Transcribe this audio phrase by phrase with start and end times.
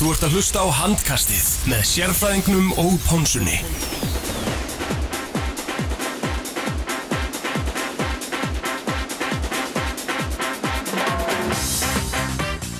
[0.00, 3.58] Þú ert að hlusta á handkastið með sérfræðingnum og pónsunni.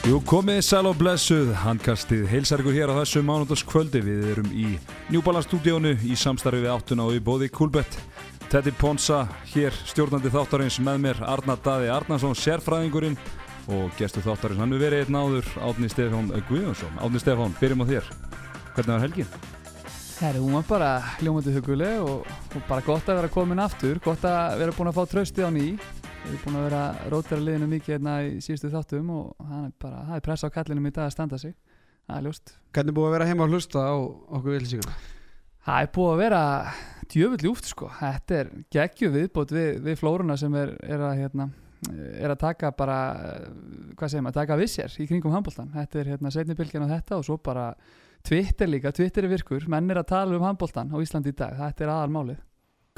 [0.09, 4.01] Jú, komið sæl og blessuð, handkastið heilsar ykkur hér á þessu mánundaskvöldi.
[4.01, 4.71] Við erum í
[5.13, 8.01] Njúbalanstúdíónu í samstarfi við áttuna og í bóði Kúlbett.
[8.49, 13.21] Teddy Ponsa hér, stjórnandi þáttarins með mér, Arnar Daði Arnarsson, sérfræðingurinn
[13.69, 14.61] og gestur þáttarins.
[14.63, 16.99] Hann er verið einn áður, Átni Stefán Guðjónsson.
[17.03, 18.13] Átni Stefán, byrjum á þér.
[18.75, 19.33] Hvernig var helgin?
[20.21, 20.89] Herri, hún var bara
[21.21, 24.99] hljómandi huguleg og, og bara gott að vera komin aftur, gott að vera búin að
[24.99, 25.71] fá trösti á ný.
[26.21, 29.71] Við erum búin að vera rótara liðinu mikið hérna í síðustu þáttum og það er
[29.81, 31.55] bara, það er pressa á kallinum í dag að standa sig.
[32.05, 32.53] Það er ljóst.
[32.75, 34.99] Hvernig er búið að vera heima að hlusta á okkur vilsíkuna?
[35.71, 36.43] Það er búið að vera
[37.11, 37.91] djöfull ljúft sko.
[37.99, 41.49] Þetta er geggju viðbót við, við flórunna sem er, er, að, hérna,
[41.89, 42.99] er að taka bara,
[43.97, 45.73] hvað segir maður, taka við sér í kringum handbóltan.
[45.75, 47.71] Þetta er hérna setnibilgjan á þetta og svo bara
[48.27, 51.57] Twitter líka, Twitter er virkur, menn er að tala um handbóltan á Íslandi í dag.
[51.57, 52.41] Þetta er aðalmálið.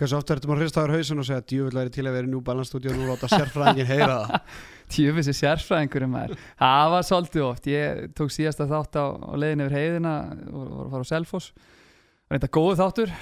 [0.01, 2.41] Hversu oft ertum að hristaður hausin og segja djúvill væri til að vera í New
[2.43, 4.55] Balance stúdíu og láta sérfræðingin heyra það
[4.95, 9.67] Djúvill er sérfræðingurum maður Það var svolítið oft, ég tók síðasta þátt á, á leiðin
[9.67, 10.15] yfir heiðina
[10.49, 13.15] og var að fara á Selfoss og reynda góðu þáttur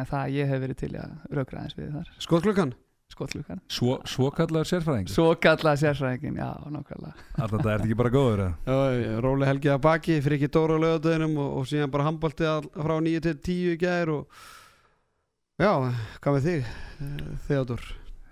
[0.00, 2.74] en það ég hef verið til að raugra eins við þar Skotklukkan?
[3.14, 5.10] Skotklukkan Svo, svo kallaður sérfræðing?
[5.12, 8.54] Svo kallaður sérfræðingin, já, nákvæmlega Arnar, það ert ekki bara góður eða?
[8.66, 12.96] Já, róli helgið að baki, friki dóra á lögadöðinum og, og síðan bara handbólti frá
[13.08, 14.44] 9 til 10 í gæðir og
[15.54, 15.70] Já,
[16.18, 16.70] hvað með þig,
[17.46, 17.82] Theodor?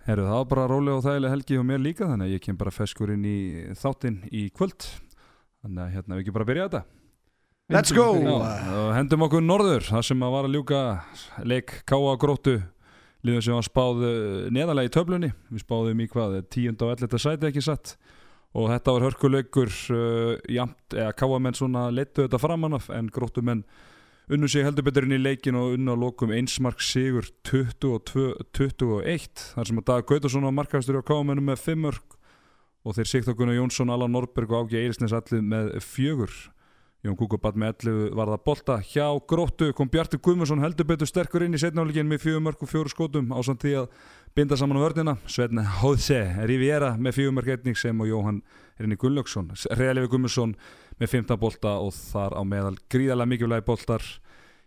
[0.02, 2.56] Herru, það var bara rólega og þægilega helgi og mér líka þannig að ég kem
[2.58, 3.36] bara feskur inn í
[3.78, 4.88] þáttinn í kvöld
[5.62, 6.82] þannig að hérna við ekki bara byrja þetta
[7.72, 8.08] Let's go!
[8.18, 10.80] Já, hendum okkur norður það sem að var að ljúka
[11.46, 12.56] leik Káa gróttu
[13.26, 14.02] liður sem var spáð
[14.54, 15.30] neðalega í töflunni.
[15.52, 17.96] Við spáðum í hvað, tíund og elletta sæti ekki satt?
[18.52, 23.08] Og þetta var hörkulaukur uh, jamt, eða Káa menn svona leittu þetta framan af en
[23.12, 23.64] gróttu menn
[24.32, 29.68] unnu sig heldur betur inn í leikin og unnu á lokum einsmark sigur 22-21 þar
[29.68, 32.16] sem að Dag Gautarsson var markastur á káamennu með 5 mörg
[32.82, 36.32] og þeir Sigþór Gunnar Jónsson, Allan Norberg og Ági Eirisnes allir með fjögur
[37.02, 38.74] Jón Kúkubat með 11 var það bolta.
[38.86, 42.70] Hjá gróttu kom Bjartur Guðmundsson heldur betur sterkur inn í setnálegin með fjögur mörg og
[42.70, 43.88] fjóru skotum á samt því að
[44.38, 45.16] binda saman á vörnina.
[45.26, 48.38] Svetna Hóðse Riviera með fjögur mörg etning sem og Jóhann
[48.78, 50.54] Rinni Gunnlaugsson Reðalefi Guðmundsson
[51.02, 54.06] með 15 bolta og þar á meðal gríðarlega mikilvægi boltar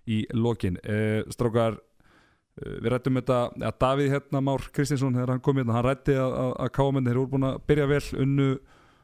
[0.03, 0.75] í lokin.
[0.83, 5.79] Uh, Strákar, uh, við rættum þetta að Davíð hérna Már Kristinsson þegar hann kom hérna,
[5.79, 8.55] hann rætti að, að, að káamenn þeir eru búin að byrja vel unnu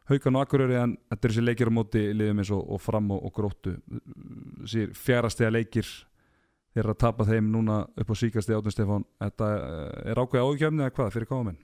[0.10, 3.12] haugan og akkuröri en þetta er þessi leikir á móti liðum eins og, og fram
[3.14, 3.76] og, og gróttu.
[4.70, 5.88] Sér fjárastega leikir
[6.72, 9.50] þeir eru að tapa þeim núna upp á síkasti átun Stefán, þetta
[10.12, 11.58] er ákveð ágjöfni eða hvað fyrir káamenn?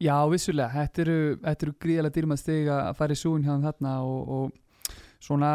[0.00, 3.98] Já, vissulega, þetta eru, þetta eru gríðilega dýrmað steg að fara í súin hjá þarna
[4.08, 5.50] og, og svona,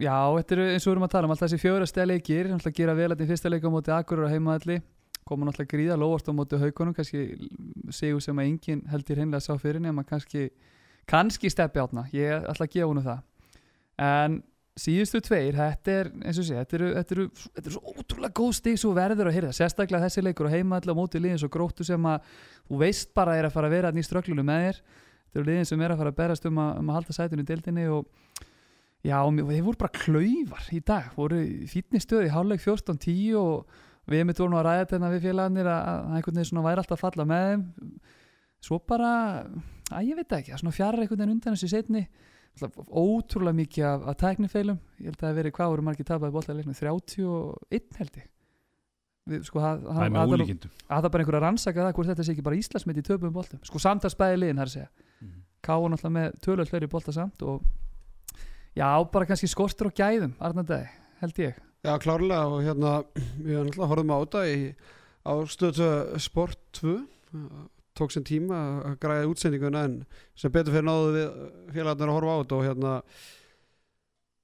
[0.00, 2.48] já, þetta eru eins og við erum að tala um alltaf þessi fjóra steg leikir,
[2.54, 4.80] alltaf gera vel að því fyrsta leika á móti akkuröri og heimaðalli
[5.28, 7.26] koma náttúrulega gríða lóvart á móti haugunum kannski
[7.92, 10.48] segjum sem að enginn heldur hinnlega sá fyrir nema kannski
[11.08, 13.22] kannski steppi átna, ég ætla að gefa húnu það.
[14.00, 14.38] En
[14.80, 18.36] síðustu tveir, þetta er eins og sé, þetta eru, þetta eru, þetta eru svo ótrúlega
[18.40, 21.50] góð stík svo verður að hýrða, sérstaklega þessi leikur og heima allar mótið liðin svo
[21.52, 22.30] gróttu sem að
[22.68, 24.80] þú veist bara er að fara að vera í strögglunum með þér.
[25.30, 27.44] Þetta eru liðin sem er að fara að berast um að, um að halda sætunni
[27.44, 28.08] í deildinni og
[29.06, 34.24] já, og þeir voru bara klauvar í dag, voru fítnistöði í háluleik 14-10 og við
[34.26, 37.46] mitt vorum að ræða þetta við félagarnir að, einhvern veginn væri alltaf að falla með
[37.50, 37.64] þeim.
[38.60, 39.12] Svo bara,
[39.90, 42.04] að ég veit ekki, svona fjara einhvern veginn undan þessu setni
[42.90, 44.78] ótrúlega mikið af, af tæknifeilum.
[45.00, 48.28] Ég held að það veri hvað voru margir tapaði bóltaleiknum 31 held ég.
[49.30, 50.72] Við, sko, að, það er með ólíkindum.
[50.88, 53.34] að það bara einhver að rannsaka það hvort þetta sé ekki bara Íslandsmynd í töpum
[53.34, 54.88] bóltum sko samtalsbæði liðin þar að segja.
[55.20, 55.34] Mm.
[55.66, 58.40] káða náttúrulega með tölvöld fleiri bólta samt og
[58.74, 60.88] já bara kannski skortur og gæðum Arnardæði
[61.20, 61.60] held ég.
[61.84, 64.56] Já klárlega og hérna við náttúrulega horfum á þetta í,
[65.28, 65.90] á stöðu
[66.24, 66.96] sport 2
[67.98, 69.98] tók sem tíma að græða útsendinguna en
[70.38, 71.28] sem betur fyrir náðu við
[71.74, 72.94] félagarnir að horfa á þetta og hérna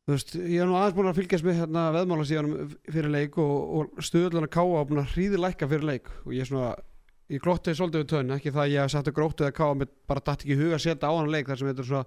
[0.07, 2.53] þú veist, ég er nú aðeins búin að fylgjast með hérna veðmála síðan
[2.87, 6.11] fyrir leik og, og stuðulega káa og búin að hríði lækka fyrir leik.
[6.23, 6.69] Og ég er svona,
[7.33, 9.89] ég glótti svolítið við tönn, ekki það að ég hef satt að grótið að káa
[10.07, 12.05] bara dætt ekki huga að setja á hann leik þar sem þetta er svona,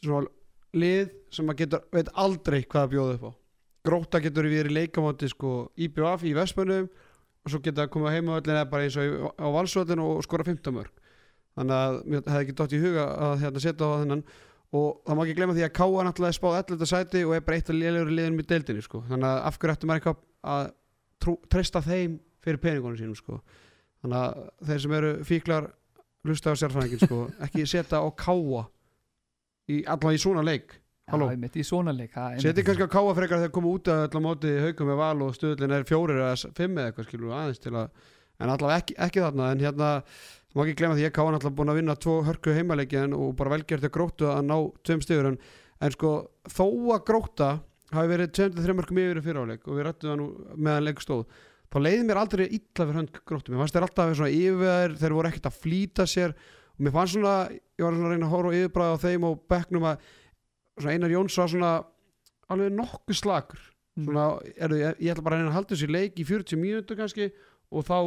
[0.00, 0.32] svona
[0.80, 3.32] lið sem maður getur, veit aldrei hvað að bjóða upp á.
[3.84, 6.88] Gróta getur við í leikamáti sko IBF í Vestmönnum
[7.44, 10.46] og svo geta að koma heima öllin eða bara eins og á valsvöldinu og skora
[10.46, 10.92] 15 mörg
[11.54, 14.24] þannig að mér hefði ekki dótt í huga að hérna, setja á þennan
[14.74, 16.88] og það má ekki glemja því að Káa náttúrulega spáð 11.
[16.90, 19.02] sæti og er bara eitt af liðlegur liðinum í deildinni sko.
[19.10, 20.22] þannig að af hverju ættum maður eitthvað
[20.54, 20.70] að
[21.22, 23.40] trú, treysta þeim fyrir peningunum sínum sko.
[24.02, 25.68] þannig að þeir sem eru fíklar
[26.24, 28.64] hlusta á sérfæðingin sko, ekki setja á Káa
[29.64, 30.74] allavega í svona leik
[31.12, 31.28] Halló.
[31.28, 32.14] Já, einmitt, í svona leik.
[32.40, 35.74] Setið kannski á káa frekar þegar koma út að móti haukum með val og stöðlinn
[35.76, 37.90] er fjórir eða fimm eða eitthvað skilur aðeins til að
[38.40, 39.90] en allavega ekki, ekki þarna en hérna
[40.54, 43.34] má ekki glemma því að káa náttúrulega búin að vinna tvo hörku heimaleiki en og
[43.38, 44.56] bara velgjört að gróttu að ná
[44.86, 45.38] tveim stigur en,
[45.84, 46.12] en sko
[46.50, 46.66] þó
[46.96, 47.50] að gróta
[47.94, 51.24] hafi verið 23 mörgum yfir fyriráleik og við rættum það nú meðan leik stóð
[51.74, 55.16] þá leiði mér aldrei illa fyrir hönd gróttu mér fannst þeir alltaf svona yfir þeir
[55.18, 58.34] voru ekkert að flýta sér og mér fannst svona, ég var svona að reyna að
[58.34, 60.12] horfa á yfirbræða á þeim og bekknum að
[60.82, 61.72] Einar Jóns var svona
[62.50, 63.60] alveg nokkuð slakur.
[63.94, 64.08] Mm.
[64.08, 64.24] svona,
[64.58, 67.28] er, ég, ég ætla bara að að halda þessi leik í 40 mínútur kannski
[67.70, 67.98] og þá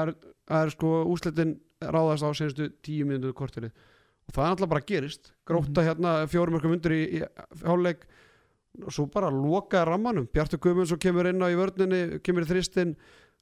[0.00, 0.14] er,
[0.48, 3.74] er sko úslitin ráðast á senstu 10 mínútur korterið.
[4.26, 5.32] Og það er alltaf bara gerist.
[5.46, 5.86] Gróta Mhm.
[5.86, 7.22] hérna fjórum mörgum undir í, í
[7.62, 8.06] háluleik
[8.82, 10.26] og svo bara lokaði rammanum.
[10.32, 12.96] Bjartur Guðmunds og kemur inn á í vörninni kemur í þristinn,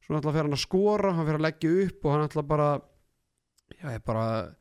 [0.05, 2.69] svo alltaf fer hann að skora hann fer að leggja upp og hann alltaf bara
[3.81, 4.55] já, er bara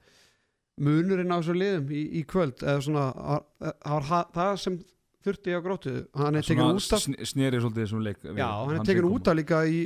[0.82, 4.80] munurinn á þessu liðum í, í kvöld eða svona, að- að- ha- það sem
[5.24, 8.84] þurfti á grótu hann er tekin út af sneri svolítið þessum leik Já, hann er
[8.88, 9.78] tekin út af líka í,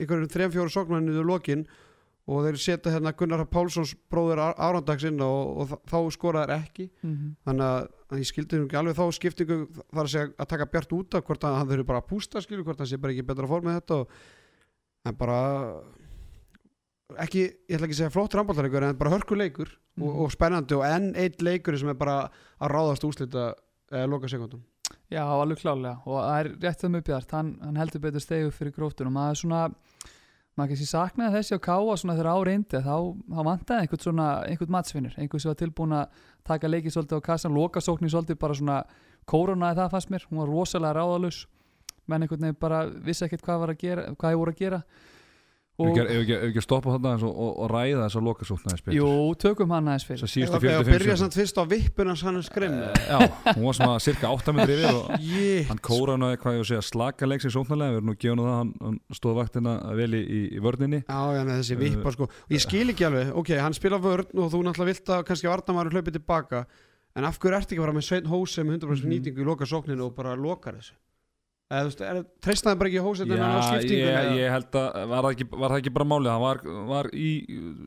[0.00, 1.66] einhverjum þrejum fjóru sóknarnir í lokin
[2.30, 7.30] og þeir setja hérna Gunnar Pálssons bróður Árandags inn og, og þá skoraðar ekki Mhm.
[7.46, 9.56] þannig að, að ég skildi nú ekki alveg þá skiptingu
[9.92, 12.42] þar að segja að taka Bjart út af hvort að hann þurfi bara að pústa
[12.44, 14.08] skilur hvort hann sé bara ekki betra form með þetta og,
[15.06, 15.40] en bara
[17.18, 20.20] ekki, ég ætla ekki að segja flott rambáltaleikur en bara hörkuleikur og, Mhm.
[20.24, 22.30] og spennandi og enn eitt leikur sem er bara
[22.60, 23.54] að ráðast úslita
[23.92, 24.62] eða loka sekundum
[25.10, 28.72] Já, alveg klálega og það er rétt um uppjart hann, hann heldur betur stegu fyrir
[28.72, 29.74] gróftunum maður er svona,
[30.56, 32.96] maður kannski saknaði þessi á káa svona þegar áreyndi þá,
[33.30, 36.08] þá vantaði einhvern svona, einhvern matsvinnur einhvern sem var tilbúin að
[36.44, 38.84] taka leikið svolítið á kassan, lokasóknin svolítið bara svona
[39.26, 41.46] kórunaði það fannst mér, hún var rosalega ráðalus
[42.06, 44.82] menn einhvern veginn bara vissi ekkert hvað var að gera, hvað ég voru að gera
[45.80, 48.24] Ef og, ekki, ef ef að stoppa þarna aðeins og, og, og ræða þess að
[48.26, 48.44] loka
[48.96, 49.08] jú,
[49.40, 51.20] tökum hann aðeins fyrir Þess að síðustu Eða- eða 45 byrja sekúndur.
[51.22, 52.76] samt fyrst á vippuna hann er skremm
[53.10, 53.18] Já,
[53.56, 56.84] hún var svona cirka 8 metri yfir og Jétt hann kóraði hvað ég að segja
[56.90, 60.10] slaka leik sér sóknarlega, við erum nú gefin á það hann, hann stóð vaktina vel
[60.14, 61.02] í, í, vörninni.
[61.08, 62.24] Já, já, þessi Uh, vippa sko.
[62.30, 65.48] Og ég skil ekki alveg, ok, hann spila vörn og þú náttúrulega vilt að kannski
[65.48, 66.64] Vardamaður hlaupi tilbaka.
[67.16, 69.10] En af hverju ertu ekki bara með Svein Hóse með 100% Mhm.
[69.10, 73.02] nýtingu í loka sókninu og bara lokar þessu eða þú veist, er, treystaði bara ekki
[73.38, 76.42] hann á ég, ég held að var það ekki, var það ekki bara málið, hann
[76.42, 77.28] var, var í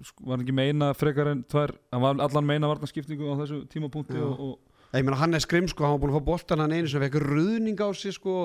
[0.07, 4.21] sko, var ekki meina frekar en tvær, hann var allan meina varnaskiptingu á þessu tímapunkti
[4.23, 6.75] og, og ég meina hann er skrim sko, hann var búin að fá boltan hann
[6.77, 8.37] einu sem fekk ruðning á sig sko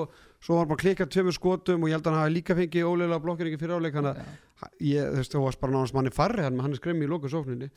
[0.43, 2.57] svo var hann bara að klikka tveimur skotum og ég held að hann hafi líka
[2.59, 5.95] fengið ólega blokkir ekki fyrir áleik þannig að ég, þú veist, þú varst bara náðast
[5.95, 7.71] manni farri hann, hann er skrim í loka sókninni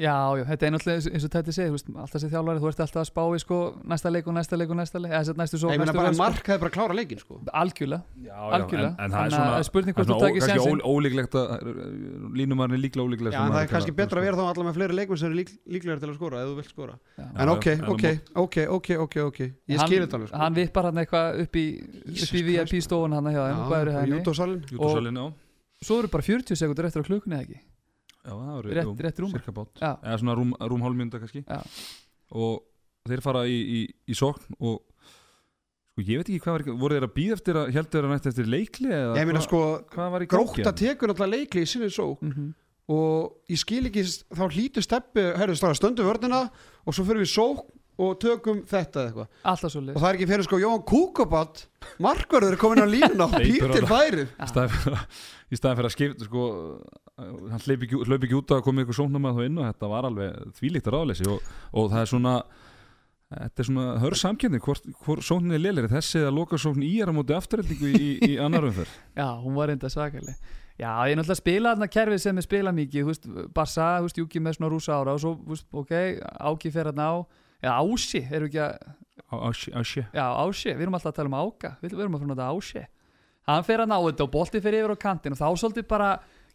[0.00, 2.68] Já, já, þetta er náttúrulega eins- og þetta segir, þú veist, alltaf sér þjálfari, þú
[2.70, 5.24] ert alltaf að spá í sko næsta leik og næsta leik og næsta leik, eða
[5.24, 6.22] sem sagt, næstu svo, næstu bara vörn, sko.
[6.24, 7.34] Mark hefði bara klára leikin sko.
[7.52, 10.14] Algjörlega, já, algjörlega, en, en það er að svona, það er spurning það hvort er
[10.14, 10.80] þú svona ó, takir kannski sensin.
[10.80, 11.44] ó, ólíklegt að
[12.40, 14.78] línumarinn er líklega ólíklegt Já, en það er kannski betra að vera þá allar með
[14.80, 16.94] fleiri leikmenn sem eru lík, líklegar til að skora eða þú vilt skora.
[17.20, 17.26] Já.
[17.44, 18.04] En ok, ok,
[18.40, 19.40] ok, ok, ok, ok.
[19.68, 20.40] Ég Hann- skil þetta alveg sko.
[20.40, 21.66] Hann vippar hann eitthvað upp í,
[22.08, 22.42] upp í.
[22.48, 25.20] VIP stofun hann hjá þeim, hvað eru Já, henni.
[25.20, 25.32] já.
[25.80, 27.60] Svo eru bara 40 sekundur eftir á klukkunni eða ekki
[28.20, 29.70] Já, það eru Rétt, rétt cirka bát.
[29.80, 29.90] Já.
[30.04, 31.44] eða svona rúm, rúm hálfmynda kannski.
[31.46, 31.60] Já.
[32.36, 32.62] og
[33.08, 33.80] þeir fara í, í,
[34.12, 34.82] í sókn og
[35.90, 38.12] sko ég veit ekki hvað var voru þeir að býða eftir að heldur þeir að
[38.14, 39.62] nætt eftir leikli eða Ég meina hvað, sko,
[39.94, 42.50] hvað var í gangi gróta tekur alltaf leikli í sinni svo mm
[42.90, 44.02] og ég skil ekki,
[44.34, 46.40] þá hlýtur steppi herru, stöndu vörnina
[46.82, 47.60] og svo fyrir við sók
[48.00, 49.28] og tökum þetta eða eitthvað.
[49.94, 51.60] Og það er ekki fyrir sko Jóhann Kúkobat
[52.02, 53.92] markverður er komin á línuna og fyrir, að-
[55.54, 56.42] í staðin fyrir að skipta sko,
[57.52, 59.92] hann hlaup ekki, hlaup ekki út að koma ykkur sóknar með þá inn og þetta
[59.92, 62.34] var alveg þvílíkt að ráðleysi og, og það er svona
[63.30, 66.96] þetta er svona hör samkjöndin hvort, hvort sóknin er lélir þessi að loka sóknin í
[67.02, 68.96] er á móti afturheldingu í, í, í annar umferð.
[69.20, 70.38] Já, hún var reynda svakaleg
[70.80, 74.16] Já, ég er náttúrulega að spila þarna kerfið sem er spila mikið, veist, Barsa, veist,
[74.16, 75.92] Júki með svona rúsa ára og svo, veist, ok,
[76.40, 77.14] Áki fer þarna á,
[77.60, 81.12] já, Ási, erum við ekki að, á, á, á sé já, Ási, við erum alltaf
[81.12, 82.84] að tala um Áka, við, við erum að fyrir þetta Ási.
[83.50, 86.10] Hann fer þarna á þetta og bolti fer yfir á kantin og þá svolítið bara,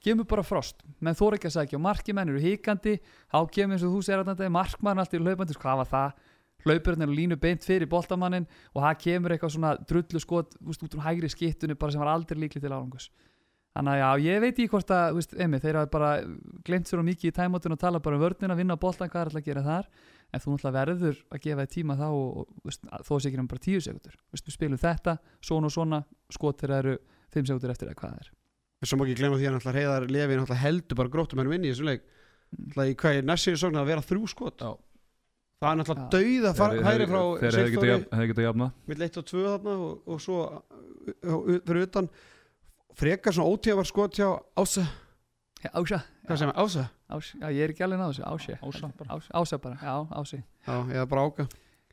[0.06, 1.80] kemur bara frost, menn þóra ekki að sækja.
[1.80, 3.00] Og marki menn eru híkandi,
[3.34, 6.24] þá kemur eins og þú segir þarna, markmann allt í hlaupandi, hvað var það?
[6.66, 10.98] hlaupurinn er línu beint fyrir boltamannin og það kemur eitthvað svona drullu skot úst, út
[10.98, 13.10] um hægri skittunni bara sem var aldrei líkli til árangus
[13.76, 16.12] þannig að já, ég veit ekki hvort að veist, emi, þeir hafa bara
[16.68, 19.32] glemt sér á mikið í tæmotun og tala bara um vörnina, vinna boltan hvað er
[19.32, 19.90] alltaf að gera þar?
[20.32, 23.52] En þú náttúrulega verður að gefa þér tíma þá og, og þó sé ekki um
[23.52, 26.02] bara tíu sekundur við spilum þetta, svona og svona
[26.34, 26.98] skot þegar eru
[27.36, 28.34] fimm sekundur eftir eða hvað það er
[28.84, 31.70] Svo má ekki glemma því að náttúrulega heiðar lefi náttúrulega heldur bara gróttum en vinni
[31.70, 32.04] í þessu leik.
[32.04, 32.66] Mm.
[32.66, 34.66] Náttúrulega í hvað er næstsýri sókn að vera þrjú skot?
[34.66, 34.74] Já.
[35.64, 36.12] Það er náttúrulega Já.
[36.16, 37.22] dauða far- hæri frá
[37.56, 38.70] Sigþóri.
[38.86, 42.10] mitt leitt og tvö þarna og, og svo uh, fyrir utan.
[42.96, 44.30] Frekar svona ótíðavar skot hjá
[44.60, 44.86] Ása.
[45.74, 46.84] Ása, Hvað sem er Ása?
[47.10, 49.16] Ása, já, ég er ekki alveg náðu Ása bara.
[49.18, 50.44] Ása, Ása bara, já, Ási.
[50.68, 51.48] Já, eða bara Áka.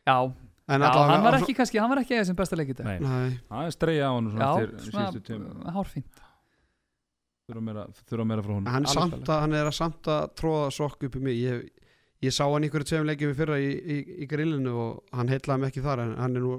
[0.07, 0.33] Já,
[0.69, 2.87] En Já, hann var ekki kannski, hann var ekki eða sem besta leik í dag
[3.03, 6.21] Nei, það er streyja á hann svona Já, eftir síðustu tíma svona hárfínt
[7.53, 10.71] þurfa meira, þurfa meira frá hún hann samt að, hann er að samt að tróða
[10.75, 11.39] sokk upp í mig.
[11.43, 11.69] Ég,
[12.27, 15.63] ég sá hann einhverju tveim leikjum í fyrra í, í, í grillinu og hann heitlaði
[15.65, 16.59] mig ekki þar en hann er nú,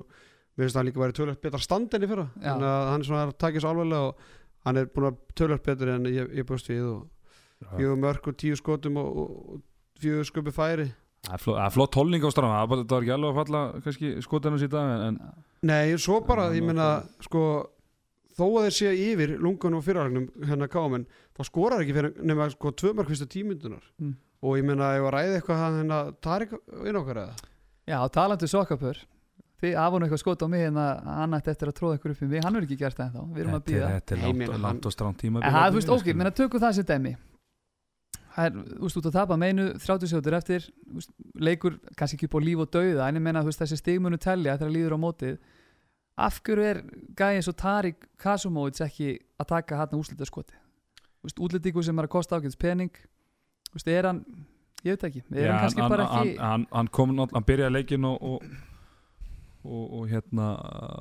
[0.53, 2.27] mér finnst að hann líka væri tölvöld betra stand enn í fyrra.
[2.39, 2.53] Já.
[2.55, 4.25] að hann er svona að taka svo alveglega og
[4.67, 7.07] hann er búin að tölvöld betur en ég, ég búist við og
[7.77, 10.89] fjögur mörg og tíu skotum og, og, og fjögur sköpi færi.
[11.23, 13.61] Það er flott, flott tólning á strafna það var- ekki alveg að falla
[14.67, 15.19] í dag en
[15.63, 17.43] Nei, svo bara, ég meina sko,
[18.37, 21.05] þó að þeir séu yfir lungun og fyrirhagnum hérna kámen
[21.37, 24.15] þá skorar ekki fyrir nema sko tvö mörg fyrstu tímyndunar Mm.
[24.43, 26.53] og ég meina ef að ræði eitthvað hann hérna Tarik
[26.85, 27.35] inn okkar eða?
[27.87, 28.97] Já, talandi sokkapör.
[29.63, 32.11] Þið af hann eitthvað skot á mig en að hann ætti eftir að tróða ykkur
[32.15, 32.41] upp í mig.
[32.43, 34.91] Hann verður ekki gert það ennþá, við erum að býða þetta er langt, langt og
[34.95, 37.13] stránt tíma En það, þú veist, ok, menna tökum það sér dæmi.
[38.33, 42.27] Það er, þú veist, út að tapa meinu 30 sjótur eftir, veist, leikur kannski ekki
[42.31, 44.95] upp á líf og dauða, en ég menna, þú veist, þessi stigmunu telja þegar líður
[44.97, 45.35] á mótið
[46.17, 46.81] af hverju er
[47.17, 50.59] gæði svo Tarik Kasumóits ekki að taka hann úrslitaskoti
[51.23, 52.91] Þú veist, útlendingu sem er að kosta ágæðs pening
[53.69, 54.21] Þú veist, er hann
[54.83, 57.47] ég veit ekki, er Já, hann kannski hann, bara hann, ekki hann, hann kom hann
[57.47, 58.45] byrjaði leikin og, og,
[59.63, 60.51] og, og hérna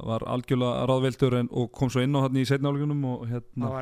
[0.09, 3.73] var algjörlega ráðvildur en, og kom svo inn á hann í setnálegunum og hérna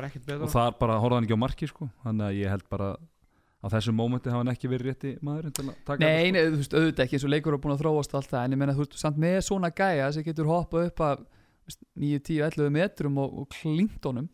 [0.41, 1.89] og þar bara horfði hann ekki á marki sko.
[2.03, 2.91] þannig að ég held bara
[3.61, 5.13] á þessu mómenti hafa hann ekki verið rétti
[5.85, 8.15] taka Nei, þetta, nei, þú veist, auðvitað ekki eins og leikur er búin að þróast
[8.17, 11.03] allt það, en ég menna, þú veist, samt með svona gæja sem getur hoppað upp
[11.07, 11.25] að
[12.01, 14.29] 9, 10, 11 metrum og, og klínt honum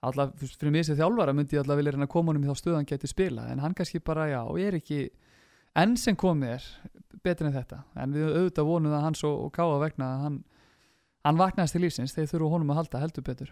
[0.00, 2.46] alltaf, þú veist, fyrir mig sem þjálfara myndi ég alltaf vilja reyna að koma honum
[2.46, 5.00] í þá stöð hann geti spila, en hann kannski bara, já, er ekki
[5.78, 6.68] enn sem komið er
[7.26, 10.38] betur en þetta, en við auðvitað vonum að hans og, og káa vegna að hann
[11.26, 13.50] hann vaknaðist til lífsins, þeir þurfu honum að halda heldur betur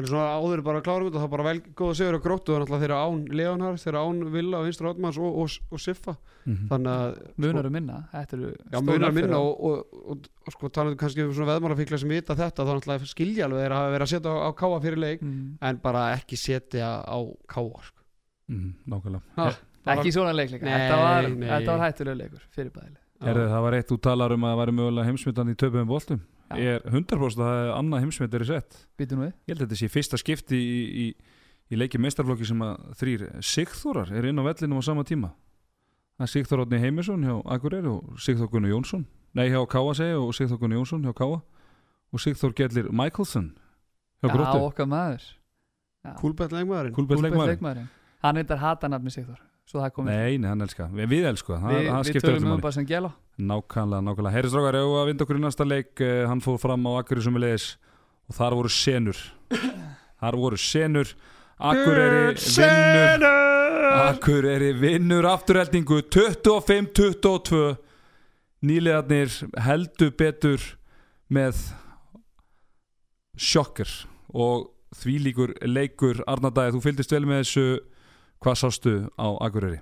[0.00, 2.16] en svona áður bara að klára út og það er bara vel góð að segja
[2.16, 5.56] á gróttu og náttúrulega þeirra án Leonhard, þeirra án Villa og Vinstra Otmans og, og,
[5.68, 6.14] og Siffa.
[6.42, 6.62] Mhm.
[6.70, 10.30] þannig að munar um minna, þetta eru Já, munar nöfn fyrir minna og, og, og,
[10.46, 13.76] og sko talandi kannski um svona veðmálafíkla sem vita þetta þá náttúrulega skilja alveg þeir
[13.76, 15.44] hafa verið að setja á, á káa fyrir leik mm.
[15.68, 17.18] en bara ekki setja á
[17.52, 18.00] káa sko.
[18.48, 19.24] Mhm, nákvæmlega.
[19.36, 19.52] Ha,
[19.84, 21.30] bara- ekki svona leikleika, Nei, þetta var,
[21.68, 24.72] var hættulega leikur fyrir bæðileg Herðu, það var eitt þú talar um að það væri
[24.80, 26.41] mögulega heimsmyndan í töpum boltum Já.
[26.58, 29.32] Er 100% að annað heimsmynd er í sett Býtu nú við.
[29.46, 31.06] Ég held að þetta sé fyrsta skipti í, í,
[31.72, 35.32] í leiki meistarflokki sem að þrýr Sigþórar er inn á vellinum á sama tíma.
[36.18, 39.06] Það er Sigþór Átni Heimisson hjá Akureyri og Sigþór Gunnar Jónsson.
[39.38, 43.54] Nei hjá Káa segi og Sigþór Gunnar Jónsson hjá Káa og Sigþór Gellir Michaelson
[44.20, 44.66] hjá Já, Gróttu.
[44.68, 45.30] okkar maður.
[46.18, 46.94] Kúlbett leikmaðurinn.
[46.98, 47.88] Kúlbett leikmaðurinn.
[48.22, 50.16] Hann reyndar hata nafni Sigþór Svo það komið.
[50.16, 52.52] Nei, nei, hann elska við, við elska, það, Við, það við skiptir tölum öllum um
[52.52, 52.64] máli.
[52.64, 54.34] Bara sem gæla nákvæmlega, nákvæmlega.
[54.34, 55.92] Herri strákar, ef að vinda okkur í næsta leik?
[56.00, 57.68] Eh, hann fór fram á Akureyri sem við leiðis
[58.28, 59.22] og þar voru senur.
[60.22, 61.14] Þar voru senur.
[61.62, 63.52] Akureyri vinnur
[63.92, 66.00] Akureyri vinnur afturheldingu.
[66.10, 67.76] 25-22
[68.62, 69.36] nýlegaðnir
[69.66, 70.64] heldur betur
[71.32, 71.60] með
[73.36, 73.90] sjokker
[74.32, 76.22] og því líkur leikur.
[76.26, 77.66] Arnardæði, þú fylgdist vel með þessu.
[78.42, 79.80] Hvað sástu á Akureyri?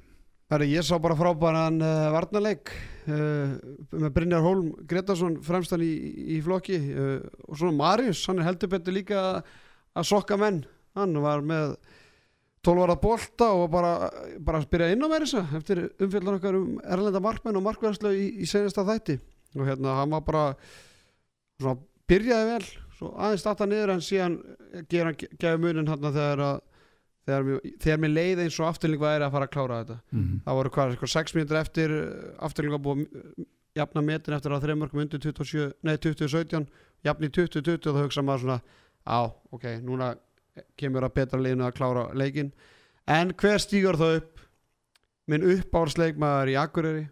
[0.51, 2.73] Herri, ég sá bara frábæran uh, varnarleik
[3.07, 3.53] uh,
[3.95, 5.91] með Brynjar Hólm Gretarsson fremstan í,
[6.35, 10.65] í flokki uh, og svona Marius, hann er heldur betur líka að sokka menn.
[10.99, 11.77] Hann var með
[12.67, 13.93] 12 ára bolta og bara,
[14.43, 18.13] bara að byrja inn á mér þessa eftir umfjöldan okkar um erlenda markmenn og markverðslu
[18.19, 19.21] í, í senasta þætti.
[19.55, 20.45] Og hérna hann var bara
[21.63, 21.79] svona
[22.11, 24.41] byrjaði vel svo aðeins starta niður en síðan
[24.91, 26.61] gera gefa munin hann þegar að
[27.29, 29.99] þegar mér, þegar mér leið eins og afturling væri að fara að klára þetta.
[30.11, 30.43] Mm -hmm.
[30.45, 31.97] það voru hvað, eitthvað 6 mínútur eftir
[32.39, 33.47] afturling var búið að
[33.81, 36.67] jafna metin eftir að þreymörkum undir 27, nei 2017
[37.07, 38.61] jafn í 2020 og það hugsa maður svona
[39.07, 39.21] á,
[39.55, 40.15] ok, núna
[40.77, 42.53] kemur að betra liðinu að klára leikin
[43.07, 44.41] en hver stígur það upp?
[45.31, 47.05] Minn uppáhaldsleikmaður í Akureyri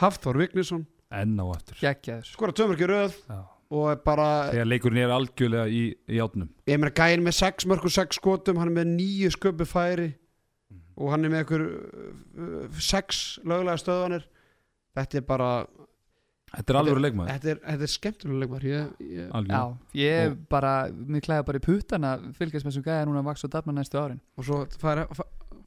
[0.00, 0.86] Hafþór Vignisson.
[1.12, 1.76] Enn á aftur.
[1.80, 3.18] Gekkjaður skora tömörki röð.
[3.28, 3.40] Já.
[3.70, 7.66] Og er bara, þegar leikurinn er algjörlega í, í átnum ég meina gæin með 6
[7.70, 10.08] mörg og 6 skotum, hann er með 9 sköppi færi
[10.96, 11.66] og hann er með ykkur
[12.86, 14.26] 6 lögulega stöðanir
[14.96, 15.50] þetta er bara
[16.56, 17.32] þetta er alveg leikmaður.
[17.34, 18.66] Þetta er, þetta er skemmtilega leikmaður.
[18.70, 19.62] Ég, ég, Já,
[20.00, 23.52] ég bara, mér klæða bara í puttana fylgjast með þessum gæða núna að vaksa og
[23.56, 24.22] dafna næstu árin.
[24.38, 25.02] Og svo fær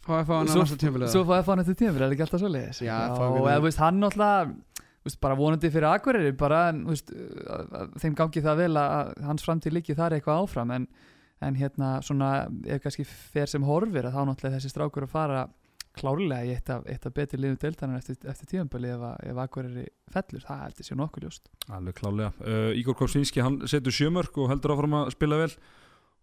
[0.10, 1.92] fá að fá hann að Svo- næsta tímfélagi Svo fáið að fá hann eftir tíma,
[1.94, 4.54] er það ekki alltaf svo leiðis Já, fá og eða, þú veist, hann náttúrulega þú
[5.06, 7.14] veist, bara vonandi fyrir Akureyri bara, veist,
[8.02, 10.90] þeim gangi það vel að hans framtíð líki þar eitthvað áfram en,
[11.46, 12.34] en hérna svona
[12.68, 15.48] ef kannski fer sem horfir að þá náttúrulega þessi strákur að fara
[16.00, 19.86] klárlega í eitt af, eitt af betri liðum deildanar eftir, eftir tímanböli ef, ef Akureyri
[20.14, 21.50] fellur, það heldur sér nokkuð ljóst.
[21.76, 25.52] Alveg klálega uh, Ígor Korsvinski, hann setur sjömörk og heldur áfram að spila vel.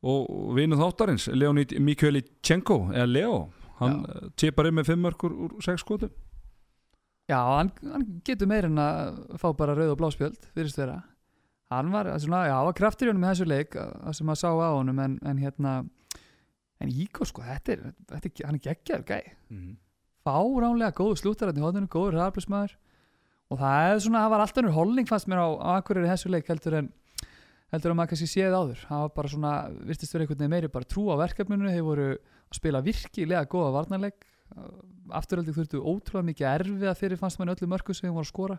[0.06, 3.36] Og vinu þáttarins, Leonid Mikhaili Tjenko eða Leo,
[3.80, 4.30] hann Já.
[4.44, 6.12] tipar inn með fimm mörkur úr sex skotum
[7.26, 11.00] Já, hann, hann getur meir en að fá bara rauð og bláspjöld fyrirst vera.
[11.72, 14.50] Hann var, svona, já, var kraftur í honum í þessu leik að sem maður sá
[14.54, 15.72] á honum en, en hérna
[16.78, 19.18] en Ígor sko, þetta er, þetta er hann er geggjar gæ,
[19.50, 19.72] Mhm.
[20.26, 22.76] fáránlega góðu slúttararni í hodninu, góður raflismæður
[23.50, 26.12] og það er svona, það var alltaf nýr holning fannst mér á, á Akureyri í
[26.12, 26.92] þessu leik heldur en
[27.72, 28.80] heldur en maður kannski séð áður.
[28.86, 29.52] Það var bara svona,
[29.86, 33.72] virtist vera einhvern veginn meiri bara trú á verkefninu, þeir voru að spila virkilega góða
[33.80, 34.26] varnarleik
[35.16, 38.32] afturhaldi þurftu ótrúlega mikið erfið að fyrir fannst mann öllu mörku sem þeir voru að
[38.32, 38.56] skora.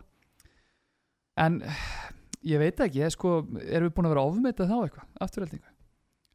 [1.38, 1.58] En
[2.52, 5.74] ég veit ekki, ég, sko, erum við búin að vera ofmetað þá eitthvað, afturhaldingu?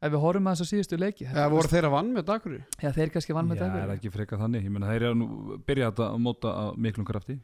[0.04, 2.54] Ef við horfum að þess að síðustu leiki Eða voru þeir að vann með dagur
[2.82, 5.16] Já, þeir kannski vann með Já, er dagur ekki frekar þannig, ég meina þeir eru
[5.16, 5.28] nú
[5.64, 7.38] byrjað að móta að miklum krafti.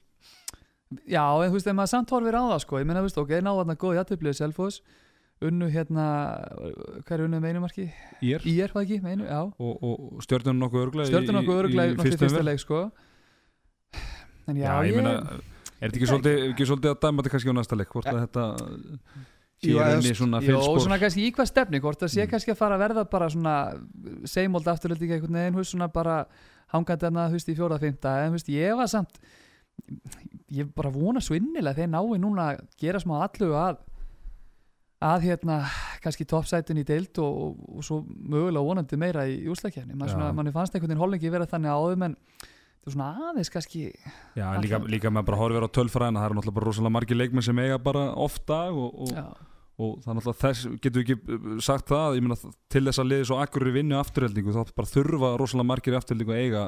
[1.08, 3.20] Já, en þú veist, ef maður samt horfir á það sko, ég meina, þú veist,
[3.22, 4.80] ok, náðu þarna góð játtöflið Selfos,
[5.48, 6.06] unnu hérna
[7.06, 7.86] hvað er unnu með einu marki?
[8.20, 8.42] Ír.
[8.44, 9.40] Ír, hvað ekki, með einu, já.
[9.56, 12.48] Og, og stjörnum nokkuð örglega Stjörnum okkur örglega í fyrsta, fyrsta umferð.
[12.50, 12.80] leik sko.
[14.50, 15.14] En já, Já, ég meina,
[15.80, 18.22] er þetta ekki svolítið, ekki svolítið að dæma þetta kannski á næsta leik hvort að
[18.24, 18.44] þetta
[19.60, 22.30] sé reyni svona Jó, fylgspor svona kannski í hvað stefni, hvort það sé Mm.
[22.32, 23.54] kannski að fara að verða bara svona
[24.24, 26.26] seimóld afturölding einhvern veginn, svona bara
[26.72, 29.18] hangandi þú veist, í fjóra fymta en veist, ég var samt
[30.52, 33.78] ég bara vona svo innilega þeir nái núna að gera smá allu að
[35.00, 35.58] að hérna
[36.04, 40.74] kannski toppsætin í deild og, og, og svo mögulega vonandi meira í úslakefni mann, fannst
[40.74, 43.84] einhvern veginn holningi vera þannig áðum en það er svona aðeins kannski
[44.36, 47.46] Já, líka, líka með bara horfir á tölfræðina það eru náttúrulega bara rosalega margir leikmenn
[47.48, 49.00] sem eiga bara oft dag og,
[49.80, 52.38] og, það er náttúrulega þess, getur við ekki uh, sagt það, ég meina
[52.72, 56.36] til þess að liði svo akkurir vinnu afturheldingu þá bara þurfa rosalega margir í afturheldingu
[56.36, 56.64] að eiga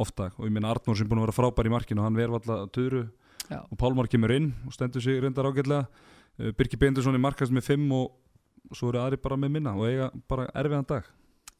[0.00, 0.34] oft dag.
[0.38, 3.04] Og ég meina Arnór sem búin að vera frábær í markinu hann verður alltaf töru
[3.50, 5.88] og Pálmar kemur inn og stendur sig reyndar ágætlega
[6.40, 9.88] Uh, Birki Beindursson í markast með 5 og svo eru aðri bara með minna og
[9.88, 11.08] eiga bara erfiðan dag.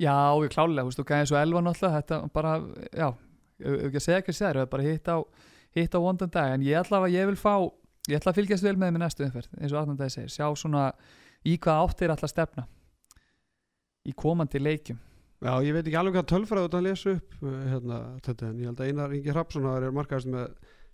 [0.01, 2.55] Já, ég klálega, þú veist, og gæði svo elva náttúrulega, þetta bara,
[2.97, 3.09] já
[3.61, 5.17] ef ef ekki að segja ekki sér, bara hitt á
[5.77, 7.55] hitt á vondan dag, en ég ætla að ég vil fá
[8.09, 10.87] ég ætla að fylgjast vel með með næstu umferð eins og Arnandæði segir, sjá svona
[11.47, 12.67] í hvað áttir ætla að stefna
[14.09, 14.99] í komandi leikjum.
[15.41, 18.59] Já, ég veit ekki alveg hvað tölfræðu þetta að lesa upp uh, hérna, þetta, en
[18.61, 20.49] ég held að Einar Ingi Hrapsson er markaðist með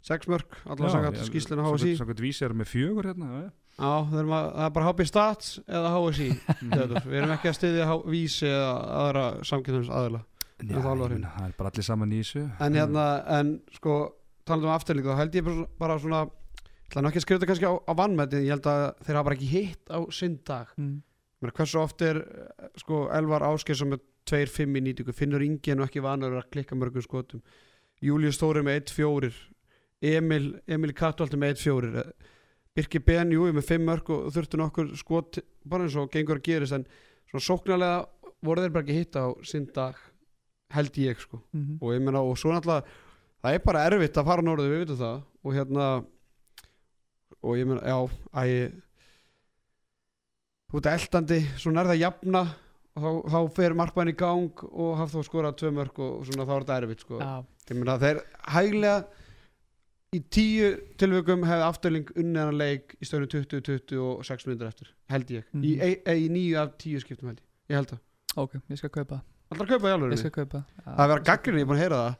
[0.06, 3.50] sex mörg, allar sangat skýslinu HSI Sangat vísi er með fjögur hérna já, já.
[3.76, 6.28] Já, það er, maður, það er bara HB Stats eða HSI
[7.10, 8.70] Við erum ekki að styðja vísi eða
[9.02, 10.22] aðra samkynnsins aðila
[10.64, 12.42] Já, það meina, það er bara allir saman í þessu.
[12.64, 13.02] En hérna,
[13.36, 13.96] en sko
[14.48, 17.48] talandi um afturlíku, þá held ég bara, svona ég ætla nú ekki að skrifa þetta
[17.50, 20.70] kannski á, á vannmæti ég held að þeir hafa bara ekki hitt á sinn dag.
[20.80, 20.94] Mm.
[21.44, 22.22] Hversu oft er
[22.80, 27.04] sko Elvar Áskers með 2-5 í nýtingu finnur Ingi nú ekki vanur að klikka mörgum
[27.04, 27.44] skotum?
[28.02, 29.30] Július Þóri með 1-4
[30.16, 32.06] Emil, Emil Katvaldi með 1-4
[32.76, 36.46] Birki Ben, jú, með 5 mörg og þurftu nokkur skot bara eins og gengur að
[36.50, 36.84] gerist en
[37.30, 38.02] svona sóknarlega
[38.44, 39.96] voru þeir bara ekki hitt á sinn dag
[40.76, 41.40] held ég sko.
[41.56, 42.84] Mm og ég meina og svo náttúrulega
[43.42, 45.18] það er bara erfitt að fara norðu við vitum það.
[45.46, 45.86] Og hérna
[47.46, 47.98] og ég meina já
[48.36, 48.44] æ,
[50.70, 52.42] þú ert eldandi svona er það jafna
[52.96, 56.46] og þá, þá fer markmann í gang og hafði þá skorað tvö mörg og svona
[56.48, 57.20] þá er þetta erfitt sko.
[57.20, 57.32] já,
[57.70, 58.20] ég meina þeir
[58.56, 58.96] hæglega
[60.16, 64.90] í tíu tilvökum hefði afturling unnið hann leik í stöðinu 20-20 og 6 minnir eftir
[65.12, 65.62] held ég, Mhm.
[65.64, 68.00] í, e, e, í níu af tíu skiptum held ég, ég held það.
[68.36, 69.20] Ok, ég skal kaupa.
[69.50, 70.64] Alltaf kaupa í ég alveg skal kaupa.
[70.64, 70.90] Já.
[70.96, 72.16] það er verið að gaggrinni, ég er búin að heyra það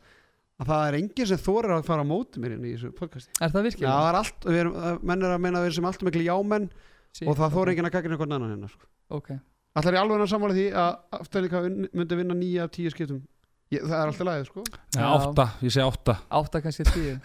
[0.57, 3.31] að það er enginn sem þorir að fara á móti mér í þessu podcasti.
[3.43, 3.97] Er það Já, virkilega?
[3.97, 6.03] það er allt, við erum, að- menn er að meina að við erum sem allt
[6.07, 6.71] miklu jámenn
[7.13, 8.85] Sí, og það þorir ok, enginn að gaggrina hvern annan hérna sko.
[9.11, 9.29] ok,
[9.77, 13.23] Ætlar ég alveg að sammála því að afturlíka unn- myndi vinna nýja af tíu skiptum?
[13.71, 14.63] Ég, Það er alltaf lagið sko.
[14.95, 15.09] Já, Já.
[15.19, 16.15] átta, ég segi átta.
[16.31, 17.21] Átta kannski tíu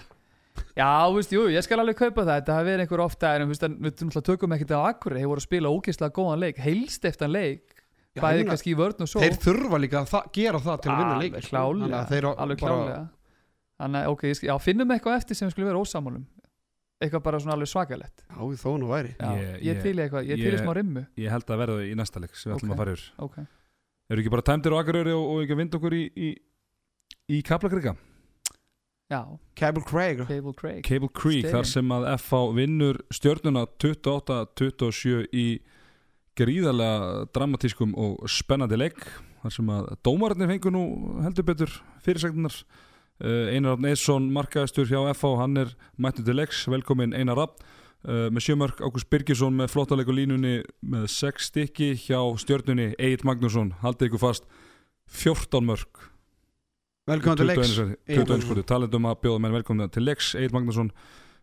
[0.78, 2.40] já, þú veist, jú, ég skal alveg kaupa það.
[2.42, 5.48] Þetta hafi verið einhver ofta en við náttúrulega tökum ekkert á akkur þeir voru að
[5.48, 7.76] spila ógeðslega góðan leik heilst eftir leik,
[8.12, 9.22] Já, bæði meina, kannski í vörn og svo.
[9.24, 13.02] Þeir þurfa líka að það, gera það til að vinna leik alveg klálega, alveg klálega.
[13.82, 16.26] Þannig, ok, ég já, finnum eitthvað eftir sem skulum vera ósamálum
[17.02, 19.16] eitthvað bara svona alveg svakalett Já, þó nú væri.
[19.18, 21.02] Já, Ég- ég, ég- til í eitthvað, ég til í ég- smá rimmu.
[21.18, 23.08] Ég held að verða í næsta leik sem við ætlum að fara yfir.
[23.18, 23.38] ok,
[24.12, 26.30] Eru ekki bara tæmdir og akkuröri og, og ekki að vinda okkur í, í,
[27.32, 27.96] í Kaplakrika já,
[29.60, 30.24] Cable Craig.
[30.28, 30.84] Cable Craig.
[30.88, 35.48] Cable Creek þar sem að FH vinnur stjörnuna 28-27 í
[36.40, 39.04] gríðarlega dramatískum og spennandi leik
[39.42, 40.86] þar sem að dómararnir fengur nú
[41.26, 41.74] heldur betur
[42.06, 47.40] fyrirsæktunar uh, Einar Rapp Neðsson markaðistur hjá FH hann er mættur til leiks, velkomin Einar
[47.42, 52.94] Rapp uh, með sjömörk Ágúst Birgisson með flottaleg og línunni með sex stykki hjá stjörnunni
[52.96, 54.48] Egil Magnússon, haldið ykkur fast
[55.12, 56.11] 14 mörk
[57.12, 57.74] Velkomin til leiks.
[58.08, 60.32] 21 skotu, talendum að bjóða menn velkomna til leiks.
[60.40, 60.94] Egil Magnússon,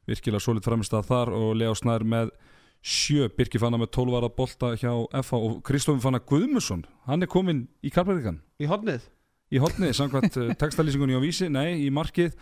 [0.09, 2.33] virkilega solid framistað þar og Lea Snær með
[2.81, 7.28] sjö, Birki Fanna með 12 ára bolta hjá FH og Kristofin Fanna Guðmusson hann er
[7.28, 9.09] komin í Karpærikan Í hodnið
[9.52, 12.35] í hotnið, samkvæmt uh, textalýsingunni á vísi, nei, í markið.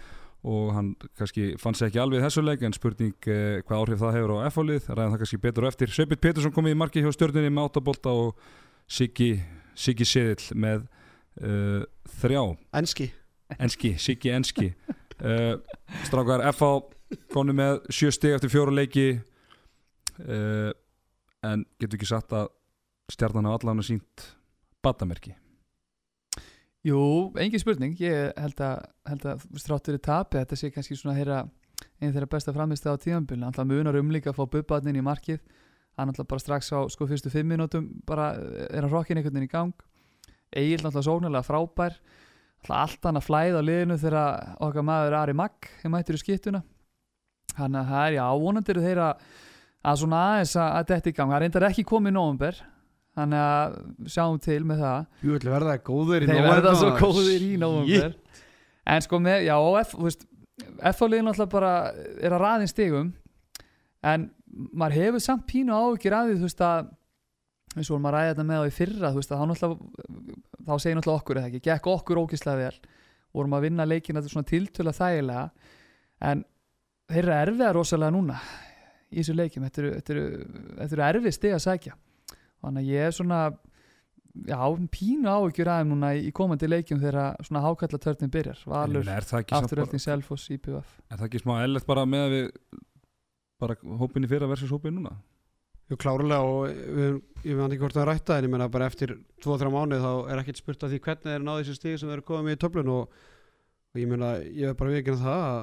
[0.47, 4.19] Og hann kannski fann sér ekki alveg þessu leik en spurning uh, hvað áhrif það
[4.19, 5.95] hefur á F-fólið ræðan það kannski betur á eftir.
[5.95, 8.37] Sveipit Petursson komið í marki hjá stjórninni með áttabolta og
[8.87, 9.33] Siggi,
[9.75, 10.85] Siggi Seðill með
[11.42, 11.85] uh,
[12.20, 12.42] þrjá.
[12.81, 13.11] Enski.
[13.59, 14.72] Enski, Siggi enski.
[15.16, 15.57] Uh,
[16.09, 16.72] strákar F.A.
[17.33, 19.09] konu með sjö stig eftir fjóra leiki.
[20.20, 20.72] Uh,
[21.46, 22.49] en getur ekki sagt að
[23.12, 24.31] stjarnan á allan að sínt
[24.85, 25.35] batamerki
[26.87, 26.99] Jú,
[27.42, 31.40] engin spurning, ég held að, held að stráttur í tapi, þetta sé kannski svona þeirra,
[31.99, 35.40] einn þeirra besta framist á tíðanbíl, alltaf munar um líka að fá bubbatnin í markið,
[35.99, 38.29] hann alltaf bara strax á sko fyrstu fimm minútum bara
[38.68, 39.75] er að rokkin einhvern veginn í gang
[40.57, 41.99] Egil alltaf sóknarlega frábær.
[42.67, 46.63] Allt hann að flæða á liðinu þegar okkar maður Ari Magg er mættur í skiptuna.
[47.57, 49.11] Hann að það er já, vonandi eru þeirra
[49.87, 52.59] að svona aðeins að, að þetta í gang, það reyndar ekki komið í nóvumber
[53.17, 53.77] þannig að
[54.13, 55.07] sjáum til með það.
[55.23, 58.17] Jú ætla verða góður í þeir verða svo góðir í nóvumber
[58.87, 59.57] en sko með, já,
[60.91, 61.73] F-fáliðin alltaf bara
[62.17, 63.09] er að raðin stigum.
[64.07, 64.31] En
[64.73, 66.89] maður hefur samt pínu að því þú veist að
[67.77, 69.67] eins og vorum að ræða þetta með á í fyrra veist að þá
[70.67, 72.97] þá segir náttúrulega okkur eða ekki, gekk okkur ógislega vel.
[73.37, 75.45] Vorum að vinna leikina þetta svona tiltöla þægilega.
[76.27, 76.43] En
[77.12, 78.41] þeir eru erfiða rosalega núna
[79.12, 80.27] í þessu leikjum, þetta eru, þetta eru,
[80.81, 81.97] þetta eru erfið stig að sækja.
[82.65, 83.41] Þannig að ég er svona
[84.49, 84.59] já,
[84.97, 88.65] pínu áhyggjur aðeim núna í komandi leikjum þegar svona hákallatörnum byrjar.
[88.73, 89.29] Valur, er
[89.61, 90.99] afturölding Selfoss, IPVF.
[91.12, 92.51] Er það ekki smá ellert bara með að við
[93.62, 95.15] bara hópinni fyrra versus hópinni núna
[95.87, 98.66] Jú klárlega og við, ég veit ekki hvort það er rætt að en ég menna
[98.75, 99.12] bara eftir
[99.44, 102.16] 2-3 mánuð þá er ekkert spurt af því hvernig þeir náðu þessi stíði sem þeir
[102.18, 103.20] eru komið með í töflun og,
[103.94, 105.61] og ég menna ég hef bara vikinn það að,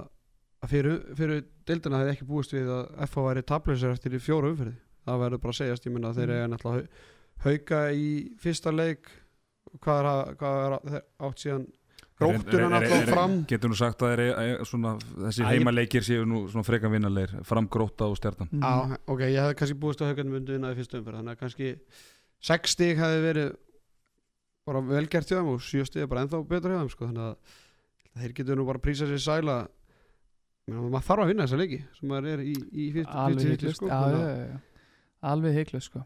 [0.63, 4.75] að fyrir, fyrir deildina hefði ekki búist við að FH væri tablusir eftir fjóru umferði
[5.03, 6.37] það verður bara að segjast, ég menna þeir Mm.
[6.39, 8.07] eru náttúrulega hau- hauka í
[8.39, 9.11] fyrsta leik
[9.83, 11.67] hvað er, að- hvað er að- átt síðan
[12.31, 13.35] gróttuna náttúrulega fram.
[13.49, 18.07] getur nú sagt að er, svona, þessi heimaleikir séu nú svona freka vinnarleir fram gróta
[18.09, 18.61] og stjartan Mhm.
[18.63, 21.39] Já, ok, ég hefði kannski búist að haugarnir myndu vinna í fyrstu umferð þannig að
[21.43, 21.75] kannski
[22.43, 23.55] 6 stig hefði verið
[24.65, 27.23] bara velgert hjá þeim og 7 stig er bara ennþá betur hjá þeim sko, þannig
[27.27, 29.67] að þeir getur nú bara að prísa sér sæla.
[30.69, 33.49] Maður þarf að vinna þessa leiki sem maður er í, í fyrstu alveg
[35.55, 36.05] heiklust sko, sko.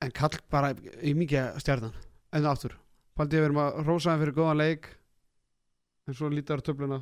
[0.00, 0.70] en kall bara
[1.04, 1.92] í mikið stjarnan.
[2.32, 2.72] En aftur,
[3.16, 4.88] paldi ég verðum að rósa þeim fyrir góðan leik
[6.10, 7.00] en svo lítar töfluna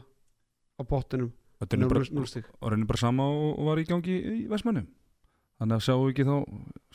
[0.78, 2.44] á bottinum Þetta er nú bara, 0 stig.
[2.62, 4.84] og reynir bara sama og, og var í gangi í Vestmannu
[5.58, 6.36] þannig að sjáum við ekki þá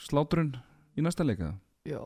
[0.06, 0.54] sláturinn
[0.96, 1.50] í næsta leika
[1.84, 2.00] já,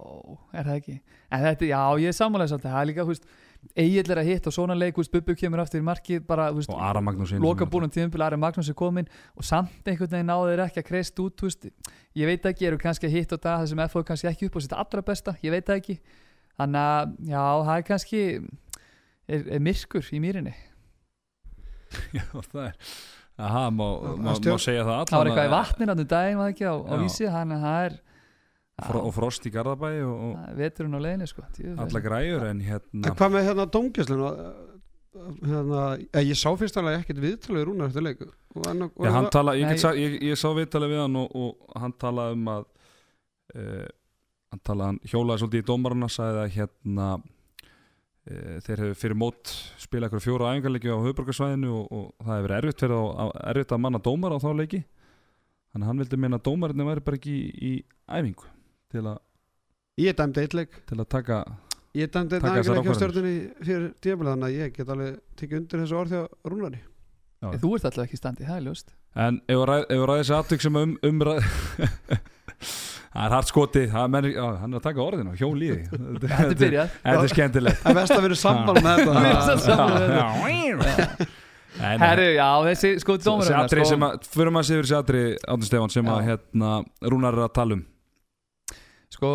[0.58, 0.96] er það ekki?
[1.30, 3.28] En þetta, já, ég er sammálega svolítið það er líka, þú veist,
[3.78, 6.48] Egil er að hitta og svona leik, þú veist, Bubbi kemur aftur í markið bara,
[6.50, 10.10] þú veist, og Ara Magnús loka búinum tíðumbil Ari Magnús er komin og samt einhvern
[10.16, 11.70] veginn náðu þeir ekki að kreist út þú veist,
[12.18, 14.50] ég veit ekki, eru kannski að hitta á dag það sem FO er kannski ekki
[14.50, 15.98] upp á sitt allra besta ég veit það ekki,
[16.58, 18.24] þannig að já, það er kannski
[19.28, 20.56] er, er myrkur í mýrinni?
[22.18, 22.82] Já, það er
[23.38, 23.86] Aha, má,
[24.18, 26.54] má, má segja það það var allan eitthvað í vatnin á þetta daginn var það
[26.56, 27.98] ekki á, á vísi, þannig að það er
[28.78, 31.46] Fro, og frost í Garðabæi og, og veturinn á leiðinni sko
[31.82, 34.26] alla græjur en hérna En hvað með hérna dómgæslun
[35.44, 38.22] hérna, eh, ég sá fyrst alveg ekkert viðtalið rúnar eftir leik.
[38.56, 41.80] Og en, og Já, hann tala, ég, ég, ég sá viðtalið við hann og, og
[41.82, 42.68] hann talaði um að
[43.56, 43.88] uh,
[44.54, 47.10] hann talaði, hann hjólaði svolítið í dómarana sagði að hérna
[48.66, 52.58] þeir hefur fyrir mót spila eitthvað fjóra æfingarleiki á höfuborgarsvæðinu og, og það hefur verið
[52.58, 54.82] erfitt fyrir á, erfitt að manna dómar á þá leiki.
[55.72, 57.72] Þannig að hann vildi meina að dómarinni væri bara ekki í, í
[58.08, 58.52] æfingu
[58.94, 59.18] til að,
[60.04, 60.78] ég dæmdi eitt leik.
[60.90, 61.40] til að taka
[61.98, 65.20] ég dæmdi eitt Taka þessar æfingarleik á stjórnunni fyrir tíðabla þannig að ég get alveg
[65.40, 66.82] tekið undir þessu orð hjá rúnari.
[67.38, 67.52] Já.
[67.62, 68.96] þú ert alltaf ekki í standi, það er ljóst.
[69.18, 71.46] En ef við ræðum þessi atvik sem um, umræð
[72.58, 75.82] Það er hart skoti Hann er að taka orðinu, hjól í því.
[76.22, 76.96] Þetta er byrjað.
[77.02, 77.84] Þetta er skemmtilegt.
[77.84, 78.98] Það er best að vera sammála með
[79.48, 81.28] þetta.
[81.78, 83.18] Herru, já, þessi sko.
[83.54, 86.72] atri sem að Fyrir maður séður þessi atri Átun Stefán sem að hérna
[87.06, 87.84] Rúnar er að tala um.
[89.14, 89.30] Sko,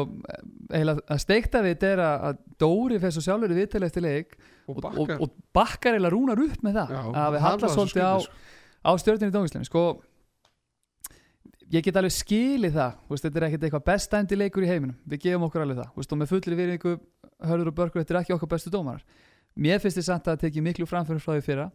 [0.72, 4.35] eiginlega að steikta við þetta er að Dóri fyrir svo sjálfur í viðtali eftir leik
[4.37, 5.20] og og, og, bakkar.
[5.22, 8.04] og bakkar eiginlega rúnar upp með það Já, að við það var halla svo svolítið
[8.04, 8.32] á, sko.
[8.82, 9.85] á stjórnir í dómsleinu sko
[11.72, 14.70] ég get alveg skilið það þú veist, þetta er ekkert eitthvað best dæmdi leikur í
[14.70, 14.96] heiminum.
[15.08, 16.94] Við gefum okkur alveg það þú veist, og með fullri virðingu
[17.48, 19.02] hörður og börkur, þetta er ekki okkar bestu dómarar.
[19.56, 21.66] Mér finnst þið samt að það tekið miklu framfyrir frá því fyrra.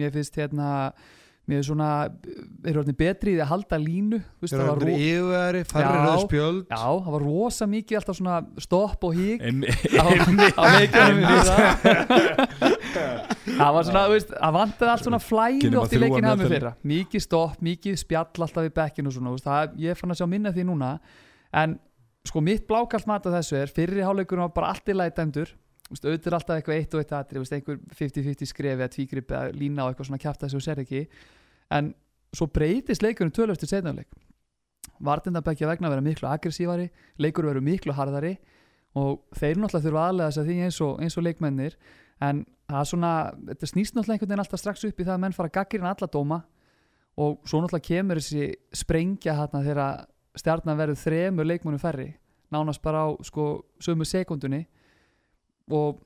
[0.00, 0.68] Mér finnst hérna
[1.50, 1.86] mér er svona,
[2.68, 4.78] er orðin betri í því að halda línu þú veist, það var,
[5.72, 6.12] færri Já.
[6.70, 10.04] já, það var rosa mikið alltaf svona stopp og hík Einmi- á,
[10.54, 11.66] á fyrra
[12.94, 16.44] það var svona, þú veist, það vantaði allt svona flæði að oft í leikinu hafði
[16.44, 16.54] meðferð.
[16.56, 20.20] fyrra mikið stopp, mikið spjall alltaf í bekkinu og svona, veist, það, ég fann að
[20.20, 20.92] sjá minna því núna.
[21.62, 21.76] En
[22.28, 25.54] sko mitt blákalt mat af þessu er fyrri hálfleikurinn var bara allt í lagi dæmdur.
[25.90, 29.88] Auðvitað alltaf eitthvað eitt og eitt aðri, einhver 50-50 skref eða tvígrip eða lína á
[29.90, 31.00] eitthvað svona kjafta sem þú ser ekki.
[31.74, 31.94] En
[32.30, 34.12] svo breytist leikurinn tölvöld til setnafleik
[35.00, 36.88] Vardendabækja vegna vera miklu aggressívari
[37.20, 38.34] leikur veru miklu harðari
[38.98, 41.76] og þeir náttúrulega þurfa aðlega þess að því eins og, eins og leikmennir.
[42.20, 43.12] En það er svona,
[43.50, 45.82] þetta snýst náttúrulega einhvern veginn alltaf strax upp í það að menn fara að gaggir
[45.82, 46.40] en alla dóma
[47.20, 50.04] og svo náttúrulega kemur þessi sprengja hérna þegar
[50.38, 52.12] stjarnan verður þremur leikmennum færri
[52.54, 53.48] nánast bara á sko
[53.82, 54.64] sömu sekundunni
[55.70, 56.00] og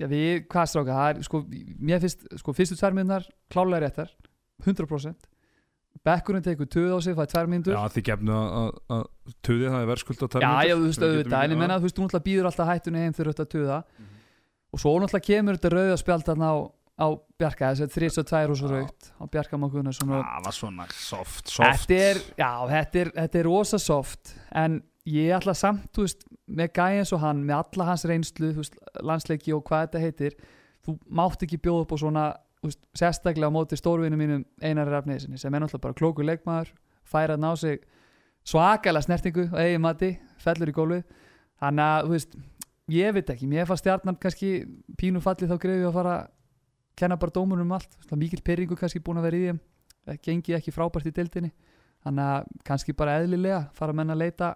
[0.00, 1.42] já, við, hvað stráka, það er sko,
[1.80, 4.10] mér finnst, sko, fyrstu tvær minnar klálega réttar,
[4.64, 5.30] 100%
[6.04, 7.74] Bekkurinn tekur töð á sig, það er tvær mínútur.
[7.76, 9.04] Já, því gefnu að
[9.46, 11.96] töði það er verðskuld á Já, já, þú veist, auðvitað, en ég menna, þú veist,
[11.96, 13.78] þú náttúrulega býður alltaf hættunni heim fyrir þetta töða
[14.74, 16.56] og svo náttúrulega kemur þetta rauða spjald þarna á,
[16.98, 17.06] á
[17.40, 21.86] Bjarka, þessi 32 og svo raukt á Bjarka Mákunar Það var svona soft, soft.
[21.86, 26.26] Þetta er, já, þetta er, þetta er rosa soft en ég ætla samt, þú veist,
[26.44, 30.38] með gæði eins og hann, með alla hans reynslu, veist, landsleiki og hvað þetta heitir
[30.84, 32.24] þú mátt ekki bjóða upp á svona
[32.64, 36.72] úst, sérstaklega á móti stórvinu mínum Einar Rafniðsinni sem er náttúrulega bara klóku leikmaður
[37.08, 37.84] færa að ná sig
[38.44, 41.04] svakalega snertingu á eigin mati, fellur í gólfið.
[41.62, 42.34] Þannig að, þú veist,
[42.92, 44.64] ég veit ekki mér fannst stjarnan kannski
[45.00, 46.16] pínu falli þá greiði að fara
[46.98, 49.60] kenna bara dómunum um allt, mikil perringu kannski búin að vera í þeim.
[50.22, 51.50] Gengi ekki frábært í deildinni.
[52.04, 54.50] Þannig að kannski bara eðlilega fara að menna að leita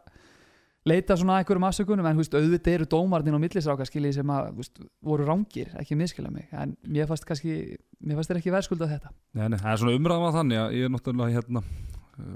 [0.89, 2.07] leita svona einhverjum afsökunum.
[2.07, 6.31] En veist, auðvitað eru dómarnir og millisráka skiljið sem að veist, voru rángir, ekki miskila
[6.33, 6.47] mig.
[6.53, 9.15] En mér fannst kannski, mér fannst þér ekki verðskuldað þetta.
[9.41, 11.65] Nei, nei, það er svona umræðan að þannig að ég er náttúrulega hérna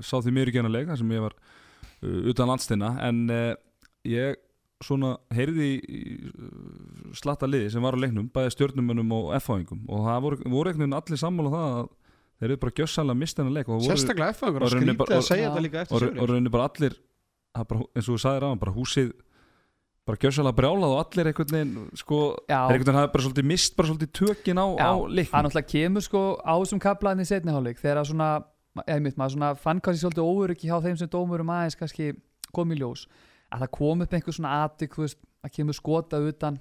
[0.05, 3.53] sá því mér hann að leika sem ég var uh, utan landstina en uh,
[4.09, 4.41] ég
[4.87, 10.07] svona heyrði í uh, slatta liði sem var á leiknum bæði stjórnumunum og F-fáingum og
[10.07, 11.91] það voru, voru einhvern veginn allir sammála um það að
[12.43, 15.85] þeir eru bara gjössalega mist hennar leik Sérstaklega F-fáingur, það skrítið að segja þetta líka
[15.85, 16.97] eftir og, og rauninni bara allir
[17.53, 19.13] bara, eins og þú sagðir á bara húsið
[20.09, 23.91] bara gjössalega brjálað og allir einhvern veginn sko, einhvern veginn hafi bara svolítið mist bara
[23.91, 25.31] svolítið tökin á, á leiknum.
[25.31, 28.31] það náttúrulega kemur sko á þessum kaplaðin í setniháleik þegar svona,
[28.83, 32.11] eða mitt maður svona fann kannski svolítið óöryggi hjá þeim sem dómurum aðeins kannski
[32.51, 33.07] kom í ljós
[33.53, 36.59] að það kom upp einhver svona aðtik að kemur skotað utan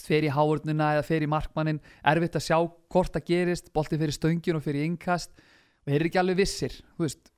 [0.00, 2.58] fer í háurnuna eða fer í markmannin erfitt að sjá
[2.92, 6.76] hvort það gerist boltið fyrir stöngin og fyrir innkast og þeir eru ekki alveg vissir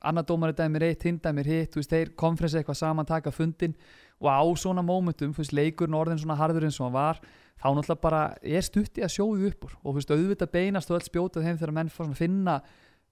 [0.03, 3.77] annar dómar er dæmir eitt, hinn dæmir hitt þeir konferensi eitthvað saman, taka fundin
[4.21, 7.23] og á svona mómentum, leikurinn orðin svona harður eins og hann var
[7.63, 11.07] þá náttúrulega bara er stutti að sjóðu upp úr og veist, auðvitað beinast og öll
[11.07, 12.61] spjótað þeim þegar menn finna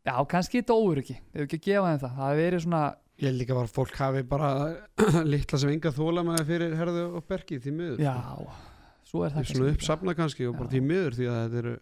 [0.07, 2.17] já, kannski þetta óuriki, ef ekki að gefa þeim það.
[2.17, 2.83] Það hefur verið svona
[3.21, 4.51] Ég held bara að fólk hafi bara
[5.33, 8.15] litla sem enga þóla með fyrir herðu og bergi því miður Já,
[9.11, 11.75] svo er það Svona uppsafna kannski og bara því miður því að þetta eru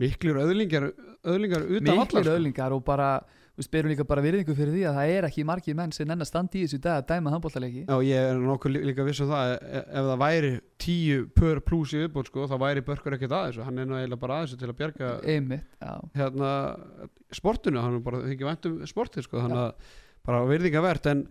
[0.00, 0.86] miklir öðlingar,
[1.28, 3.10] öðlingar utan allar miklir öðlingar og bara
[3.60, 6.24] við spyrum líka bara virðingu fyrir því að það er ekki margir menn sem enn
[6.24, 9.30] að standa í þessu dag að dæma handbóltalegi Já, ég er nokkuð líka viss um
[9.30, 13.34] það e- ef það væri tíu pör pluss í viðból sko, þá væri Börkur ekkert
[13.36, 13.64] að þessu.
[13.66, 15.78] Hann er nú eiginlega bara að þessu til að bjarga Einmitt,
[16.16, 16.52] hérna
[17.36, 19.96] sportinu, hann er bara ekki vænt um sportið sko, þannig að
[20.26, 21.24] bara virðinga verðt en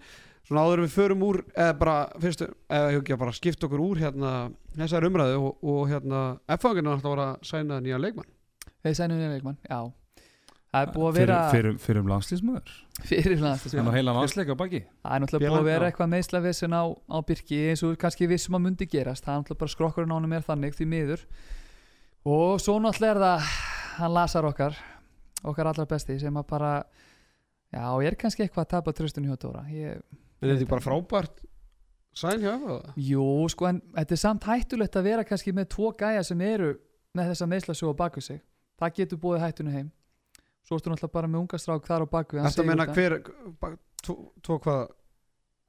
[0.50, 4.34] svona áður við förum úr eða bara, fyrstu, eða ekki bara skipta okkur úr hérna
[4.78, 6.22] þessar umræðu og, og hérna
[6.58, 8.30] F-fanginu alltaf var að sæna nýja leikmann.
[8.86, 9.82] Þeir sæna nýja leikmann, já
[10.70, 12.74] Það er búið að vera fyrir, fyrir, fyrir um landslýsmöður
[13.10, 14.82] Fyrir landslýsmöður Það er heila landsleika baki?
[15.02, 18.58] Það er náttúrulega búið að vera eitthvað meðslavissin á, á Birki eins og kannski vissum
[18.60, 19.26] að mundi gerast.
[19.26, 21.26] Það er náttúrulega bara skrokkurinn ánum er þannig því miður.
[22.30, 23.50] Og svo náttúrulega er það
[24.00, 24.78] Hann lasar okkar
[25.50, 26.74] Okkar allra besti sem að bara
[27.74, 29.66] Já, er kannski eitthvað að tapa tröstunni hjá Dóra.
[29.74, 29.98] Ég
[30.40, 31.42] En þetta er bara frábært
[32.16, 35.92] sæn hjá það Jú, sko, en þetta er samt hættulegt að vera kannski með tvo
[35.98, 36.76] gæja sem eru
[37.18, 38.44] með þessa meðslasjóa baku sig.
[38.80, 39.90] Það getur búið hættunni heim
[40.70, 43.16] Svo ertu náttúrulega bara með unga strák þar á baku Þetta meina hver,
[44.06, 44.82] tvo hvað?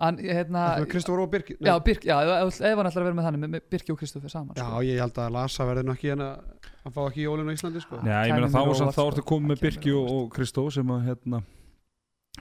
[0.01, 3.65] Hérna, Kristófur og Birki Já, Birki, já, ef hann ætlar að vera með þannig með
[3.73, 4.83] Birki og Kristófur saman Já, sko.
[4.85, 7.83] ég held að Lasa verði nú ekki en að hann fá ekki jólun á Íslandi
[7.85, 8.01] sko.
[8.01, 11.43] Já, ég meina þá, þá ertu komið með Birki og, og Kristóf sem að hérna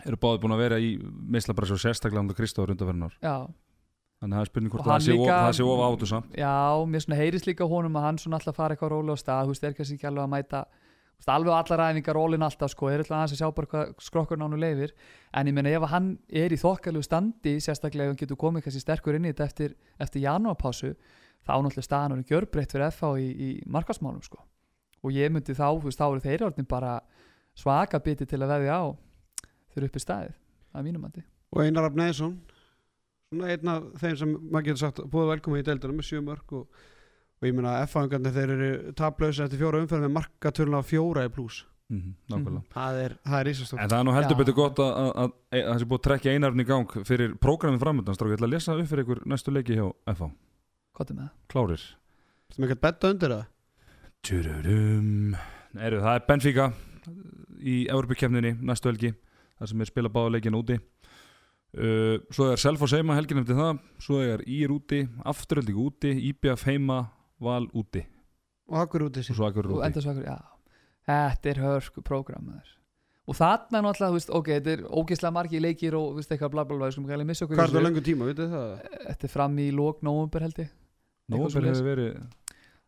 [0.06, 3.36] eru báði búin að vera í meðslabræs og sérstaklega um það Kristófur undarverðinar Já.
[4.20, 6.40] Þannig að það er spurning hvort það sé, líka, of, það sé of átu samt
[6.40, 6.56] Já,
[6.92, 9.54] mér svona heyrist líka honum að hann svona alltaf fara eitthvað róli á stað Þú
[9.54, 10.64] veist, er kannski ekki alveg að mæta
[11.28, 14.60] alveg á allar ræfingar rólin alltaf sko er alltaf að sjá bara hvað skrokkur nánu
[14.60, 14.94] leifir
[15.34, 18.84] en ég meina ef hann er í þokkalegu standi sérstaklega ef hann getur komið kannski
[18.84, 20.94] sterkur inn í þetta eftir, eftir janúarpásu
[21.44, 24.40] þá náttúrulega staðan er gjörbreytt fyrir FH í, í markasmálum sko.
[25.04, 26.94] Og ég myndi þá, þú veist, þá eru þeirra orðin bara
[27.56, 28.86] svaka biti til að veðja á
[29.74, 30.40] þurru uppi staðið,
[30.76, 32.38] að mínum andi og Einar Abneðsson
[33.30, 36.56] svona einn af þeim sem maður getur sagt búið velkomið í deildunum með sjö mörg
[36.60, 36.82] og,
[37.40, 41.64] og ég meina F-fangarnir þeir eru tablauðs eftir fjóra umferð með markatörla fjóra í pluss
[41.90, 42.60] mm -hmm, nákvæmlega.
[42.60, 42.74] Mm.
[42.74, 45.70] það er, er ísastótt en það er nú heldur betur gott að, að, að, að
[45.70, 48.76] það sé búið að trekja einarfn í gang fyrir prógramið framöndan ég ætla að lesa
[48.76, 50.36] upp fyrir ykkur næstu leiki hjá F-fang
[51.48, 51.82] Klárir.
[52.58, 53.46] Með eitthvað betta undir það?
[54.22, 55.36] Tjururum
[55.80, 56.72] Eru, það er Benfica
[57.62, 59.14] í Evropakefninni næstu helgi
[59.60, 60.80] þar sem er spila báða leikin úti.
[61.70, 66.66] Uh, svo er Selfoss heima helgin eftir það svo er Ír úti, afturölding úti IBF
[66.66, 68.04] heima, Val úti.
[68.70, 69.86] Og akkur út og svo akkur og úti.
[69.88, 70.38] enda svo akkur, já.
[71.10, 72.52] Þetta er hörsku prógram
[73.30, 76.54] og þarna náttúrulega, þú veist, ok, þetta er ógeðslega margi leikir og þú veist, eitthvað
[76.56, 78.30] bla bla bla, við skulum ekki alveg missa okkur í Hvað er það lengur tíma,
[78.30, 78.72] þið það?
[79.06, 80.72] þetta er fram í lók nóvumber held ég.
[81.30, 81.78] Svoleiðis.
[81.78, 82.24] hefur verið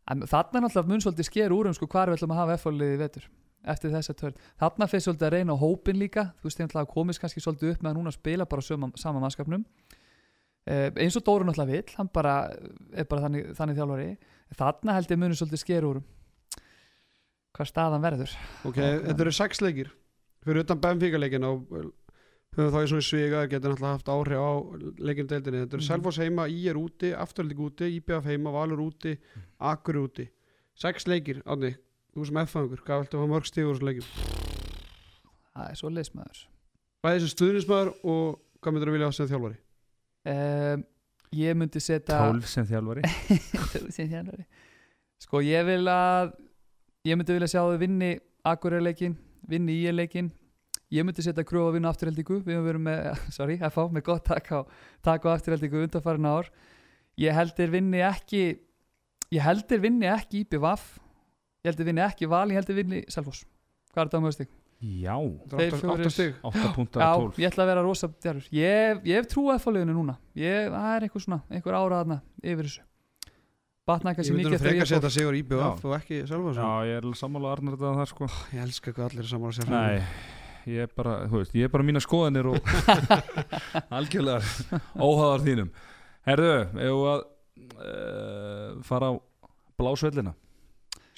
[0.09, 2.95] En þarna náttúrulega mun svolítið sker úr um sko hvar við ætlum að hafa F-fáliði
[2.95, 3.27] í vetur
[3.71, 4.37] eftir þessa törn.
[4.57, 7.83] Þarna fyrir svolítið að reyna á hópin líka, þú veist, náttúrulega komist kannski svolítið upp
[7.85, 9.65] með að núna spila bara söma, sama mannskapnum.
[10.65, 12.35] Eh, eins og Dóru náttúrulega vill, hann bara
[12.97, 14.09] er bara þannig, þannig þjálfari
[14.57, 16.05] þarna held ég munum svolítið sker úr um
[17.55, 18.33] hvað staðan verður.
[18.67, 19.89] Ok, þetta eru sex leikir.
[20.45, 21.65] Fyrir utan Benfica leikin og
[22.55, 24.51] höfum þá í svona sviga getur náttúrulega haft áhrif á
[25.03, 25.59] leikinu deildinni.
[25.65, 25.87] Þetta eru Mhm.
[25.87, 29.17] Selfoss heima, Í er úti, Afturhaldig úti, IBF heima, Valur úti,
[29.59, 30.29] Akkur úti.
[30.75, 31.75] Sex leikir, Átni,
[32.15, 34.07] þú sem F-fangur, hvað viltu að fá mörg stígur þessu leikim?
[35.55, 36.39] það er svo leismæður
[37.03, 39.57] Bæði sem stuðnismæður og hvað myndir að vilja á sem þjálfari?
[40.31, 40.83] um,
[41.36, 43.06] ég myndi setja 12 sem þjálfari.
[43.96, 44.46] Sem þjálfari.
[45.22, 46.34] sko ég vil að
[47.08, 48.12] ég myndi vilja sjá þau vinni
[48.48, 49.15] Akureyleikin,
[49.48, 50.32] vinni Íleikin
[50.91, 53.06] ég myndi setja kröfu að vinna afturheldingu við höfum verið með,
[53.38, 54.60] sorry, FH með gott takk á,
[55.06, 56.52] takk á afturheldingu undanfarin ár.
[57.20, 58.44] Ég heldur vinni ekki
[59.32, 60.98] ég heldur vinni ekki IBVF
[61.63, 63.46] ég heldur vinni ekki Val, ég heldur vinni Selfoss.
[63.91, 64.52] Hvað er þetta á mögustig?
[64.82, 65.13] Já,
[65.52, 66.38] Þeir fjórir- stig.
[66.41, 68.48] 8 punta Já, 12 ég ætla að vera rosa djarfur.
[68.56, 70.15] Ég, ég hef trú að FH-liðinu núna.
[70.34, 72.82] Ég, það er einhver svona, einhver ára þarna yfir þessu.
[73.91, 74.91] Ég kannski myndi mikið nú eftir að frekar ég fór.
[74.96, 75.89] setja sigur í IBF Já.
[75.89, 78.28] og ekki Selfoss Já, ég er alveg sammála Arnar þetta þar sko.
[78.56, 79.70] Ég elska hvað allir er sammála sér.
[79.74, 80.02] Nei,
[80.72, 82.72] ég er bara, þú veist, ég er bara mína skoðanir og
[83.98, 85.72] algjörlega óháðar þínum.
[86.30, 87.22] Herðu, ef við að
[87.82, 89.13] uh, fara á
[89.82, 90.34] blásvellina.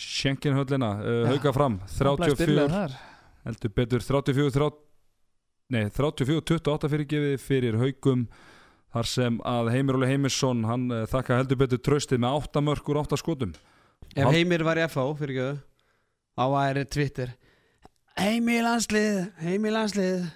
[0.04, 1.28] Schenkenhöllina, uh, Já.
[1.36, 2.96] hauka fram Það blæst byrlega 34, þar.
[3.48, 4.80] Heldur betur 34, 30,
[5.76, 8.26] nei, 34 28 fyrirgefið fyrir haukum
[8.94, 12.90] þar sem að Heimir Óli Heimisson hann uh, þakka heldur betur tröstið með 8 mörg
[12.94, 13.54] úr 8 skotum.
[14.14, 15.62] Ef Hald- Heimir var í FH, fyrir ekki
[16.38, 17.32] á væri Twitter
[18.18, 20.28] Heimir landslið, Heimir landslið.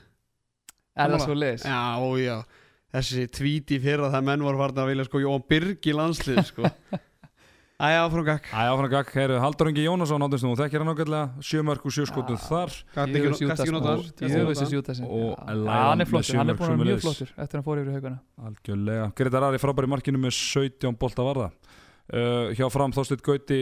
[0.98, 1.66] Er það svo leiðis?
[1.70, 2.38] Já, ó, já.
[2.96, 6.72] Þessi tvíti fyrra það menn voru farin að vilja sko Jón Birg í landslið sko
[7.78, 11.44] Æja, áfram gakk Æ, áfram gakk, herru, Haldur Ingi Jónasson áttist nú, þekkir hann ágætlega,
[11.46, 12.46] 7 mörg úr 7 skotum Já.
[12.48, 12.72] þar.
[12.96, 14.08] Gast ekki gast ekki nota hann?
[14.26, 17.92] Er með flottur, hann er búin að vera mjög flottur eftir að hann fór yfir
[17.92, 18.18] í haugana.
[18.50, 23.60] Algjörlega, Gretar Ari frábæri markinu með 17 bolta varða uh, Hjá fram Þorsteinn Gauti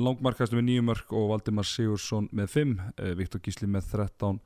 [0.00, 4.40] langmarkastu með 9 mörg og Valdimar Sigursson með 5 uh, Viktor Gísli með 13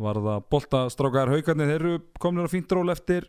[0.00, 3.28] varða bolta strákar haugarnir þeir eru komin á fínt ról eftir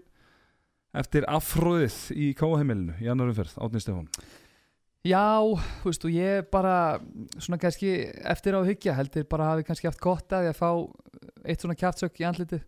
[0.95, 2.95] eftir afhróðið í Káheimilinu
[5.05, 5.37] Já,
[5.83, 6.75] þú veist, og ég bara
[7.37, 7.89] svona kannski
[8.25, 10.69] eftir á að hyggja heldur bara hafi kannski haft gott að því að fá
[11.45, 12.63] eitt svona kjaftsök í andlitið.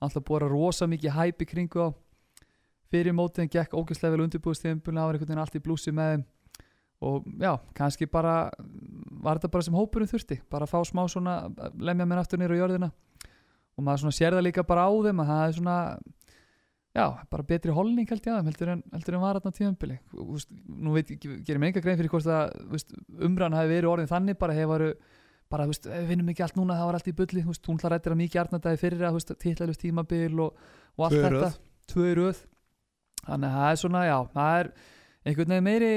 [0.00, 1.88] Alltaf búið að rosa mikið hæpi kringu á
[2.88, 6.10] fyrir mótið en gekk ógeðslega vel undirbúðstíðum það var einhvern veginn allt í blúsi með
[6.14, 6.24] þeim.
[7.04, 8.34] Og já, kannski bara
[9.20, 11.36] var þetta bara sem hópurinn þurfti bara að fá smá svona,
[11.76, 12.92] lemja mér aftur nýra á jörðina.
[13.76, 15.78] Og maður svona sér það líka bara á þeim að það er svona
[16.94, 19.98] já, bara betri holning held ég að þeim heldur en, heldur en var þarna tíðanbili
[20.84, 22.54] nú veit gerir mig enga grein fyrir hvort að
[23.28, 24.88] umræðan hafi verið orðin þannig bara hefur
[25.52, 27.94] bara, veist, við vinnum ekki allt núna það var allt í bulli, veist, hún hlað
[27.94, 31.56] rættir að mikið arnandagi fyrir að, titlalust tímabil og, og allt Tvö í þetta, röð.
[31.92, 32.42] tvö í röð.
[33.24, 34.70] Þannig að það er svona, já, það er
[35.24, 35.92] einhvern veginn meiri,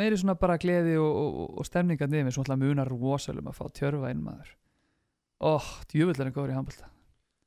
[0.00, 4.10] meiri svona bara gleði og, og, og stemninga nefnir, svona munar rosalum að fá tjörfa
[4.14, 4.56] inn maður.
[5.44, 6.90] Óh, djúvillar en góður í handbólta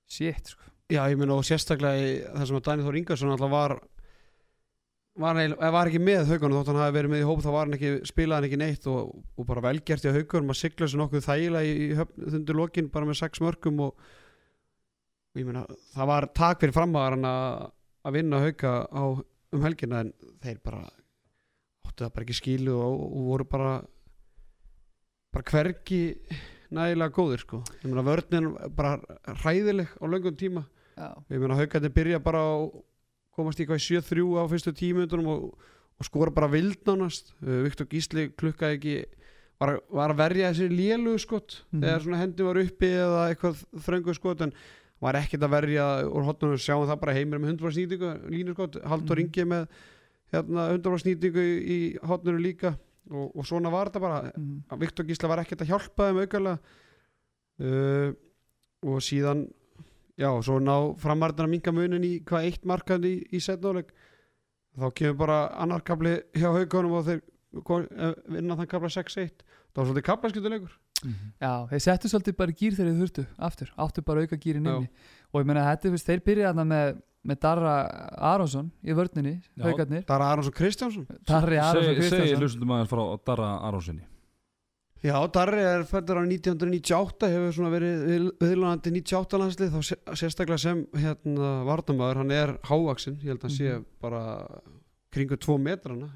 [0.07, 3.49] shit, sko Já, ég meina og sérstaklega í það sem að Daniel Þór Ingarsson alltaf
[3.51, 3.73] var
[5.17, 7.65] var, neil, var ekki með haugunum þótt hann hafi verið með í hóp þá var
[7.65, 11.01] hann ekki, spilaði hann ekki neitt og, og bara velgert í haugunum að sigla þessu
[11.01, 14.05] nokkuð þægilega í, þundur lokin bara með sex mörgum og,
[15.33, 17.67] og ég meina það var takk fyrir framhagar að,
[18.15, 19.03] vinna hauga á,
[19.57, 20.13] um helgina en
[20.45, 23.75] þeir bara áttu það bara ekki skilu og, og voru bara
[25.35, 26.01] bara hvergi
[26.71, 27.61] nægilega góðir sko.
[27.83, 28.95] Ég meina vörnin bara
[29.43, 30.63] hræðileg á löngum tíma
[31.29, 32.55] ég meina haugandi byrja bara á
[33.37, 35.43] komast í hvað 7-3 á fyrstu tímundunum og,
[35.99, 37.33] og skora bara vild nánast.
[37.43, 38.95] Uh, Viktor Gísli klukkaði ekki
[39.61, 41.81] var, var að verja þessi lélu skott Mhm.
[41.83, 44.53] þegar svona hendi var uppi eða eitthvað þröngu skott en
[45.01, 48.79] var ekkert að verja úr hotnunum sjáum það bara heimir með 100 snýtingu línu skott,
[48.83, 49.25] Haldur Mhm.
[49.27, 49.67] Ingi með
[50.33, 52.73] hérna 100 snýtingu í, í hotnunum líka.
[53.09, 54.31] Og, og svona var þetta bara.
[54.35, 56.59] Mm, að Viktor Gísla var ekkert að hjálpa þeim aukarlega
[57.63, 58.11] uh,
[58.83, 59.45] og síðan
[60.17, 63.93] já, svo ná framarðina minga munin í hvað eitt markandi í, í setnáleik
[64.77, 69.79] þá kemur bara annar kapli hjá haugunum og þeir eh, vinna þann kapla 6-1 það
[69.79, 70.75] var svolítið kaplaskiptuleikur
[71.37, 74.89] Já, þeir settu svolítið bara gýr þegar þeir þurftu aftur, áttu bara auka gýrin inni.
[75.29, 76.99] Og ég meina þetta, þú veist, þeir byrja þarna með,
[77.29, 77.73] með Darra
[78.31, 78.95] Aronsson í
[80.09, 81.07] það er Aronsson Kristjánsson.
[81.29, 82.41] Darri Aronsson Kristjánsson.
[82.41, 84.07] hlustundum aðeins frá Darra Aronsinni
[85.05, 90.57] Já, Darri er fættur á 1998 hefur svona verið viðlunandi 98 landslið þá sé- sérstaklega
[90.59, 93.85] sem hérna varnamaður, hann er hávaksinn ég held að hann sé Mhm.
[94.01, 94.21] bara
[95.13, 96.09] kringu 2 metrana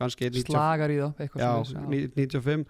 [0.00, 2.66] kannski 95 slagar í þá, eitthvað já, svoleiðis, 95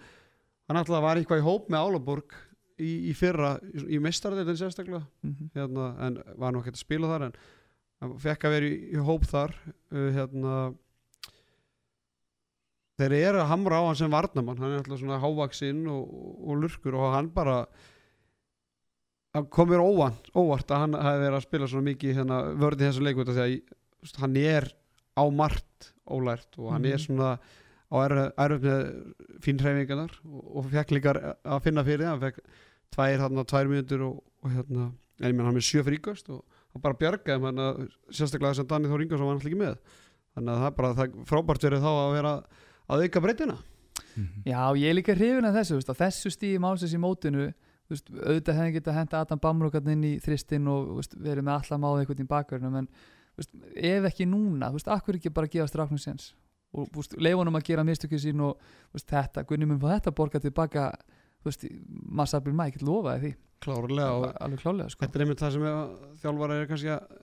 [0.69, 2.35] hann alltaf var eitthvað í hóp með Álaborg
[2.79, 5.51] í, í fyrra, í, mestarðitin sérstaklega Mhm.
[5.55, 7.33] hérna, en var nú ekkert að spila þar en
[8.03, 9.55] hann fekk að vera í, í hóp þar
[9.93, 10.75] uh, hérna
[12.99, 16.09] þeir eru að hamra á hann sem varnamann hann er alltaf svona hávaksinn og,
[16.49, 17.61] og lurkur og hann bara
[19.37, 22.89] hann kom mér óvart, óvart að hann hafi verið að spila svona mikið hérna, vörði
[22.89, 24.69] þessu þú veist, hann er
[25.19, 27.05] á margt ólært og hann er Mhm.
[27.05, 27.39] svona
[27.89, 32.39] á erfið með fín hreyfingarnar og, og fekk líka að finna fyrir það, hann fekk
[32.95, 36.45] tvær, hérna, tvær mínútur og, og hérna, en ég menn hann er sjö fríkast og
[36.73, 39.79] hann bara bjargaði sérstaklega þess að Danni Þór Ingarsson var hann ekki með.
[40.37, 42.33] Þannig að það er bara það frábært verið þá að vera
[42.89, 43.59] að auka breytina
[44.47, 47.51] Já, ég er líka hrifin af þessu, veist, á þessu stíði málsins í mótinu
[47.89, 51.55] veist, auðvitað hefði getað að henda Adam Bamrukarn inn í þristinn og veist, verið með
[51.61, 52.91] alla máða eitthvað í bakverðinu en
[53.39, 56.33] ef ekki núna, þú veist, akkur ekki bara gefa stráknum séns?
[56.75, 58.59] Og leifunum að gera mistökju sín og
[58.99, 60.89] þetta, Gunni mun fá þetta borga tilbaka
[61.47, 63.33] veist, massabli mæ, ekki lofaði því.
[63.65, 65.05] Klárlega og alveg klálega, sko.
[65.05, 65.79] þetta er einmitt það sem er,
[66.23, 67.17] þjálfara er kannski að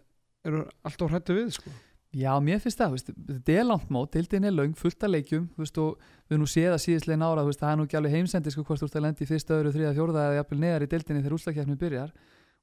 [0.45, 1.76] eru alltaf hrættu við sko.
[2.16, 2.93] Já, mér finnst það,
[3.28, 5.99] þetta er langt mót, dildin er löng, fullt af leikjum veist, og
[6.32, 8.80] við nú séð að síðastlegin ára veist, það er nú ekki alveg heimsendi sko, hvort
[8.80, 11.36] þú ert að lendi í fyrsta, öðru, þriða, fjórða eða jafnvel neðar í dildinni þegar
[11.36, 12.13] úslakefni byrjar.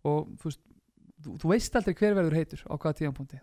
[0.08, 0.62] Og veist,
[1.22, 3.42] þú, þú veist aldrei hver verður heitur á hvaða tíðanpónti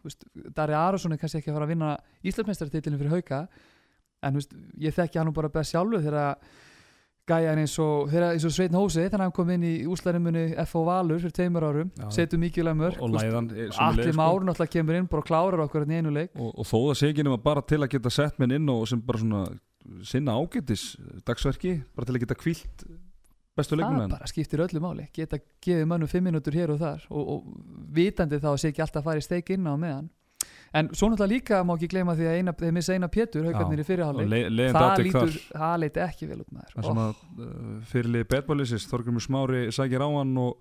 [0.57, 1.91] Dari Arason er kannski ekki að fara að vinna
[2.25, 3.43] Íslandsmeistartitlinum fyrir hauka
[4.25, 4.41] en
[4.81, 6.41] ég þekki hann nú bara best sjálfu þegar
[7.29, 10.83] gæjan eins og, eins og Sveitn Hósi þegar hann kom inn í úslarimunni F.O.
[10.87, 12.07] Valur fyrir tveimur árum, Já.
[12.17, 14.19] setur mikilvæg mörg og læðan eh, Allir sömuleiðis, sko.
[14.21, 16.77] Már náttúrulega kemur inn bara og klárar okkur hérna í einu leik og, og þó
[16.77, 19.43] það sé ekki nema bara til að geta sett minn inn og sem bara svona
[20.05, 20.93] sinna ágætis
[21.27, 22.85] dagsverki bara til að geta kvílt
[23.57, 27.05] bestu það leikmenn bara skiptir öllu máli geta gefið mönnum fimm minútur hér og þar
[27.09, 30.09] og, og vitandi þá að sé ekki alltaf að fara í steik inn á meðan
[30.73, 33.81] en svo náttúrulega líka má ekki gleyma því að eina, þeir missa eina Pétur haugarnir
[33.81, 36.73] í fyrirháleik það lítur, það leiti ekki vel út maður.
[36.75, 40.59] Það sem að uh, fyrirlið betbáliðsins Þorgrymur Smári sækir á hann og,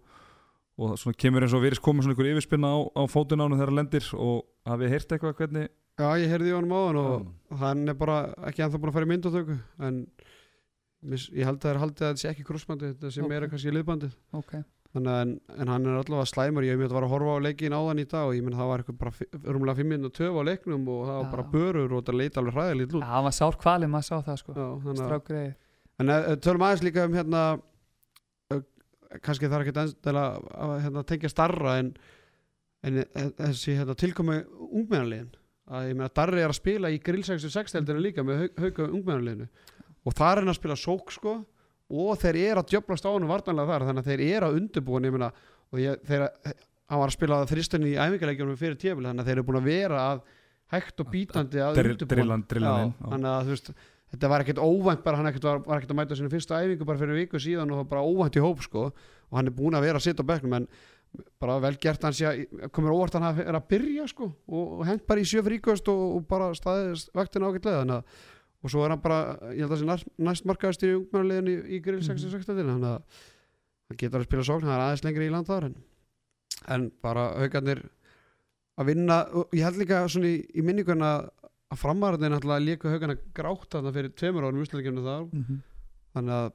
[0.78, 3.72] og svona kemur eins og virðist koma svona ykkur yfirspinna á, á fótun ánu þegar
[3.74, 5.68] hann lendir og hafið heyrt eitthvað hvernig?
[5.98, 9.08] Já, ég heyrði í honum áðan og hann er bara ekki ennþá búin að fara
[9.08, 9.96] í myndatöku en
[11.08, 13.28] ég held að það er haldið að þetta sé ekki krossbandi þetta sé Ok.
[13.30, 14.14] meira kannski liðbandið.
[14.38, 15.06] Ok, Þannig að en,
[15.58, 16.64] en hann er allavega slæmur.
[16.64, 18.56] Ég hef mjög að vara að horfa á leikin áðan í dag og ég menn
[18.56, 21.92] það var eitthvað bara rúmlega 5 minna töf á leiknum og það var bara börur
[21.98, 23.02] og það leita alveg hræðilegt út.
[23.04, 24.56] Já, hann var sár kvalið maður sá það sko.
[24.56, 25.50] Að strákgreið
[25.98, 27.42] En uh, tölum aðeins líka um hérna
[28.54, 28.60] uh,
[29.24, 30.24] kannski það er ekki endilega
[30.62, 31.88] að hérna, tengja starra en,
[32.86, 34.36] en uh, þessi hérna, tilkomi
[34.68, 35.32] ungmennarliðin
[35.68, 38.86] að ég meina Darri er að spila í grill 66 deildina líka með hau- hauka
[38.88, 39.48] ungmennarliðinu
[40.08, 41.34] og það er hann að spila sók sko
[41.88, 45.08] og þeir eru að djöblast á hann vartanlega þar þannig að þeir eru að undirbúin
[45.08, 45.30] ég meina
[45.68, 46.26] og ég, þeir,
[46.88, 50.02] var að spila þristunni í æfingarleikjunum fyrir tjöfli þannig að þeir eru búin að vera
[50.12, 50.26] að
[50.74, 51.78] hægt og bítandi að
[52.84, 53.08] já.
[53.08, 53.72] þannig að veist
[54.08, 56.86] þetta var ekkert óvænt bara hann ekkert var, var ekkert að mæta sinni fyrsta æfingu
[56.88, 59.56] bara fyrir viku síðan og það var bara óvænt í hóp sko og hann er
[59.56, 60.68] búin að vera að sitja á bekknum en
[61.40, 64.64] bara vel gert hann sé að komur óvart hann að er að byrja sko og,
[64.80, 68.26] og hent bara í sjö fríkvöst og, og bara staðist vaktina ágætlega þannig að
[68.62, 71.58] og svo er hann bara, ég held að það sé næst, markaðist í ungmennarliðin í,
[71.76, 73.20] í grill 66 mm þannig að
[73.88, 75.76] hann getur að spila sókn hann er aðeins lengri í land þar en,
[76.74, 77.84] en bara haugarnir
[78.78, 81.12] að vinna, og ég held líka svona í, í minninguna
[81.68, 85.26] að framarðin náttúrulega líka haugarna grátt þarna fyrir tveimur árum úsleikinu þar.
[85.26, 85.60] Mm -hmm.
[86.14, 86.48] þannig að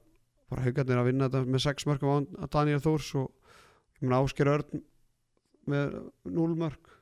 [0.49, 3.31] bara haugarnir að vinna þetta með sex mörgum á Daniel Þórs og
[4.03, 4.83] Ásker Örn
[5.69, 5.93] með
[6.27, 6.92] núl mörg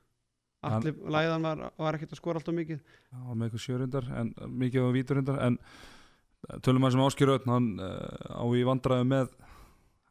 [0.70, 2.82] allir læðan var, var ekkert að skora alltaf mikið.
[2.82, 7.54] Já, með eitthvað sjörundar en mikið á víturundar en eh, tölum að sem Áskir Ötn
[7.54, 9.34] hann uh, á í vandræðu með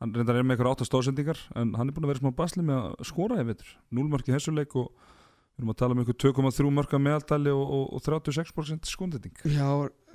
[0.00, 2.64] hann reyndar er með eitthvað átt stóðsendingar en hann er búin að vera smá basli
[2.64, 3.72] með að skora í vetur.
[3.94, 4.90] Núlmarki þessu leik og
[5.60, 9.66] við erum að tala um eitthvað 2,3 marka meðaldali og, og, og 36% skundending Já,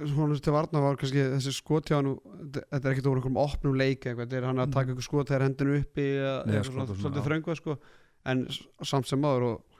[0.01, 3.77] svona til varna var kannski þessi skot hjá hann þetta er ekkert úr einhverjum opnum
[3.77, 6.71] leik eitthvað, þetta er hann að taka einhver skot þegar hendinu uppi eða Nei, eitthvað
[6.71, 7.25] skot svona, svona, já.
[7.29, 7.77] þröngvað sko.
[8.25, 8.43] En
[8.89, 9.74] samt sem maður og maður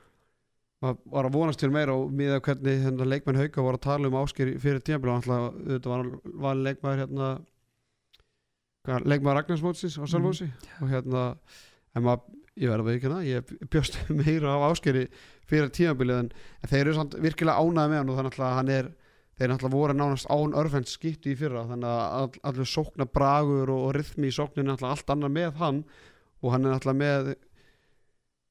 [1.13, 4.17] var að vonast til meira og miða hvernig hérna, leikmenn hauka voru að tala um
[4.21, 5.11] ásker fyrir tímabili.
[5.11, 6.09] Og alltaf þetta var
[6.45, 7.29] valin leikmaður hérna
[8.85, 10.49] hvað, leikmaður Ragnarsmótsis á Salfósi
[10.81, 11.23] og hérna
[11.95, 15.07] maður, ég verði að veikina ég bjóst meira af áskeri
[15.49, 16.29] fyrir tímabilið en,
[16.61, 18.93] en þeir eru samt virkilega ánæði með hann og þannig að hann er
[19.35, 21.65] þeir náttúrulega voru nánast án örfend skipti í fyrra.
[21.67, 25.59] Þannig að all, allir sókna bragur og, og rytmi í sókninu náttúrulega allt annað með
[25.59, 25.81] hann.
[26.39, 27.33] Og hann er náttúrulega með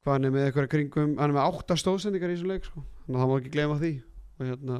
[0.04, 2.84] hvað hann er með eitthvað kringum hann er með átta stóðsendingar í þessu leik sko.
[3.04, 3.92] þannig að það má ekki glema því.
[4.34, 4.78] Og hérna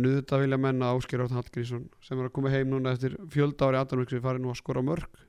[0.00, 3.68] en auðvitað vilja menna Ásker Áttan Hallgrísson sem er að koma heim núna eftir fjölda
[3.68, 5.22] ári aðdæmuriksi farið nú að skora mörg.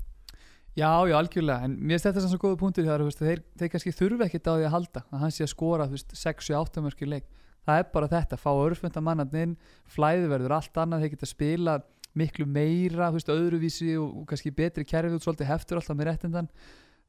[0.71, 4.27] Já, já, algjörlega, en mér þetta sem svo góða punktur veist, þeir, þeir kannski þurfa
[4.29, 7.25] ekkert á því að halda að hann sé að skora 6-8 mörgir leik.
[7.67, 9.57] Það er bara þetta, fá örfmynda mannarninn
[9.91, 11.75] flæði verður allt annað, þeir geta spila
[12.17, 16.49] miklu meira, veist, öðruvísi og, og kannski betri kerfið út svolítið heftur alltaf með réttindan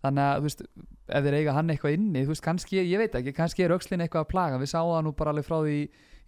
[0.03, 0.62] þannig að veist,
[1.09, 4.26] ef þeir eiga hann eitthvað inni veist, kannski, ég veit ekki, kannski er aukslinn eitthvað
[4.26, 4.61] að plaga.
[4.62, 5.78] Við sáum það nú bara alveg frá því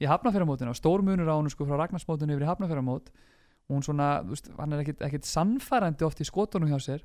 [0.03, 3.13] í hafnafjörðamótinu, stórmunur á hann sko frá Ragnarsmótinu yfir í hafnafjörðamót
[3.65, 7.05] og hún svona, veist, hann er ekkit, ekkit sannfærandi oft í skotunum hjá sér.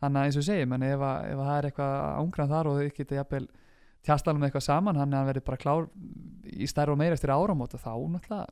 [0.00, 2.70] Þannig að eins og segjum, en ef, að, ef að það er eitthvað ángrað þar
[2.70, 3.44] og þau geta jafnvel
[4.06, 5.88] tjastalum eitthvað saman, hann er að verði bara klár
[6.48, 8.46] í stærra og meira eftir áramót og þá náttúrulega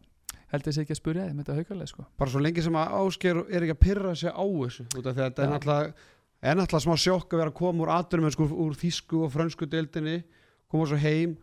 [0.53, 2.05] heldur þessi ekki að spurja þið með þetta haugarlega sko.
[2.21, 5.17] bara svo lengi sem að Ásker er ekki að pyrra sig á þessu út af
[5.17, 6.07] því að þetta er náttúrulega
[6.43, 9.67] er náttúrulega smá sjokk að vera að koma úr aðdurum sko, úr þýsku og frönsku
[9.71, 10.21] deildinni
[10.71, 11.35] koma svo heim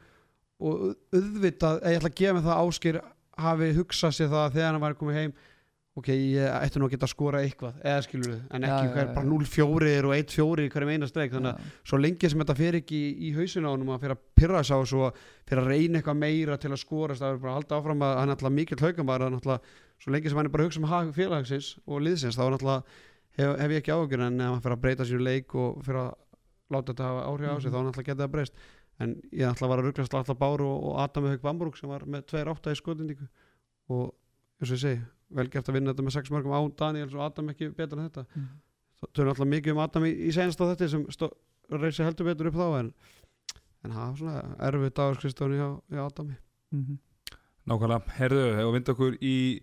[0.64, 3.02] og auðvitað, ég ætla að gefa mig það að Ásker
[3.46, 5.36] hafi hugsað sér það þegar hann var komið heim
[5.96, 8.92] ok, ég ætti nú að geta að skora eitthvað eða skilur við, en ekki já,
[8.96, 9.12] hver já.
[9.16, 11.74] bara 0-4 og 1-4 í hverjum eina streik þannig að Já.
[11.92, 14.64] svo lengi sem þetta fer ekki í, í hausinu á honum að fyrir að pyrra
[14.68, 17.60] sig á og fyrir að reyna eitthvað meira til að skora það er bara að
[17.62, 19.40] halda áfram að hann er alltaf mikill haugamæður
[20.04, 23.00] svo lengi sem hann er bara að hugsa um félagsins og liðsins þá er alltaf
[23.38, 26.02] hef, hef ég ekki áhugjur en ef hann fyrir að breyta sínu leik og fyrir
[26.02, 26.14] að
[26.74, 27.74] láta þetta hafa áhrif á sig Mhm.
[27.74, 28.54] þá hann alltaf geta það breyst
[29.00, 31.90] en ég ætla að vara að rugglast alltaf Báru og, og Adam Haug Bamburg sem
[31.90, 33.28] var með 2-8 í skotindíku
[33.90, 34.14] og
[34.62, 35.02] eins og ég segi
[35.36, 38.10] vel gert að vinna þetta með 6 mörgum án Daniels og Adam ekki betur en
[38.10, 38.48] þetta Mm.
[39.14, 41.06] þau eru alltaf mikið um Adam í, í senast á þetta sem
[41.76, 42.94] reysi heldur betur upp þá en,
[43.84, 46.38] en það var svona erfið dagarskristóni hjá, hjá Adami
[46.72, 46.98] Mhm.
[47.68, 49.62] Nákvæmlega, herðu, hefur vind okkur í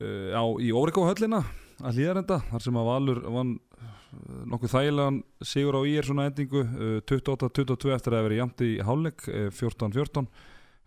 [0.00, 1.42] uh, á, í Órikó höllina
[1.82, 3.52] að hlýðarenda, þar sem að Valur vann
[3.82, 5.20] uh, nokkuð þægilegan
[5.52, 10.28] sigur á ír svona endingu, uh, 28-22 eftir að vera jæmt í hálfleik uh, 14-14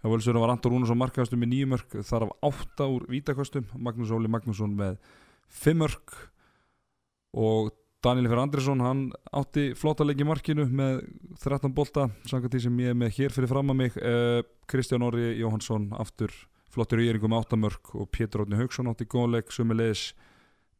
[0.02, 4.14] hjá Völsurum var Anton Rúnarsson markaðastum með nýju mörg þar af átta úr vítakostum Magnús
[4.14, 5.00] Óli Magnússon með
[5.50, 6.16] fimm mörg
[7.36, 7.74] og
[8.06, 11.00] Daniel Fyrir Andrisson hann átti flotta leik í markinu með
[11.41, 13.98] 13 bolta, samkvæmt því sem ég er með hér fyrir fram að mig.
[13.98, 16.34] Uh, Kristján Orri Jóhansson aftur
[16.76, 20.12] flottur í yringum með 8 mörg og Pétur Átni Haugsson átti góðleik sömulegis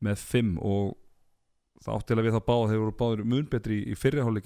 [0.06, 0.94] með 5 og
[1.86, 3.98] það áttilega við það báða þeir voru báður mun betri í,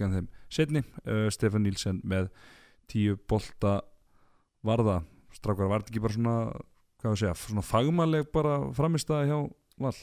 [0.07, 2.31] en þeim setni, uh, Stefan Nílsen með
[2.91, 3.75] 10 bolta
[4.65, 5.01] varða,
[5.35, 6.35] strákar var þetta ekki bara svona,
[6.99, 9.39] hvað við segja, svona fagmannleg bara framistæði hjá
[9.79, 9.95] Val?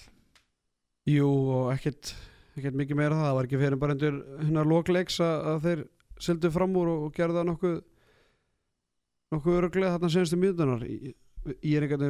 [1.06, 2.14] Jú og ekkert,
[2.56, 3.26] ekkert mikið meira það.
[3.26, 5.82] Það var ekki fyrir bara endur hennar lokleiks að, að þeir
[6.26, 7.04] sildu fram úr og,
[7.36, 7.76] það nokkuð
[9.34, 12.06] nokkuð öruglega þarna senastu mjöndunar í er einhvern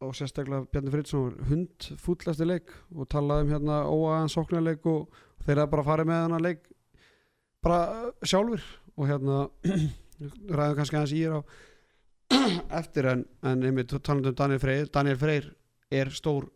[0.00, 5.10] og sérstaklega Bjarni Friðsson var hund fúllasti leik og talaði um hérna óaðan sóknarleik og,
[5.10, 6.62] og þeir að bara farið með hann leik
[7.64, 7.80] bara
[8.24, 8.64] sjálfur
[8.96, 9.42] og hérna
[10.56, 11.40] ræðum kannski aðeins er á
[12.80, 15.50] eftir en, en einmitt talandi um Daniel Freyr Daniel Freyr
[16.00, 16.48] er stór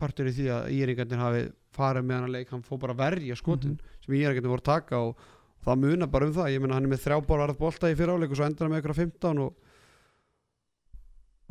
[0.00, 3.38] partur í því að íringarnir hafi farið með hann leik, hann fór bara að verja
[3.38, 5.30] skotin sem íringarnir voru að taka og,
[5.64, 8.34] það munar bara um það, ég meina hann er með þrjá borðarð bolta í fyriráleik
[8.34, 9.63] og svo endur hann með ykkur 15 og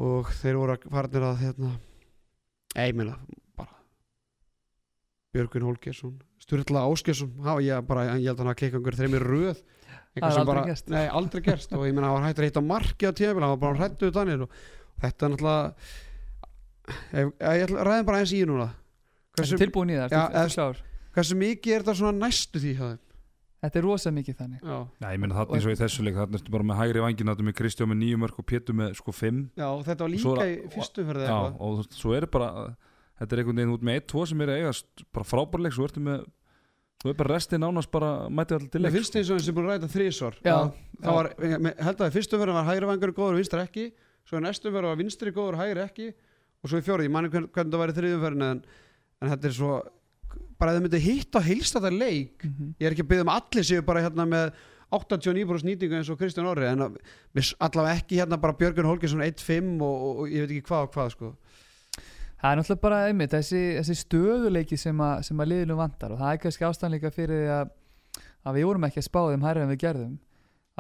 [0.02, 1.72] og þeir voru að farnir að hérna,
[2.76, 3.18] ei, ég meina
[3.58, 3.76] bara
[5.34, 7.32] Björgun Hólgesson Sturla Áskesson,
[7.64, 9.60] ég, bara, ég held að hann hafa klikkað einhver þreymir röð.
[9.64, 10.90] Það Eitthvað sem bara, gerst.
[10.92, 11.72] Nei, aldrei gerst.
[11.74, 14.12] Og ég meina hann var hægt að hitta marki á tíðabili, hann var bara hrættuð
[14.18, 14.42] Daniel.
[14.44, 14.50] Og
[15.06, 15.62] þetta er náttúrulega
[17.16, 18.68] ég, ég ætla- ræðum bara eins í núna.
[19.38, 20.84] Hversu, er tilbúin í það, ertu- ertu klár?
[21.16, 23.00] hversu mikið er þetta svona næstu því hjá þeim
[23.64, 24.60] Þetta er rosa mikið þannig.
[24.68, 27.04] Já, Já, ég meina þarna eins og í þessu leik þarna ertu bara með hægri
[27.06, 29.44] vangin þarna með Kristján með nýju mörg og Pétur með sko fimm.
[29.56, 31.56] Já þetta var líka er- í fyrstu fyrir Já, eitthvað.
[31.64, 32.50] og þú svo er bara
[33.22, 35.88] þetta er einhvern veginn út með 1-2 sem er að eiga st- bara frábærleik, svo
[35.88, 36.26] ertu með
[37.04, 39.56] svo er bara restin nánast bara mætið allir til Mér leik finnst eins og þessi
[39.56, 40.58] búin að ræta þrísvar Já,
[41.00, 43.64] það var, ég me- held að í fyrstu fyrir var hægri vangur góður og vinstri
[43.64, 43.86] ekki.
[44.28, 46.14] Svo í næstu fyrir var vinstri góður og hægri ekki.
[46.64, 48.64] Og svo í fjórið, ég manni hvern, hvernig það var í þriðum fyrir en,
[49.24, 49.72] en þetta er svo
[50.60, 52.74] bara að þau myndi hitta og heilsta þetta leik Mhm.
[52.80, 54.54] ég er ekki að byggja um allir séu bara hérna með
[54.94, 59.96] 89% nýtingu eins og Kristján Orri en allavega ekki hérna bara Björgun Holgersson 1-5 og,
[60.04, 61.32] og, og ég veit ekki hvað og hvað sko.
[62.44, 66.20] Það er náttúrulega bara einmitt þessi, þessi stöðuleiki sem, að, sem að liðinu vantar og
[66.20, 67.72] það er kannski ástæðanleika fyrir því að,
[68.44, 70.18] að við vorum ekki að spá þeim hærra en við gerðum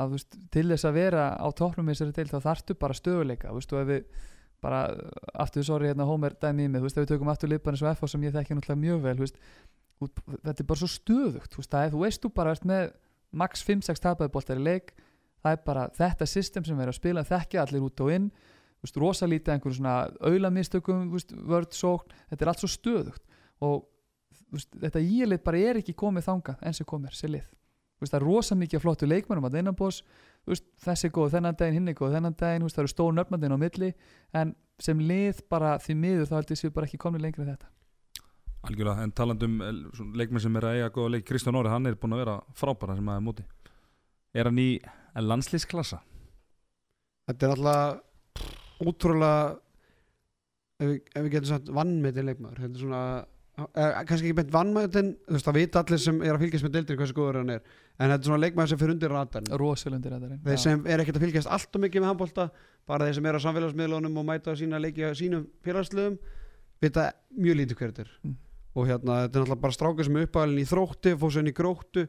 [0.03, 3.53] að veist, til þess að vera á toppnum í þessari deil þá þarftu bara stöðuleika
[3.55, 4.03] veist, og ef við
[4.63, 4.81] bara
[5.43, 7.83] aftur, sorry, hérna Homer dæmi í mig, þú veist, ef við tökum aftur lipan eins
[7.83, 9.41] og FH sem ég þekki náttúrulega mjög vel þú veist,
[10.03, 12.67] út, þetta er bara svo stöðugt þú veist, það er, þú veist, þú bara ert
[12.71, 12.83] með
[13.43, 14.93] max 5-6 tapaði boltar í leik
[15.43, 18.29] það er bara þetta system sem við erum að spila þekkja allir út og inn
[18.33, 22.71] þú veist, rosa lítið einhverjum svona auðlamistökum, þú veist, vörd, sókn þetta er allt svo
[22.71, 23.23] stöðugt
[23.63, 23.83] og
[24.53, 27.47] veist, þetta ílið bara er ekki komið þangað eins og komir, sér lið.
[27.97, 28.19] Þú veist, það
[30.51, 32.93] veist, þessi er góð þennan daginn, hinn er góð þennan daginn, þú veist, það eru
[32.93, 33.91] stór nöfnandinn á milli,
[34.35, 37.71] en sem lið bara því miður þá heldur séu bara ekki komið lengra en þetta
[38.63, 39.57] Algjörlega, en talandum
[40.15, 42.95] leikmenn sem er að eiga góða leik Kristján Óri, hann er búin að vera frábæra
[42.95, 43.45] sem aðeins móti
[44.33, 44.69] Er hann í
[45.19, 45.99] landslýsklassa?
[47.27, 48.47] Þetta er alltaf
[48.83, 49.59] útrúlega
[50.81, 54.53] ef við, ef við getum sagt vannmetið leikmaður þetta er svona eh, kannski ekki beint
[54.53, 57.51] vannmetið þú veist það vita allir sem er að fylgjast með deildir hversu góður hann
[57.53, 57.75] er.
[57.99, 61.19] En þetta er svona leikmaður sem fyrir undir ratarn rosalundir þetta þeir sem er ekkert
[61.19, 62.47] að fylgjast alltaf mikið með handbólta
[62.89, 66.17] bara þeir sem er á samfélagsmiðlunum og mæta sína leiki á sínum félagsliðum
[66.81, 68.15] vita mjög lítið hver þetta er.
[68.23, 68.39] Mm.
[68.73, 71.51] og hérna þetta er náttúrulega bara strákar sem er uppalinn í þrótti fór sér inn
[71.51, 72.07] í gróttu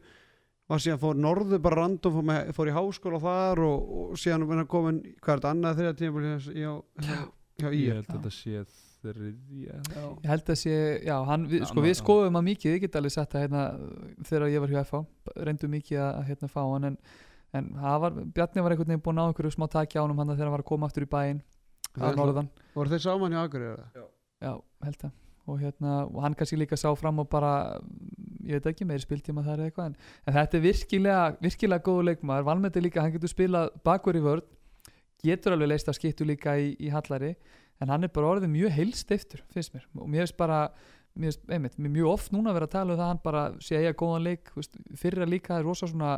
[0.73, 4.49] var síðan fór norðu bara random fór, með, fór í háskóla þar og, og síðan
[4.49, 6.73] er hann komin er þetta annað þeirra tíma hjá,
[7.05, 7.21] hjá,
[7.61, 7.85] hjá í
[9.05, 9.79] Þriðja
[10.25, 10.75] ég held að sé,
[11.07, 13.45] já, hann, við, Já, sko ná- við skoðum að mikið, ég get alveg sett að
[13.45, 13.65] hérna,
[14.31, 15.03] þegar ég var hjá FH,
[15.49, 16.97] reyndum mikið að hérna fá hann en,
[17.61, 20.49] en var, Bjarni var einhvern veginn búinn á einhverju smá taki á honum hann þegar
[20.49, 21.43] hann var að koma aftur í bæinn
[22.01, 24.09] að norðan, voru þeir saman hjá Akureyri eða?
[24.43, 24.55] já,
[24.89, 27.51] held að og hérna, og hann kannski líka sá fram og bara,
[28.49, 32.07] ég veit ekki, meiri spiltíma þar eða eitthvað, en, en þetta er virkilega virkilega góðu
[32.09, 34.47] leikmaður, valmeti líka hann getur spilað bakver í vörð
[35.25, 37.35] getur alveg leist að skiptu líka í, í hallari
[37.83, 40.61] en hann er bara orðið mjög heilstiftur finnst mér, og mér finnst bara
[41.15, 43.13] mér finnst, einmitt, mér er mjög oft núna að vera að tala um það að
[43.13, 46.17] hann bara sé að eiga góðan leik veist, fyrra líka er rosa svona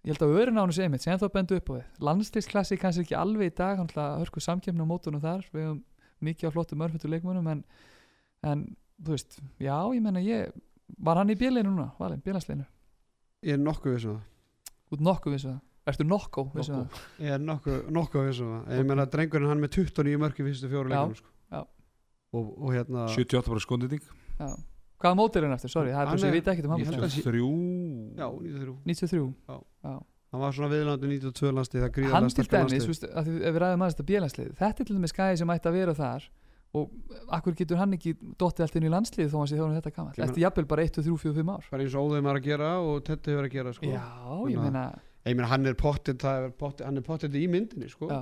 [0.00, 1.88] ég held að öðrun á hann sé einmitt, sem þá bendu upp á við.
[2.08, 5.44] Landslýsklassi kannski ekki alveg í dag hann ætla að hörku samkjöfni á mótunum þar.
[5.52, 5.82] Við höfum
[6.24, 7.62] mikið á flottum örfendur leikmönum en,
[8.48, 8.64] en
[8.96, 10.54] þú veist já, ég menna ég,
[10.96, 12.64] var hann í bílinu núna valin, bílansleinu,
[13.44, 14.78] ég er nokkuð vissum það.
[14.90, 15.52] Út nokkuð vissu
[15.98, 16.54] það Nokkuð.
[16.68, 17.00] það?
[17.20, 18.78] Ég er nokkuð, nokkuð vissum það.
[18.78, 21.28] Ég meina drengurinn hann með 29 mörk í fyrstu fjóru Já, leikunum sko.
[21.52, 21.60] já.
[22.32, 24.02] og, og hérna 78 bara skondending
[24.38, 24.50] já.
[25.00, 26.64] hvaða mót er hann eftir, sorry, það er Hann bara sem er- ég veit ekkert
[26.64, 26.80] um hann.
[26.80, 29.34] Ég held að sé- 93 já, 93 93
[30.30, 32.84] hann var svona viðlandi 92 landslið það hann gríðarlega til sterkur dæmis, landslið.
[32.84, 35.38] þú veist, að því, ef við ræðum aðeins þetta bílanslið þetta er til dæmis gæði
[35.40, 36.28] sem ætti að vera þar
[36.70, 36.90] og
[37.34, 39.96] akkur getur hann ekki dottið allt inn í landslið þó hann sé þjóðan þetta Ég
[40.06, 41.64] meina- eftir jafnvel bara 1, 2, 3, 4, 5 ár?
[41.72, 43.86] Bara eins og óðum er að gera og Tetti hefur að gera sko.
[43.90, 44.06] já,
[44.46, 44.84] ég að- meina
[45.26, 48.08] ég meina hann er það er pottit hann er pottit í myndinni sko.
[48.10, 48.20] já,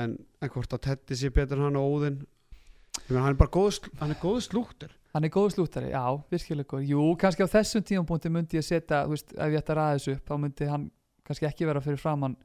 [0.00, 3.40] en, en hvort að Tetti sé betur en hann og óðin ég meina hann er
[3.40, 4.96] bara góð, hann er góð slúttur.
[5.10, 9.02] Hann er góð slúttari, já, virkilega góð jú, kannski á þessum tímapunkti myndi ég setja
[9.08, 10.86] þú veist, ef ég ætti að ræða þessu upp þá myndi hann
[11.26, 12.36] kannski ekki vera fyrir framann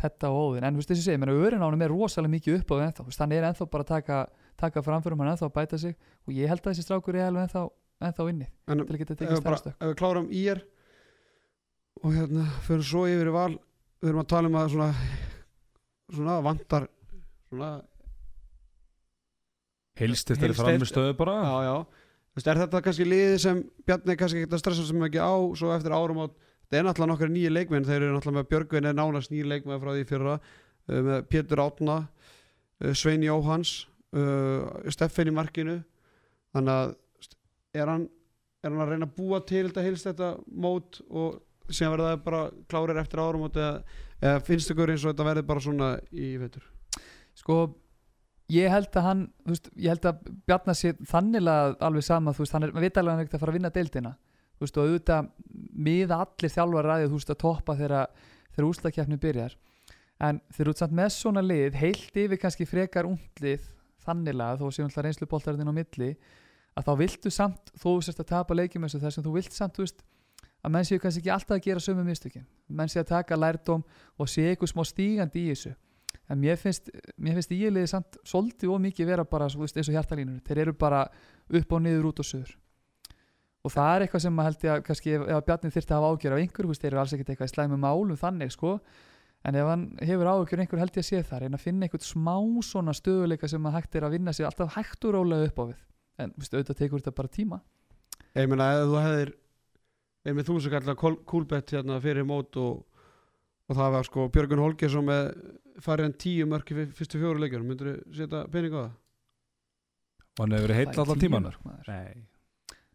[0.00, 2.72] Tetta og Óðin, en þú veist þessi segi, öðrun á hann er rosalega mikið upp
[2.72, 4.18] á við ennþá, hann er ennþá bara að taka,
[4.58, 5.94] taka framförum, hann er ennþá að bæta sig.
[6.24, 7.66] Og ég held að þessi strákur er alveg ennþá,
[8.08, 10.62] ennþá inni en til að geta tekið stærstök ef við klárum í er
[12.00, 13.52] og hérna fyrir svo yfir í val.
[14.00, 14.90] Við erum að tala um að svona
[16.10, 16.86] svona vantar
[17.50, 17.70] svona
[20.00, 21.34] Heilst eftir framistöðu bara?
[21.44, 21.74] Já já.
[22.30, 25.34] Þú veist, er þetta kannski liðið sem Bjarni kannski ekki að stressa sem ekki á
[25.58, 26.38] svo eftir árum átt
[26.70, 27.86] það er náttúrulega nokkar nýja leikmenn.
[27.86, 31.62] Þeir eru náttúrulega með Björgvin er nánast nýja leikmenn frá því fyrra uh, með Pétur
[31.64, 33.74] Átna uh, Svein Jóhans
[34.14, 35.80] uh, Steffen í markinu.
[36.54, 36.94] Þannig að
[37.80, 38.06] er hann,
[38.62, 40.30] er hann að reyna að búa til þetta heilst þetta
[40.62, 41.40] mót og
[41.70, 43.70] síðan verða bara klárir eftir árum eða,
[44.46, 46.66] finnst ykkur eins og þetta verði bara svona í veitur
[47.38, 47.62] sko
[48.50, 52.56] ég held að hann, veist, ég held að Bjarnar sé þannilega alveg sama þú veist,
[52.56, 54.12] hann er, veit alveg að fara að vinna deildina.
[54.58, 55.30] Þú veist, og auðvitað
[55.88, 59.56] miða allir þjálfar ræðið, þú veist, að toppa þegar úslakefni byrjar.
[60.20, 63.70] En þeir eru samt með svona lið heilt yfir kannski frekar undlið
[64.04, 66.10] þannilega, þó séum alltaf reynslu boltarinn á milli,
[66.76, 69.56] að þá viltu samt þú sérst að tapa leikjum eins og þess að þú vilt
[69.56, 70.04] samt, þú veist,
[70.60, 73.84] að menn séu kannski ekki alltaf að gera sömu mistökin, menn séu að taka lærdóm
[74.18, 75.74] og sé eitthvað smá stígandi í þessu.
[76.30, 79.96] En mér finnst, mér finnst íliðið samt svolítið og mikið vera bara veist, eins og
[79.96, 81.04] hjartalínur þeir eru bara
[81.48, 82.58] upp og niður út og söður
[83.60, 85.92] og það er eitthvað sem maður held ég að kannski ef, ef að Bjarni þyrfti
[85.92, 88.54] að hafa ágjör af einhver veist, þeir eru alls ekkert eitthvað í slæmu málum þannig
[88.54, 88.72] sko.
[89.44, 92.06] En ef hann hefur ágjör einhver held ég að sé það reyna að finna eitthvað
[92.08, 92.34] smá
[92.70, 95.64] svona stöðuleika sem að hægt er að vinna sér alltaf hægt og rólega upp á
[95.70, 95.84] við.
[96.20, 97.60] En veist, auðvitað tekur þetta bara tíma.
[98.36, 99.32] Ég meina ef þú hefðir
[100.24, 102.82] ef með þú sem kallar kúlbett hérna fyrir mót og,
[103.70, 105.30] og það var sko Björgun Holgersson með
[105.80, 108.90] farið en tíu mörk í fyrstu fjóru leikjum myndur þú setja pening á það?
[110.38, 111.88] Og hann hefur verið heill Það er allan tíu tíman mörk, maður.
[111.88, 112.26] Nei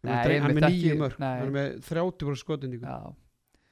[0.06, 1.30] Nei, hann er einmitt með ekki- nýju mörk nei.
[1.40, 2.98] hann er með 30% skotindíku Já.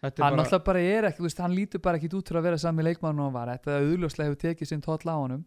[0.03, 2.27] þetta er hann bara, alltaf bara er ekki, þú veist, hann lítur bara ekki út
[2.31, 5.15] fyrir að vera sami leikmann og hann var, þetta auðljóslega hefur tekið sinn tóll á
[5.15, 5.45] honum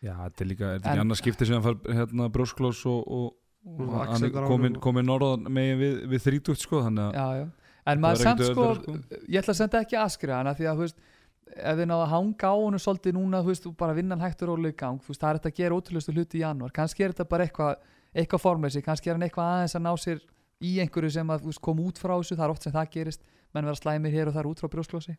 [0.00, 3.02] Já, þetta er líka, er þetta ekki annars skipti sem hann fær hérna brjósklós og,
[3.04, 4.76] og, Er honum.
[4.80, 7.46] komin norðan megin við, við þrítugt sko þannig að já, já.
[7.84, 10.68] en Það maður er samt sko, auðveldara, ég ætla að senda ekki askri hana því
[10.70, 11.02] að þú veist,
[11.50, 14.24] ef þið náðu að hanga á honum svolítið núna, þú veist, og bara vinna hann
[14.24, 16.44] hægt og rólega í gang, þú veist, það er þetta að gera ótrúlustu hluti í
[16.44, 19.92] janúar, kannski er þetta bara eitthvað eitthvað formleysi, kannski er hann eitthvað aðeins að ná
[20.00, 20.22] sér
[20.60, 23.22] í einhverju sem að veist, kom út frá þessu, það er oft sem það gerist.
[23.50, 25.16] Menn vera slæmir hér og þar út frá brjósklósi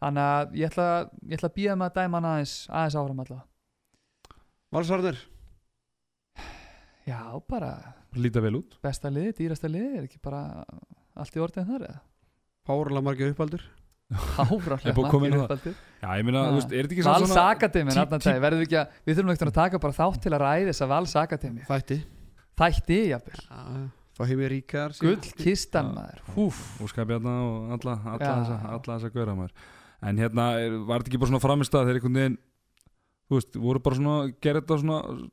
[0.00, 0.86] þannig að ég ætla,
[1.28, 3.44] ég ætla að býða með að dæma hann aðeins, aðeins áfram allavega.
[4.72, 5.18] Valsarnir
[7.06, 7.70] já, bara
[8.14, 8.76] líta vel út.
[8.82, 10.64] besta liði, dýrasta liði er ekki bara
[11.16, 12.00] allt í orðin þar eða?
[12.66, 13.62] Párala margir uppaldur
[14.12, 14.44] Er
[14.92, 15.68] búið að koma inn á það?
[16.02, 18.66] já, ég meina, þú veist, er þetta ekki samt Vals Akademi, tí- tí- verðum við
[18.66, 21.64] ekki að við þurfum ekki að taka bara þátt til að ræði þessa Vals Akademi
[21.68, 21.96] Þætti.
[22.60, 23.44] Þætti, jafnvel,
[24.12, 25.94] Fá heim í ríkar gull kistan Já.
[25.96, 26.58] maður, húf.
[26.84, 28.32] Og skapjarna og alla, alla, Já.
[28.42, 29.54] þessa, alla þessa gauðra maður.
[30.02, 32.36] En hérna, er, var þetta ekki bara svona framist að þeir einhvern veginn
[33.30, 35.30] þú veist, voru bara svona, gerði þetta svona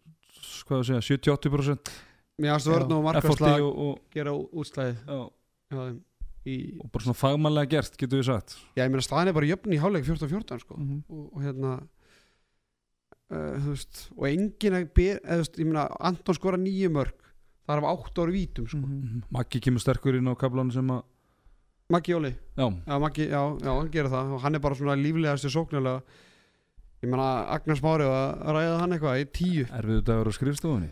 [0.67, 1.91] hvað að segja, 70-80%
[2.39, 2.75] Mér aðstu Já.
[2.77, 3.63] vörn og markarslag
[4.15, 5.99] gera útslæðið
[6.47, 9.49] í, og bara svona fagmannlega gert, getur við sagt Já, ég meina staðan er bara
[9.51, 11.01] jöfn í hálfleik 14-14 sko Mhm.
[11.09, 11.73] og, og hérna
[13.29, 17.13] uh, þú veist og engin eða þú veist, ég meina Anton skora nýju mörg
[17.67, 19.23] það er af átt ári vítum sko Mhm.
[19.35, 21.03] Maggi kemur sterkur inn á kablan sem að
[21.91, 24.93] Maggi Jóli, já, já, Maggi, já, já, hann gerir það og hann er bara svona
[24.95, 26.03] líflegastu sóknarlega
[27.03, 29.65] ég meina Agnars Mári að ræða hann eitthvað í tíu.
[29.71, 30.89] Erfiðu dagur á skrifstofunni.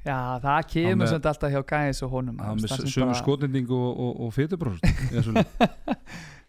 [0.00, 3.18] Já, það kemur með- samt alltaf hjá gæðis og honum með það sem sömu bara-
[3.20, 4.86] skotnending og, og, og fytubróst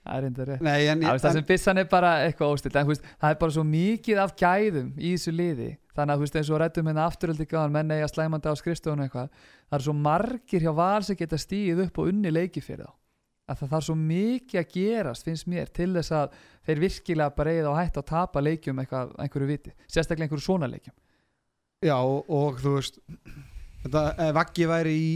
[0.01, 0.63] það er enda rétt.
[0.65, 3.09] Nei, en, Það, veist, það en sem byssan er bara eitthvað óstilt en þú veist,
[3.21, 6.49] það er bara svo mikið af gæðum í þessu liði þannig að þú veist eins
[6.55, 10.65] og rættum hérna afturöldi gáðan menn eiga slæmandi á skrifstofunum eitthvað það er svo margir
[10.65, 12.95] hjá val sem geta stíð upp og unni leiki fyrir þá
[13.51, 16.37] að það þarf svo mikið að gerast finnst mér til þess að
[16.67, 20.69] þeir virkilega bara eigið á hætt að tapa leikjum eitthvað, einhverju viti, sérstaklega einhverju svona
[20.71, 20.95] leikjum.
[21.81, 22.99] Já, og, og þú veist
[23.83, 25.11] þetta, Vaggi væri í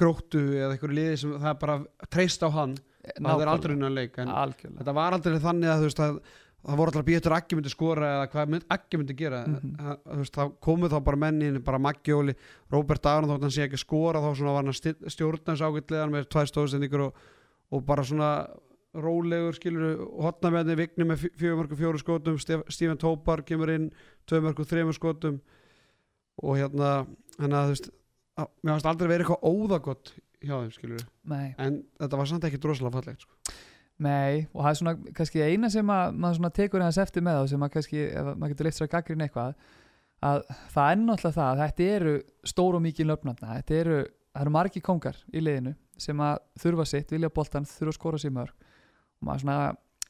[0.00, 1.78] gróttu eða einhverju liði sem það bara
[2.10, 2.76] treyst á hann,
[3.14, 4.78] það er aldrei innan leik en algjörlega.
[4.82, 6.20] þetta var aldrei þannig að þú veist að
[6.68, 9.76] það voru alltaf eftir að Aggi myndi skora eða hvað mynd, Aggi myndi gera Mhm.
[9.78, 12.34] það, þú veist, það komu þá bara mennin bara Maggi Óli,
[12.72, 14.80] Róbert Aron þótt hann sé ekki skora þá var hann að
[15.14, 17.14] stjórna þessu ágætlegan með tvær stóðsendingur og,
[17.72, 18.32] og bara svona
[18.98, 23.90] rólegur skilur hotna með henni vigni með fjögur mörgum fjóru skotum Stephen Tópar kemur inn
[24.28, 25.40] tvö mörgum þremur skotum
[26.42, 26.92] og hérna
[27.36, 27.90] þú veist
[28.38, 31.48] að, mér fannst aldrei verið eitthvað óðagott hjá þeim skilur Nei.
[31.58, 33.56] en þetta var samt ekki droslega fallegt sko.
[33.98, 37.52] Nei, og það er svona kannski eina sem að maður tekur hans eftir með þá
[37.52, 39.56] sem að kannski, ef maður getur leitt sér að gaggrín eitthvað
[40.28, 40.44] að
[40.74, 42.12] það er náttúrulega það að þetta eru
[42.46, 43.98] stór og mikið löfnarna, þetta eru
[44.38, 48.18] það eru margi kongar í liðinu sem að þurfa sitt, vilja boltan, þurfa að skora
[48.22, 48.54] sér mörg.
[49.18, 49.58] Og maður svona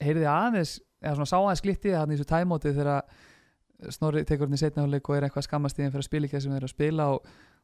[0.05, 2.93] heyrði aðeins, eða svona sá aðeins glitti það í þessu tæmóti þegar
[3.95, 6.41] Snorri tekur hann í setnafleik og er eitthvað skammast í þeim fyrir að spila ekki
[6.43, 7.19] sem þeir eru að spila og,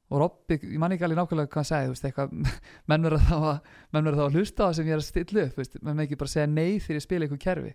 [0.07, 2.29] og Robby, ég man ekki alveg nákvæmlega hvað hann sagði, veist, eitthvað
[2.93, 3.59] menn verður þá að,
[3.99, 6.47] að hlusta á það sem ég er að stilla upp, veist, menn ekki bara segja
[6.53, 7.73] nei þegar ég spila eitthvað kerfi.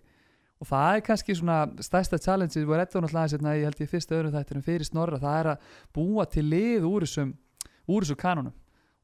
[0.60, 3.80] Og það er kannski svona stærsta challenge við erum alltaf aðeins hérna, ég held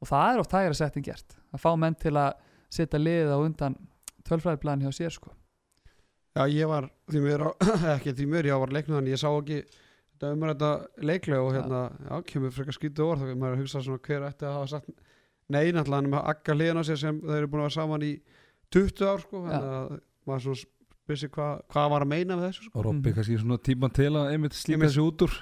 [0.02, 2.32] að og það er oft hægara sett en gert að fá menn til að
[2.76, 3.76] setja liðið á undan
[4.26, 5.32] tölfræðiplan hjá sér sko
[6.36, 7.50] Já, ég var því á,
[7.96, 10.70] ekki því mér, ég var leiknum þannig ég sá ekki þetta um þetta
[11.08, 14.48] leiklega og hérna, já, kemur frekar skýtu orð þá maður að hugsa svona hver ætti
[14.48, 14.90] að hafa sagt
[15.48, 17.76] nei, náttúrulega hann er með akka hliðin á sér sem þeir eru búin að vera
[17.76, 18.12] saman í
[18.74, 19.48] 20 ár sko, Já.
[19.48, 20.62] þannig að maður svona
[21.08, 22.78] vissi hva, hvað var að meina með þessu sko.
[22.78, 23.14] og Robby Mhm.
[23.16, 24.90] kannski svona tíma til að einmitt slípa Einmitt.
[24.90, 25.32] þessu út úr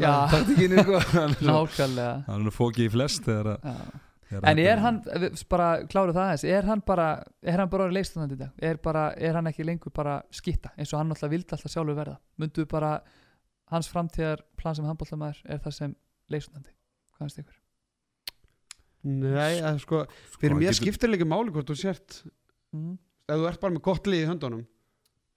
[0.00, 4.00] Já, taktíkinni sko er nákvæmlega hann er fókið í flest þegar að-
[4.32, 5.02] En þetta er hann,
[5.50, 8.50] bara kláru það aðeins, er hann bara, er hann bara orðið leikstundandi í dag?
[8.62, 11.94] Er, bara, er hann ekki lengur bara skitta eins og hann alltaf vildi alltaf sjálfur
[11.98, 12.16] verða?
[12.40, 13.02] Mundu bara
[13.68, 15.94] hans framtíðar plan sem handbóltamæður er það sem
[16.30, 16.72] leikstundandi?
[17.12, 17.58] Hvað finnst ykkur?
[19.04, 22.22] Nei, að, sko, Sko, fyrir hann mér getur- skiptir ekki máli hvort þú sért
[22.72, 22.96] Mm.
[23.28, 24.66] ef þú ert bara með gott lið í höndunum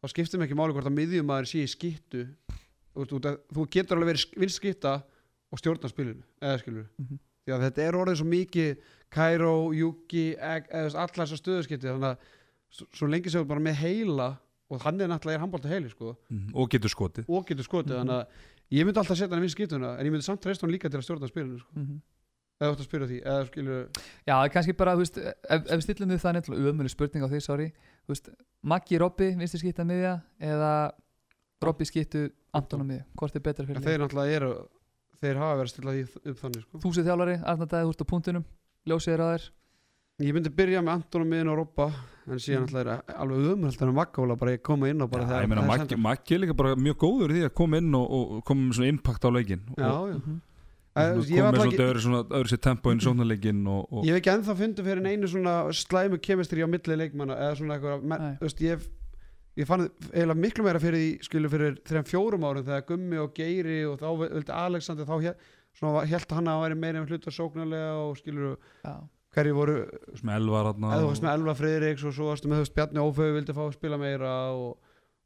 [0.05, 2.27] þá skiptir mér ekki máli hvort að miðjumæður sé í skittu
[2.95, 4.95] þú, getur alveg verið vinst skitta
[5.51, 7.19] og stjórna spilinu eða skilur Mhm.
[7.45, 8.77] því að þetta er orðið svo mikið
[9.15, 12.17] Kairo, Juki, allar þessar stöðuskipti þannig að
[12.91, 14.29] svo, lengi þú ert bara með heila
[14.69, 17.99] og hann er náttúrulega handbólta heili sko, Mhm, og getur skotið og getur skotið Mhm.
[18.01, 18.27] þannig að
[18.71, 20.89] ég myndi alltaf setja hann í vinst skittuna en ég myndi samt treysta hann líka
[20.89, 21.71] til að stjórna spilinu sko.
[21.75, 22.01] Mm
[22.55, 23.89] eða þú ætti að spyrja því eða
[24.25, 25.35] Já, kannski bara, þú veist, ef,
[25.67, 27.73] ef við stillum við það nefnilega umölu spurning á því, sorry
[28.13, 28.29] veist,
[28.65, 30.71] Maggi Robby, vinstri skýtta miðja eða
[31.65, 32.25] Robby skýttu
[32.55, 34.53] Anton á miðja, hvort er betra fyrir þeir náttúrulega eru
[35.21, 36.79] þeir hafa verið að stilla því upp þannig sko.
[36.83, 38.45] Þú séð þjálfari, Arnar Dæði, þú ert á punktunum
[38.85, 39.45] Ljósið er að þér
[40.25, 41.87] Ég myndi byrja með Anton og miðin og Robba
[42.25, 42.75] en síðan Mm.
[42.75, 45.49] alltaf er alveg umhald en Magga bara að koma inn og bara Já, þegar ég
[45.51, 48.05] meina það Maggi, Maggi er líka bara mjög góður í því að koma inn og,
[48.15, 50.39] og koma með svona impact á leikin Já, og, já.
[50.95, 54.31] Svona ekki öðru, svona, öðru sér tempo inn í sóknarleikin og, og Ég hef ekki
[54.31, 58.85] ennþá fundið fyrir einu svona slæmu kemistri á milli leikmanna eða svona eitthvað, ég
[59.55, 63.35] ég fann eiginlega miklu meira fyrir því skilu fyrir þrejum fjórum árum þegar Gummi og
[63.37, 67.33] Geiri og þá vildi Alexander þá hér, svona held hann að væri meira með hluta
[67.33, 68.95] sóknarlega og skilur já,
[69.35, 69.77] hverju voru
[70.19, 73.37] sem elvar hann eða þú veist með Elva Friðriks og svo varstu með Bjarni Óföðu
[73.37, 74.75] vildi fá að spila meira og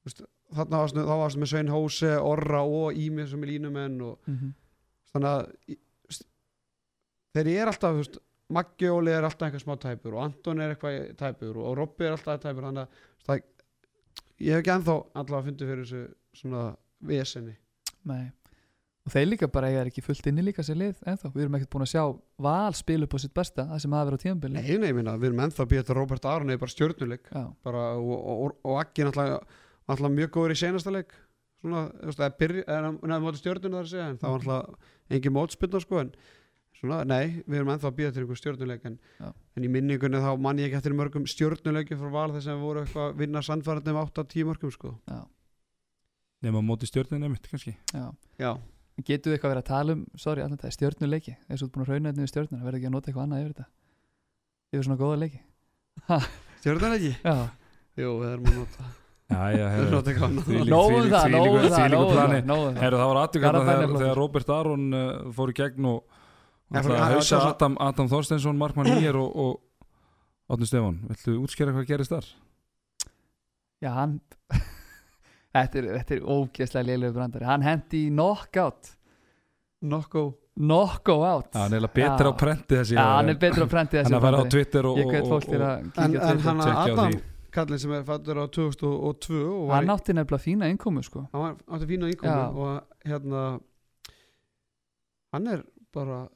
[0.06, 0.24] veist,
[0.60, 4.54] þarna varstu, þá varstu með Svein Hóse, Orra og Ími sem er línumenn og mhm,
[5.16, 5.46] þannig að
[5.76, 6.26] í- þú veist,
[7.36, 10.74] þegar ég er alltaf veist, Maggi Óli er alltaf eitthvað smá tæpur og Anton er
[10.74, 13.44] eitthvað tæpur og Robby er alltaf tæpur þannig að það,
[14.42, 16.04] ég hef ekki ennþá allavega fundið fyrir þessu
[16.42, 16.64] svona
[17.12, 17.54] vesenni
[18.10, 18.24] nei.
[19.08, 21.70] Og þeir líka bara eiga ekki fullt inni líka sér lið ennþá, við erum ekkert
[21.74, 22.02] búin að sjá
[22.46, 25.14] val spila upp á sitt besta, það sem hafa verið á tíðanbili Nei, nei, minna,
[25.18, 28.78] við erum ennþá að býja þetta Robert Aron er bara stjórnuleik og, og, og, og
[28.82, 31.16] Aggi náttúrulega mjög góður í senasta leik
[31.62, 34.46] svona, þú veist, eða byrja eða neða móti stjórnuna þar að segja, en það var
[34.46, 36.12] náttúrulega engin mótspilna sko, en
[36.80, 38.98] svona, nei við erum ennþá að býja til einhver stjórnuleik en,
[39.30, 42.66] en í minningunni þá mann ég ekki eftir mörgum stjórnuleiki frá val þess að við
[42.70, 44.94] voru eitthvað að vinna sannfærandi um 8-10 mörgum sko.
[45.12, 45.22] Já,
[46.48, 47.76] nema á móti stjórnina mitt kannski.
[47.92, 48.06] Já.
[48.40, 48.54] Já,
[49.08, 51.36] Getur við eitthvað verið að tala um, sorry, allan það er stjörnuleiki.
[51.48, 53.26] Eins og þú ert búin að rauna þetta við stjörnuna, verður ekki að nota eitthvað
[53.26, 53.68] annað yfir þetta?
[54.74, 55.42] Yfir svona góða leiki?
[56.60, 57.14] Stjórnuleiki?
[57.24, 57.38] Já,
[58.00, 58.16] Jú,
[59.30, 65.06] að að nóðum það, nóðum það, það, var aðtökk Garðabæn er þegar, Robert Aron uh,
[65.38, 66.18] fór í gegn og
[66.80, 72.14] að hausa Adam, Adam Þorsteinsson, Markmann Nýjar og, og Átni Stefán Viltu útskýra hvað gerist
[72.16, 72.30] þar?
[73.80, 74.20] Já, hann
[75.50, 77.46] Þetta er, þetta er ógeðslega liðlegu brandari.
[77.50, 78.92] Hann hendi í knockout.
[79.90, 80.24] Nokko
[80.60, 82.20] Knocko out Já, hann er Já.
[82.20, 84.52] á prenti þessi hann er betur á prenti Hann þessi að fara á.
[84.52, 84.98] Twitter og,
[85.64, 87.14] að hann Tjekkja á Adam
[87.50, 87.56] því.
[87.58, 91.58] kallinn sem er fættur á 2002 og var Hann átti nefnilega fína innkomu sko hann
[91.68, 92.48] átti fína íkomu Já.
[92.54, 93.44] og hérna
[95.34, 96.30] hann er bara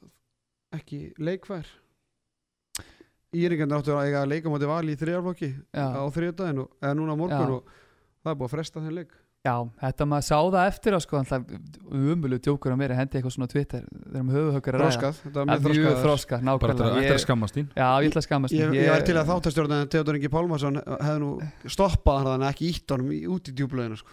[0.73, 1.65] ekki leikfær
[3.33, 5.85] Íringarnir áttu að eiga að leika móti vali í þriðarflokki Já.
[5.97, 6.01] á
[6.61, 7.55] og- eða núna morgun Já.
[7.55, 7.63] og
[8.23, 9.11] það er búið að fresta þeim leik
[9.43, 11.17] Já, þetta maður sá það eftir á sko
[11.91, 14.79] umölu djókur á mér að hendi eitthvað svona á Twitter þeir eru með höfuhökkur að
[14.79, 14.87] ræða.
[14.87, 17.67] Þroskað, þetta var Það mjög er bara til nákvæmlega að, Ég- að skammast þín?
[17.75, 18.79] Já, ég ætla að skammast Ég, mín.
[18.79, 21.31] ég var til að þáttastjórna en Theodor Ingi Pálmarsson hefði nú
[21.75, 24.11] stoppað hann að ekki ítt honum í- út í djúblaðinu sko.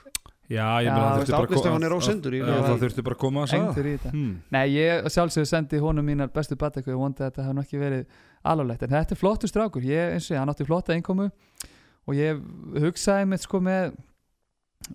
[0.50, 1.46] Já, ég þú það þurfti bara
[1.86, 3.70] er að- ég- það þurfti bara að koma að sagða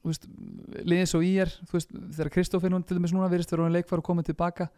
[0.06, 4.02] liðið svo í er veist, þegar Kristófin hún til dæmis núna virðist vera hann leikfar
[4.02, 4.70] og komið tilbaka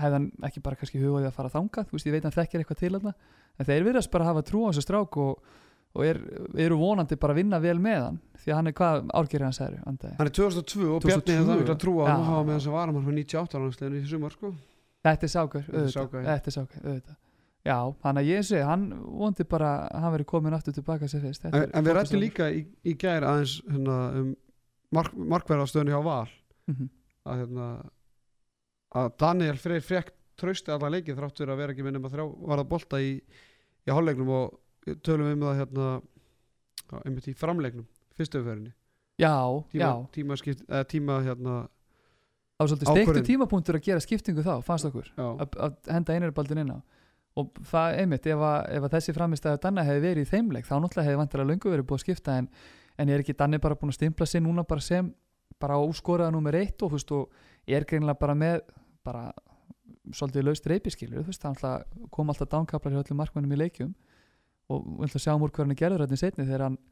[0.00, 2.80] hann ekki bara kannski hugaði að fara þangað, þú veist, ég veit hann þekkir eitthvað
[2.80, 5.50] til hann en þeir virðast bara hafa trú á þessu strák og,
[5.94, 6.20] og er,
[6.64, 9.58] eru vonandi bara að vinna vel með hann, því að hann er hvað árgerið hann
[9.58, 11.10] særi, andaði hann er 2002 og 2002.
[11.10, 13.60] Bjarni hefði það mikla trú á hann hafa með þess að vara hann frá 98
[13.60, 14.54] árangsleginu í sumar sko.
[15.04, 17.20] Þetta er sákur, Þetta er auðvitað, þetta er sákur, auðvitað
[17.64, 21.22] Já, hann að ég segi, hann vondi bara að hann veri komin aftur tilbaka sér
[21.24, 21.46] fyrst.
[21.48, 24.34] En, en við rættum líka í, í gær aðeins hérna, um
[24.92, 26.34] mark, markverðastöðunni hjá Val.
[26.68, 26.90] Mhm.
[27.24, 27.68] að, hérna,
[29.00, 32.24] að Daniel Freyr frekk trausti alla leikið þrátt fyrir að vera ekki minnum að þrjá
[32.50, 35.86] varða bolta í, í hálfleiknum og tölum um það hérna
[36.92, 37.86] á, einmitt í framleiknum,
[38.18, 38.74] fyrstu umferðinni.
[39.22, 39.32] Já,
[39.72, 41.54] tíma, já, tíma, skipt, eða, tíma hérna,
[42.58, 45.08] það var svolítið steiktu tímapunktur að gera skiptingu þá, fannst okkur.
[45.16, 46.78] Að, að henda einarbaldin inn á
[47.40, 50.74] og það einmitt, ef, að, ef að þessi framistæðu Danna hefði verið í þeimleik, þá
[50.76, 52.48] náttúrulega hefði vantilega löngu verið búið að skipta en,
[52.98, 55.10] en er ekki Danni bara búin að stimpla sig núna bara sem
[55.60, 57.34] bara óskoraða nummer eitt og, veist, og
[57.66, 58.60] er greinlega bara með
[59.04, 59.28] bara
[60.14, 63.94] svolítið laust reypiskilur þú veist, það kom alltaf dánkaplar hjá öllum markmannum í leikjum
[64.70, 66.82] og við ætlum að sjá múr hvað hann gerður þetta setni þegar hann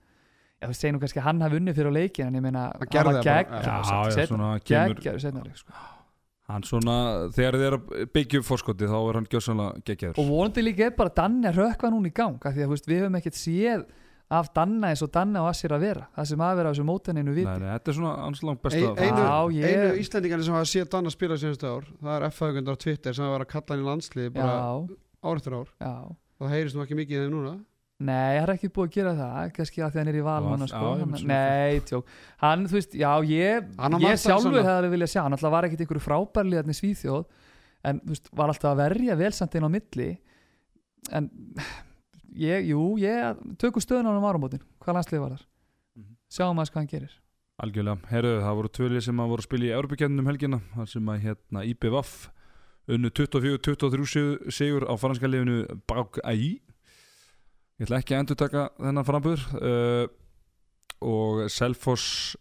[0.63, 2.87] Já, segir nú kannski að hann hafi unnið fyrir á leikin en ég meina, Hann
[4.15, 5.41] já, svona kemur geggjaður setna.
[6.51, 6.95] Hann svona,
[7.33, 10.19] þegar þið er að byggja upp fórskoti þá er hann gjössanlega geggjaður.
[10.19, 12.75] Og vonandi líka er bara Danni að rökva núna í gang af því að þú
[12.77, 13.85] veist, við höfum ekkert séð
[14.33, 16.07] af Danna eins og Danna og Assir að vera.
[16.17, 17.47] Það sem að vera á þessu mótaninu viti.
[17.47, 20.55] Nei, nei, þetta er svona hans langt Ein, besta einu, Já, ég- einu Íslandingarnir sem
[20.57, 23.53] hafa séð Danna spila síðustu ár það er F-haugundar á Twitter sem hafa verið að
[23.53, 25.69] kalla hann í landslið bara já, ár eftir ár.
[25.85, 25.95] Já.
[26.43, 27.53] Það heyrist nú ekki mikið í þeim núna
[28.03, 30.39] Nei, það er ekki búið að gera það kannski að því hann er í val
[30.43, 30.91] Já, núna já, sko.
[30.93, 34.65] ég hann, Nei, tjók Hann, þú veist, já, ég, á ég að sjálfur sanna.
[34.73, 37.25] hefði vilja sjá hann alltaf var ekkit einhverju frábærliðarni Svíþjóð
[37.85, 40.09] en, þú veist, var alltaf að verja velsamt inn á milli
[41.13, 41.31] en
[42.39, 45.47] ég, jú, ég tökum stöðun á hann um áramótin, hvað landslið var þar
[45.99, 46.15] Mhm.
[46.33, 47.19] sjáum aðeins hvað hann gerir
[47.63, 51.11] Algjörlega, herru, það voru tvölið sem að voru að spila í Európa-kennum helgina þar sem
[51.13, 52.15] að hérna IPVAF
[57.81, 60.05] Ég ætla ekki að endur taka þennan frambur uh,
[61.03, 62.37] og Selfoss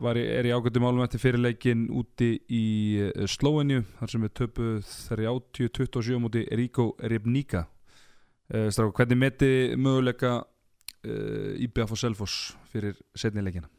[0.00, 2.64] var í, er í ágættum málum eftir fyrirleikin úti í
[3.08, 10.38] uh, Slóenju þar sem við töpuð 30-27 múti Ríko Ribníka uh, Strák, hvernig meti möguleika
[10.40, 13.70] uh, IBF og Selfoss fyrir setni leikina?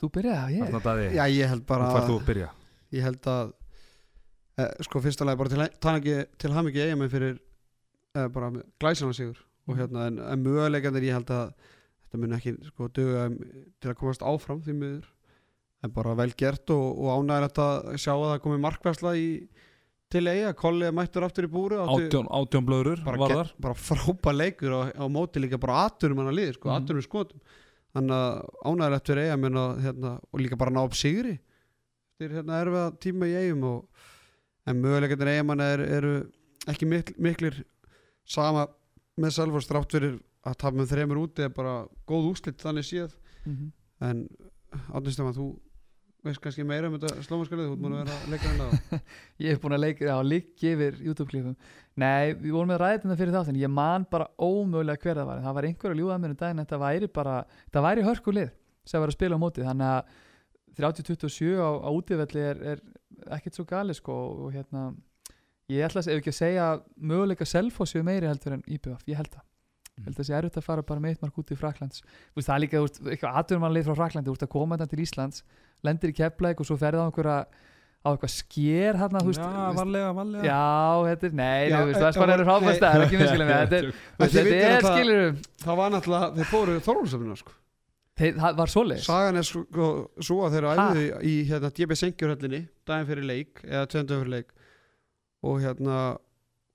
[0.00, 2.50] Þú byrjaði, ég Þarna daði, Já, ég held bara þú færð þú að byrja?
[2.96, 3.50] Ég held að
[4.56, 7.36] eh, sko fyrsta lagi bara til, til, til ham ekki eigamenn fyrir
[8.14, 8.50] bara
[8.80, 9.38] glæsana sigur.
[9.68, 11.52] Og hérna en, en möguleikandir ég held að
[12.02, 13.36] þetta mun ekki sko um,
[13.80, 15.08] til að komast áfram því miður.
[15.84, 19.28] En bara vel gert og, og ánægilegt að sjá að það komi markværsla í
[20.10, 24.74] til eiga, Kolli er mættur aftur í búru Átjón, átjón blöður bara, bara frábær leikur
[24.74, 26.82] á, á móti líka bara aturum hann að liði sko, Mhm.
[26.82, 27.40] aturum skotum.
[27.94, 32.58] Þannig að ánægilegt fyrir eigamenn og, hérna, og líka bara ná upp sigri eftir hérna
[32.60, 33.86] erfiða tíma í eigum og,
[34.66, 36.12] en möguleikarnir eigamann er, eru
[36.68, 37.62] ekki mikl, miklir
[38.30, 38.66] sama
[39.20, 43.16] með Selfors strátt fyrir að tapa með þremur úti er bara góð úslit þannig séð.
[43.44, 43.72] Mhm.
[44.00, 44.22] en
[44.94, 45.46] Átni Stefán, þú
[46.24, 49.00] veist kannski meira um þetta slómaskalið, þú ert múin að vera að leika hérna
[49.42, 51.56] Ég hef búin að leika, já, líka yfir YouTube-klifum
[52.00, 55.42] Nei, við vorum með ræðina fyrir þáttin Ég man bara ómögulega hver það var.
[55.44, 58.50] Það var einhver að ljúða mér um daginn Þetta væri bara, þetta væri hörkulið
[58.90, 59.64] sem var að spila á móti.
[59.66, 60.14] Þannig að
[60.80, 62.80] 30-27 á, á útivelli er, er
[63.36, 64.16] ekkert svo gali sko
[64.46, 64.90] og hérna
[65.70, 66.66] ég ætla að ef ekki að segja
[67.12, 69.46] möguleika selfossi meiri heldur en IBF, ég held það.
[70.00, 71.98] Ég held að það sé erfitt að fara bara með eitt mark út í Fraklands
[72.00, 74.94] Þú veist, það er líka, veist, eitthvað aðdurmanlið frá Fraklandi, þú veist að koma þetta
[74.94, 75.42] til Íslands
[75.84, 77.34] lendir í Keflæk og svo ferði á einhverja
[78.00, 80.44] á eitthvað sker hérna, Já, varlega, varlega.
[80.48, 82.48] Já, þetta er, nei, Já, þú veist, eh, Vestmann eru nei.
[82.48, 85.64] frábært stæðar, ekki minnskilega með þetta er, þú veist, þið þetta vitið er, náttúrulega- skilur
[85.66, 87.56] það var náttúrulega, þeir fóru Þorlúsöfnuna sko.
[88.20, 89.04] Það var svoleiðis.
[89.08, 89.90] Sagan er sko
[90.20, 90.86] svo að þeir Ha?
[90.88, 94.50] æfðu í, hérna DB Sengjurhöllinni daginn fyrir leik, eða tvendu fyrir leik
[95.42, 96.00] og hérna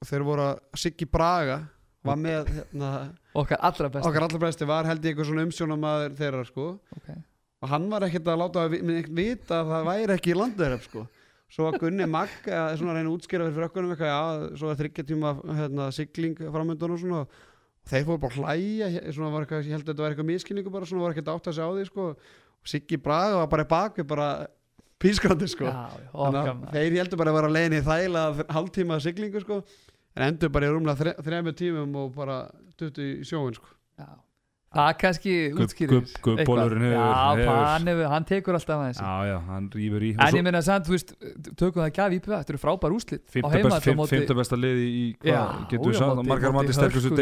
[0.06, 1.60] þeir voru að Siggi Braga
[2.06, 2.90] var með hérna,
[3.34, 6.66] okkar allra best okkar allar besti var held ég eitthvað svona umsjónamaður þeirra sko.
[7.00, 7.22] Okay.
[7.66, 10.76] og hann var ekkert að láta vi- mig vita að það væri ekki í landur
[10.84, 11.08] sko.
[11.56, 15.34] Svo að Gunni Magg að reyna útskýra fyrir frökkunum eitthvað, já, svo að þryggja tíma
[15.46, 17.20] hérna, sigling framöndan og svona.
[17.86, 20.74] Og þeir fóru bara hlæja svona var eitthvað, ég held að þetta var eitthvað miskilningu
[20.74, 22.08] bara svona var ekkert átt að sjá því sko.
[22.10, 24.30] Og Siggi Braga var bara í baki bara
[25.06, 25.70] pískrandi sko.
[25.70, 28.26] Já, okkar þeir heldur bara að vera að leiðin í þæla
[28.58, 29.62] hálftíma siglingu sko
[30.16, 32.42] en endur bara í rúmlega þre, þremur tímum og bara
[32.80, 33.68] 20 í sjóin sko.
[34.00, 34.08] Já.
[34.76, 36.10] það kannski hefur-
[36.92, 37.04] já,
[37.40, 40.10] hefur- hann, hefur, hann tekur alltaf að þessu Já, já, hann rýfur í.
[40.20, 41.14] En ég meina samt, þú veist,
[41.56, 43.48] tökum það gaf íbjöð þetta eru frábær úslit á
[44.12, 47.16] Fymta besta liði í hvað, getur við sagt, margar mati sterkustu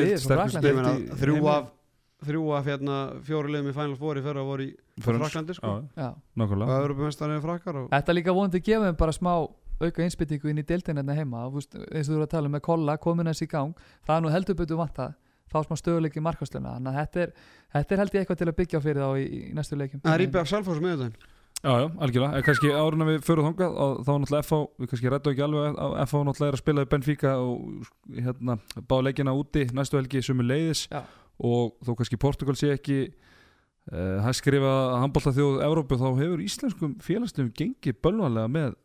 [0.98, 1.70] í þrjú af
[2.28, 4.72] þrjú af hérna fjóri liðum í Final Four í fyrra voru í
[5.02, 5.74] Fyrir Fraklandi sko.
[5.74, 6.80] Og nákvæmlega.
[6.86, 9.34] Europamestarinn er frakkar og Þetta líka vonandi gefa þeim bara smá
[9.84, 11.48] auka einspyttingu inn í deildin hérna heima.
[11.52, 14.16] Veist, eins og þú eru að tala um með kolla komin þessi í gang það
[14.16, 15.16] er nú heldur betur vant að
[15.54, 17.32] fá smá stöðuleik í markastluna þannig að þetta er,
[17.76, 20.02] þetta er held ég eitthvað til að byggja á fyrir þá í, í næstu leikum
[20.04, 21.32] það er íbjöð af Salfors með þetta
[21.64, 24.58] Já, já, algjörlega, en kannski árun að við förum þangað og þá er náttúrulega FH,
[24.82, 28.56] við kannski rættu ekki alveg að FH náttúrulega er að spila í Benfica og hérna,
[28.90, 31.06] bá leikina úti næstu helgi sumu leiðis Já.
[31.44, 36.96] Og þó kannski Portugal sé ekki uh, hægt skrifa handbólta þjóð Evrópu þá hefur íslenskum
[37.04, 38.78] félagslegum gengið bölvanlega með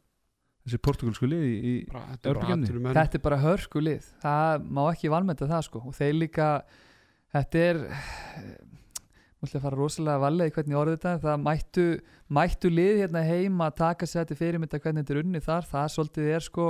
[0.69, 4.09] þessi portugalsku liði í, Bara, þetta er bara er hörku lið.
[4.23, 5.83] Það má ekki valmenta það sko.
[5.89, 6.49] Og þeir líka
[7.35, 7.81] þetta er
[9.39, 11.87] múlið að fara rosalega valið í hvernig orðið þetta það mættu,
[12.35, 15.69] mættu lið hérna heima að taka sér þetta fyrirmynda hvernig þetta er unni þar.
[15.73, 16.69] Það svolítið er sko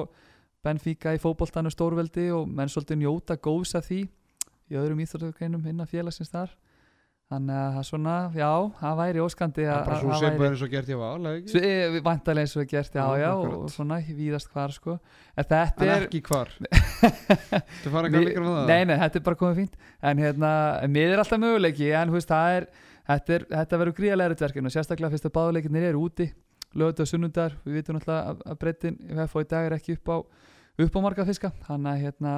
[0.66, 4.02] Benfica í fótboltanu stórveldi og menn svolítið njóta góðs af því
[4.72, 6.50] í öðrum íþróttagreinum innan félagsins þar
[7.28, 8.48] þannig að það svona, já,
[8.78, 11.00] það væri óskandi það að bara að svo það sem er eins og gert ég
[11.02, 13.58] var alveg Svo, ekki Vantarlega eins og er gert, já, Já, já, akkurat.
[13.58, 14.94] og svona víðast hvar, sko.
[15.36, 16.06] En þetta en er...
[16.08, 19.60] ekki hvar þú fara eitthvað Mér- líka með það Nei, nei, þetta er bara komið
[19.60, 19.76] fínt.
[20.08, 20.52] En hérna,
[20.96, 22.68] mér er alltaf möguleiki, en þú veist, það er,
[23.12, 26.30] þetta, þetta verður gríðarlega erutverkinu, sérstaklega fyrst að báðuleikinir eru úti,
[26.80, 29.98] lögut og sunnundar, við vitum alltaf að, að breytin í FH í dag er ekki
[29.98, 30.16] upp á,
[30.88, 32.34] upp á marga fiska, þannig að hérna,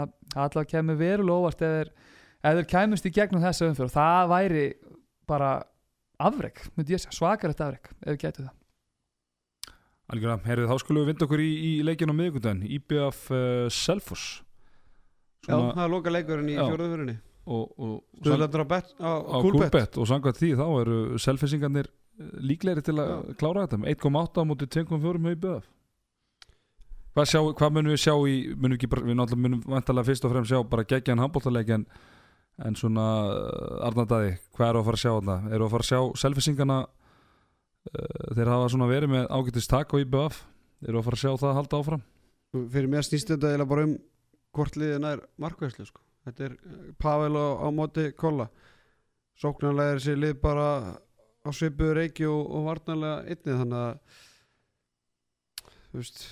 [2.40, 4.64] ef þeir, kæmust í gegnum þessu umfyrir, það væri
[5.30, 5.50] bara
[6.20, 8.56] afrek, myndi ég segja, svakalegt afrek, ef við getum það.
[10.10, 14.28] algjörlega, herrið þá skulum við vinda okkur í, í leikinu á miðvikudaginn, IBF uh, Selfoss.
[15.46, 16.56] Já, það er loka leikurinn í
[17.80, 21.88] og Stöðlendur á, bet, á, á Kúlbett Kúlbett og samkvæmt því þá eru selfisingarnir
[22.44, 23.36] líklegri til að Já.
[23.40, 23.78] klára þetta.
[23.80, 25.70] Með 1,8 á móti 2,4 með IBF
[27.16, 30.26] hvað, hvað munum við sjá í munum við ekki bara, við náttúrulega munum vantarlega fyrst
[30.26, 31.72] og fremst sjá bara geggjan handbóltaleik
[32.66, 35.90] en, svona uh, Arnardæði, hvað eru að fara að sjá þarna eru að fara að
[35.90, 40.40] sjá selfisingarna uh, þeir hafa svona verið með ágætist tak á IBF
[40.86, 42.06] eru að fara að sjá það að halda áfram
[42.50, 43.94] fyrir mér snýst þetta eiginlega bara um
[44.56, 46.02] hvort liðin er markvæslu sko.
[46.26, 48.48] þetta er eh, Pavel á, móti Kolla
[49.40, 50.66] sóknarlega er sér lið bara
[51.40, 54.20] á svipuðu reiki og, og varnarlega einnig þannig að
[55.90, 56.22] þú veist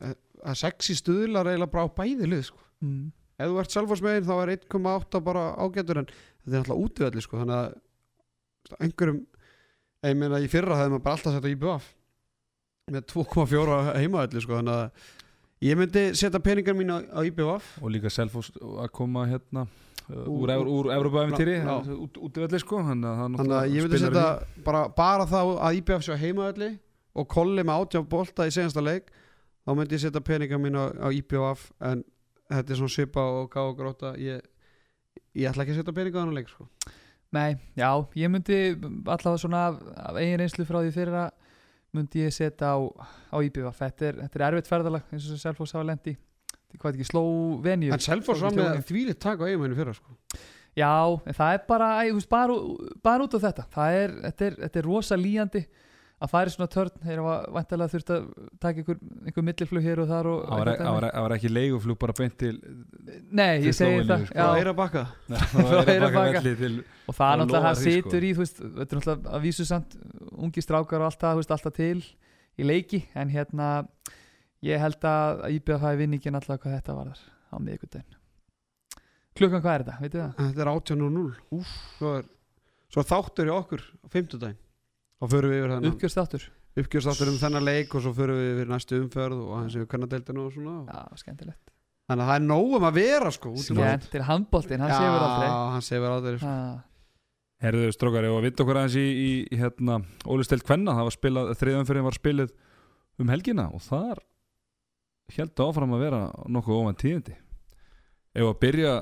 [0.00, 2.62] eh, að sexi stuðlar eiginlega bara á bæði lið sko.
[2.80, 3.10] Mm.
[3.40, 7.24] Ef þú ert Selfoss megin þá er 1,8 bara ágætur en þetta er náttúrulega útvöldi
[7.24, 9.20] sko þannig að einhverjum
[10.10, 11.88] ég meina í fyrra hefði maður bara alltaf sett á IBF
[12.90, 15.06] með 2,4 heimaöldi sko þannig að
[15.70, 19.66] ég myndi setja peningar mín á, á IBF og líka Selfoss að koma hérna
[20.10, 21.74] Úr- úr, úr, úr Evropaæfintýri Já.
[21.94, 24.24] út, út í velli sko þannig að þannig að ég myndi setja
[24.66, 25.36] bara, bara þá
[25.68, 26.70] að IBF sé á heimaöldi
[27.20, 29.12] og kolli með átjá bolta í senasta leik
[29.62, 32.02] þá myndi ég setja peningar mín á, á IBF en
[32.50, 34.42] þetta er svona svipa og gá og gróta ég,
[35.38, 36.66] ég ætla ekki að setja peningar á hann leik sko.
[37.34, 39.78] Nei, já, ég myndi allavega svona af,
[40.10, 41.30] af eigin reynslu frá því fyrir að
[41.96, 42.78] myndi ég setja á,
[43.30, 46.76] á IBF þetta er, þetta er erfitt ferðalag eins og sem Selfoss hafa lendi þetta
[46.76, 50.18] er hvað ekki Slóvenju en Selfoss var með þvílitt tak á eiginmennu fyrra sko.
[50.78, 50.90] Já,
[51.26, 52.56] en það er bara, þú veist, bara,
[53.02, 53.64] bara út á þetta.
[53.74, 55.62] Það er, þetta er, þetta er rosa líjandi
[56.20, 58.24] að fara í svona törn þeir hafa vantilega þurft að
[58.60, 61.98] taka einhver, einhver milliflug hér og þar og Það var, var, það var ekki leiguflug
[62.02, 62.52] bara beint til
[63.30, 64.34] Nei, til ég segi það sko.
[64.34, 66.24] og já, eira bakka Það var Eyrarbakka.
[66.26, 66.72] baka velli til
[67.08, 68.10] og það er náttúrulega, það því, sko.
[68.10, 69.96] situr í þetta er náttúrulega að vísu samt
[70.44, 72.04] ungi strákar og allt það, þú veist, alltaf til
[72.60, 73.70] í leiki, en hérna
[74.68, 78.18] ég held að IBF hafi vinningin alltaf hvað þetta var þar á miðvikudaginn
[79.40, 80.32] klukkan hvað er þetta, veitu það?
[80.44, 82.28] þetta er 18.00 svo, er-
[82.92, 84.58] svo þáttur í okkur á fimmtudaginn
[85.20, 86.46] og förum við yfir þennan uppgjörstáttur,
[86.80, 90.46] uppgjörstáttur um þennan leik og svo förum við yfir næstu umferð og hans yfir kannadeildinu
[90.46, 90.76] og svona.
[90.88, 91.74] Já, skemmtilegt.
[92.10, 93.90] Þannig að það er nógum að vera sko út um allt.
[93.90, 95.50] skemmt, til handbóltin, hann séur aldrei.
[95.50, 96.54] Já, hann sefur aldrei sko.
[96.54, 96.80] ah,
[97.60, 101.50] Herðu strókari og við okkur aðeins í, í, í hérna, Ólistelt Kvenna, það var spilað
[101.60, 102.54] þriðanfyrir var spilið
[103.20, 104.22] um helgina og þar
[105.36, 107.36] held áfram að vera nokkuð ofan tíðindi.
[108.34, 108.94] Ef að byrja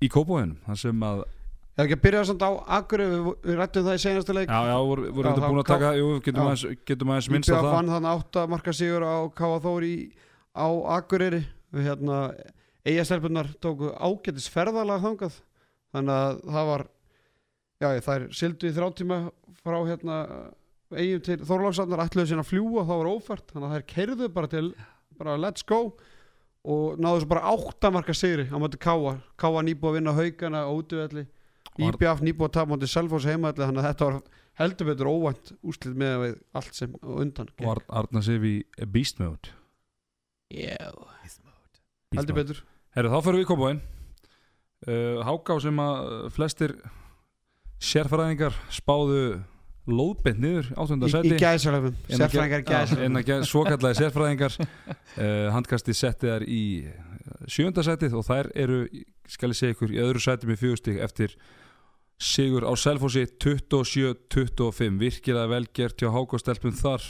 [0.00, 1.24] í kópóinum þar sem að,
[1.78, 2.50] Ef ekki að byrja samt á
[2.80, 4.50] Akkur við, við rættum það í senastu leik.
[4.50, 6.46] Já já, voru, voru þetta búin að taka jú, getum, Já.
[6.50, 7.76] aðeins, getum aðeins minnst IBF það.
[7.94, 9.92] þannig átta marka sigur á Káa Þóri
[10.52, 10.66] á
[10.96, 11.40] Akureyri.
[11.70, 12.18] Við hérna
[12.90, 15.38] eigastelpunar tóku ágætis ferðalag þangað.
[15.94, 16.86] Þannig að það var
[17.80, 19.20] já þær sildu í þráttíma
[19.62, 20.16] frá hérna
[20.90, 23.46] eigum til Þorláksarnar ætluðu sín að fljúa þá var ófært.
[23.54, 24.66] Þannig að þær keirðu bara til
[25.20, 25.80] bara let's go
[26.66, 30.64] og náðu svo bara átta marka sigri á móti Káa Káa nýbúið að vinna haugana
[30.66, 31.24] á útvelli
[31.78, 34.18] IBF nýbúið að tapa móti Selfoss heimaðli þannig að þetta var
[34.60, 36.24] heldur betur óvænt úslit með
[36.58, 37.62] allt sem undan gekk.
[37.66, 38.54] og Ar Arna Sif í
[38.90, 39.52] Beast Mode?
[40.50, 41.40] Já, Beast
[42.18, 42.42] heldur Mode.
[42.42, 42.62] betur.
[42.96, 43.80] Herru, þá fyrir við í kópóin
[44.90, 46.74] uh, Háká sem að flestir
[47.80, 49.20] sérfræðingar spáðu
[49.90, 51.30] lóðbent niður áttunda Í, sæti.
[51.32, 54.58] í gæðsalöfum, sérfræðingar já, gæðsalöfum svokallaði sérfræðingar.
[55.16, 56.60] Uh, handkasti setti þær í
[57.50, 58.84] sjönda sætið og þær eru
[59.30, 61.36] skal ég segja ykkur í öðru sæti með fjögustík eftir
[62.20, 67.04] sigur á Selfossi 27-25 virkilega velgert hjá Hákostelpum þar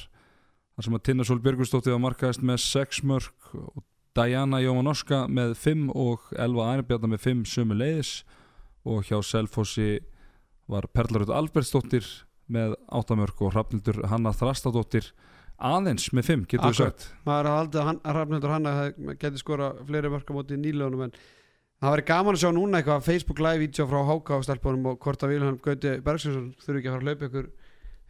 [0.77, 3.83] þar sem að Tinna Sól Björgustóttir var markaðist með 6 mörg og
[4.17, 8.13] Diana Jómanorska með 5 og Elva Ænibjarnar með 5 sömu leiðis
[8.89, 9.99] og hjá Selfossi
[10.71, 12.07] var Perlarud Albertsdóttir
[12.51, 15.11] með 8 mörg og Hrafnildur Hanna Þrastadóttir
[15.61, 17.07] aðeins með 5 getur við sagt?
[17.29, 18.75] Maður aldrei að Rafnildur Hanna
[19.21, 21.15] geti skora fleiri mörg á móti í nýlögunum en
[21.81, 25.01] það væri gaman að sjá núna eitthvað Facebook live vídeo frá Háka á stelpunum og
[25.05, 27.51] hvort að Vilhelm Gauti Bergsjónsson þurfi ekki að fara að hlaupa ykkur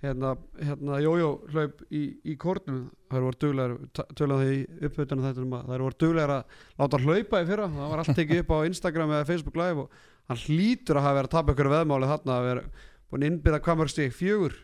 [0.01, 2.87] hérna, hérna jójó hlaup í, í kórnum.
[3.11, 3.75] Það voru duglegar,
[4.17, 7.93] töluðan því uppveitunum þetta um að það voru duglegar að láta hlaupa í fyrra, það
[7.93, 11.31] var allt tekið upp á Instagram eða Facebook live og hann hlýtur að hafa verið
[11.31, 14.57] að tapa ykkur veðmáli þarna að vera búin innbyrða hvað mörg stík, fjögur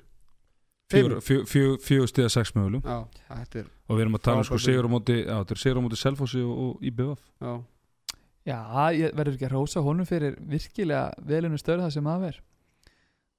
[0.91, 2.99] fjögur, stiða 6 mögulegum Já,
[3.31, 5.63] þetta er, og við erum að tala um sko sigur á móti já, þetta er
[5.63, 7.55] sigur á móti Selfossi og, og IBF já.
[8.47, 8.59] Já,
[8.95, 12.41] ég verður ekki að rósa honum fyrir virkilega velinu störð það sem að ver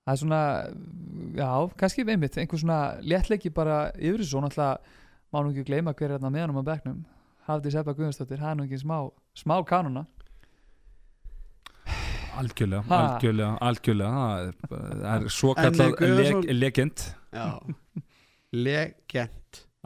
[0.07, 0.41] það er svona
[1.36, 1.49] já,
[1.80, 4.95] kannski einmitt, einhver svona léttleiki bara yfir þessu, svona alltaf
[5.32, 6.99] má nú ekki gleyma hver er þarna með hann á bekknum.
[7.48, 8.98] Hafdi Seppa Guðarsdóttir, það er nú ekki smá
[9.36, 10.06] smá kanuna
[12.38, 14.26] algjörlega, algjörlega, algjörlega.
[14.69, 17.06] Það er, er svo kallað legend
[18.54, 19.34] Legend.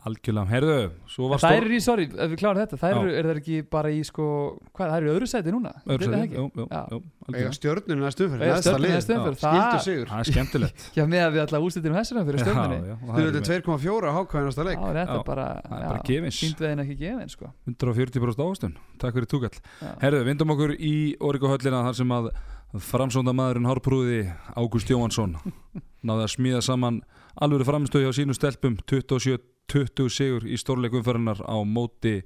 [0.02, 0.76] Algjörlega, herðu,
[1.14, 3.40] svo var Það stór eru í, sorry, ef við klárum þetta það eru, er það
[3.42, 4.24] ekki bara í sko
[4.74, 5.74] hvað, það eru í öðru sæti núna?
[5.86, 6.40] Öðru er ekki?
[6.40, 7.52] jú, jú, jú, algjörlega.
[7.60, 8.96] stjörnunum næstu stjörnunni lið.
[8.96, 10.88] næstu Já, það- það er skemmtilegt.
[10.98, 14.66] Já, með að við alltaf úrslitum hessuna fyrir og Þú er 2,4 á hákvæði næsta
[14.72, 14.82] leik.
[14.90, 15.48] Er það er bara
[16.66, 17.54] veginn ekki gefin, sko.
[17.70, 19.62] 140% ávastun, takk fyrir túkall.
[20.02, 22.32] Herðu, vindum okkur í Origo höllina þar sem að
[22.90, 24.24] framsónda maðurinn Hárprúði
[24.58, 25.38] Ágúst Jóhansson
[26.08, 27.04] náði að smíða saman
[27.42, 32.22] alvöru framstöð hjá sínu stelpum 27-20 sigur í stórleikumferðinar á móti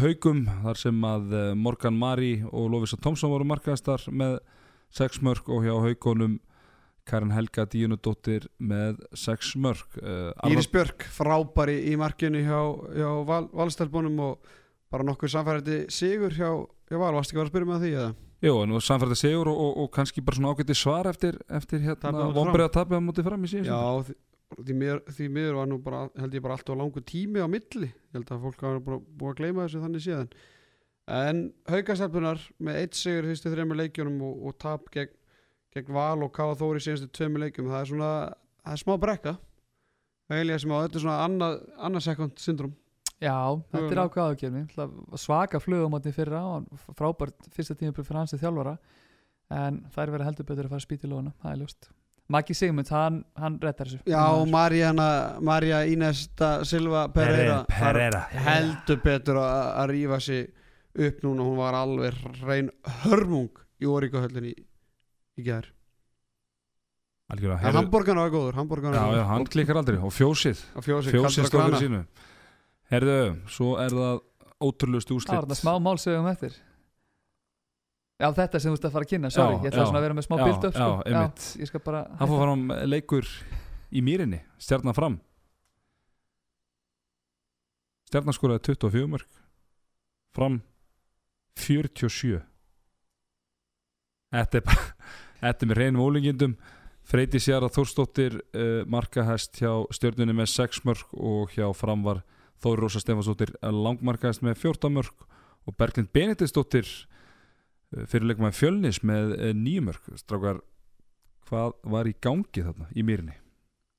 [0.00, 4.40] haugum þar sem að eh, Morgan Mari og Lovisa Tomsson voru markaðastar með
[4.98, 6.38] 6 mörg og hjá haugunum
[7.08, 12.58] Karin Helga Díunudóttir með 6 mörg uh, Íris Björk frábæri í markinu hjá,
[12.98, 14.50] hjá val, valstelbunum og
[14.92, 16.50] bara nokkuð samfærandi sigur hjá
[16.90, 18.10] ég var, varst ekki að vera að spyrja með því eða?
[18.38, 21.82] Jú, en þú samfærði sigur og, og, og kannski bara svona ágætti svar eftir, eftir
[21.82, 25.78] hérna á vombrið að tapja mútið fram í síðan Já, því, því, miður, var nú
[25.82, 27.90] bara, held ég bara alltaf langur tími á milli.
[27.90, 30.30] Ég held að fólk hafa bara búið að gleyma þessu þannig síðan.
[31.18, 31.42] En
[31.72, 35.14] haukastelpunar með eitt sigur í fyrstu þrejum leikjunum og, og tap gegn,
[35.74, 38.12] gegn Val og Káða Þóri í síðustu tveimur leikjum það er svona,
[38.62, 39.34] það er smá brekka.
[40.28, 41.58] Eilíða sem á, þetta er svona annað,
[41.88, 42.76] annað sekund syndrom
[43.18, 43.34] Já,
[43.72, 44.60] þetta er ákvað ágjörni
[45.18, 46.50] svaka flugum á því fyrra á
[46.94, 48.76] frábært fyrsta tíma fyrir hans til þjálfara.
[49.58, 51.88] En það er verið heldur betur að fara að spýta í lóna það er ljóst.
[52.28, 54.02] Maggi Sigmund, hann, hann rettar þessu.
[54.06, 54.22] Já,
[55.40, 58.20] Maria Inesta Silva Pereira, Pereira.
[58.44, 60.44] heldur betur að, að rífa sig
[61.08, 62.68] upp núna, hún var alveg reyn
[63.06, 63.48] hörmung
[63.80, 64.66] í Óríkahöllinni í,
[65.40, 65.72] í gær.
[67.32, 68.60] Algjörlega, En Hamborgarna var góður,
[68.94, 69.98] Já, já, hann klikkar aldrei.
[70.00, 70.60] Og fjósið.
[70.84, 72.04] Fjósið kaldur stóður sínu
[72.88, 73.18] Herðu,
[73.52, 74.22] svo er það
[74.64, 76.56] ótrúlust Það var þetta smá málsögum eftir.
[78.18, 79.54] Já, þetta sem þú ert að fara að kynna, sorry.
[79.54, 79.86] Já, Ég ætla já.
[79.86, 81.60] svona að vera með smá Já, bild upp já, sko.
[81.62, 83.28] Ég skal bara Það fór fram leikur
[83.94, 85.18] í mýrinni Stjarnan fram.
[88.08, 89.38] Stjarnan skoraði 24 mörg
[90.34, 90.56] Fram
[91.62, 92.40] 47
[94.34, 94.88] Þetta er bara
[95.38, 96.56] Þetta er með reynum ólingindum
[97.08, 102.24] Freyti Sjara Þórsdóttir uh, markahæst hjá stjörnunni með 6 mörg og hjá fram var
[102.62, 105.26] Þóri Rósa Stefansdóttir langmarkahæst með 14 mörg
[105.68, 110.62] og Berglind Benediktsdóttir uh, fyrirleikum með fjölnis með 9 mörg strákar
[111.48, 113.36] hvað var í gangi þarna í mýrinni?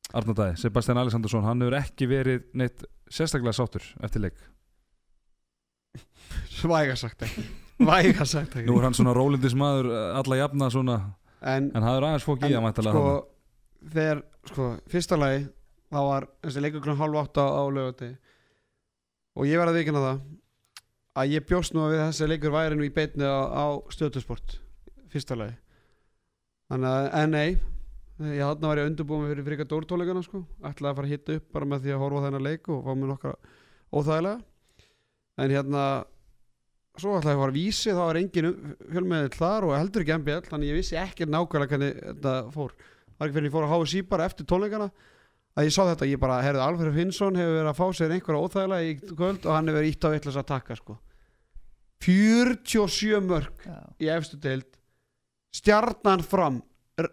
[0.10, 2.82] Arnardæði, Sebastian Alexandersson hann hefur ekki verið neitt
[3.14, 4.40] sérstaklega sáttur eftir leik.
[6.74, 7.46] Væga sagt ekki.
[7.80, 8.66] Væga sagt ekki.
[8.70, 10.98] Nú er hann svona rólindis maður eh, alla jafna svona,
[11.40, 13.12] En, en það er aðeins fók í að mættalega sko,
[13.94, 15.46] þegar, sko, fyrsta lagi
[15.90, 18.10] þá var þessi leikur klukkan hálf átta á lögati
[19.40, 20.22] og ég verði að vikina það
[21.20, 24.60] að ég bjóst nú að við þessi leikur væri nú í beitni á, á stöðtusport
[25.10, 25.56] fyrsta lagi.
[26.70, 27.50] Þannig að, en nei
[28.20, 31.36] ég var ég að undirbúa mig fyrir frika dórtóleikana sko, ætlaði að fara að hitta
[31.40, 33.34] upp bara með því að horfa þennan leik og fá mér nokkra
[33.96, 34.40] óþægilega.
[35.40, 35.84] En hérna
[37.00, 38.50] svo ætlaði að fara að vísi þá var engin
[38.92, 42.76] fjölmiðill þar og heldur ekki MBL þannig ég vissi ekki nákvæmlega hvernig þetta fór.
[42.76, 44.90] Það var ekki fyrir ég fór að háa sí bara eftir tónleikana
[45.60, 48.44] að ég sá þetta, ég bara, herðu Alfred Finnsson hefur verið að fá sér einhverja
[48.46, 50.96] óþægilega í kvöld og hann hefur verið ítt á eitthvað að taka sko.
[52.06, 53.80] 47 mörg Já.
[54.00, 54.78] í efstu deild
[55.52, 56.62] stjarnan fram